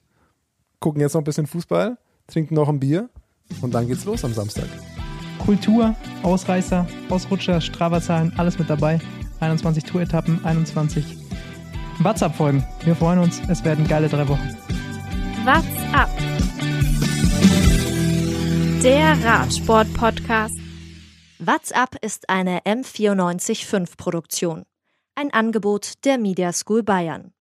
[0.80, 1.98] gucken jetzt noch ein bisschen Fußball,
[2.28, 3.10] trinken noch ein Bier
[3.62, 4.68] und dann geht's los am Samstag.
[5.46, 9.00] Kultur, Ausreißer, Ausrutscher, Strava-Zahlen, alles mit dabei.
[9.40, 11.18] 21 Tour-Etappen, 21
[12.00, 12.66] WhatsApp-Folgen.
[12.84, 13.42] Wir freuen uns.
[13.48, 14.58] Es werden geile drei Wochen.
[15.44, 16.10] What's up?
[18.84, 20.58] Der Radsport-Podcast.
[21.40, 24.64] WhatsApp ist eine M945 Produktion.
[25.16, 27.35] Ein Angebot der Media School Bayern.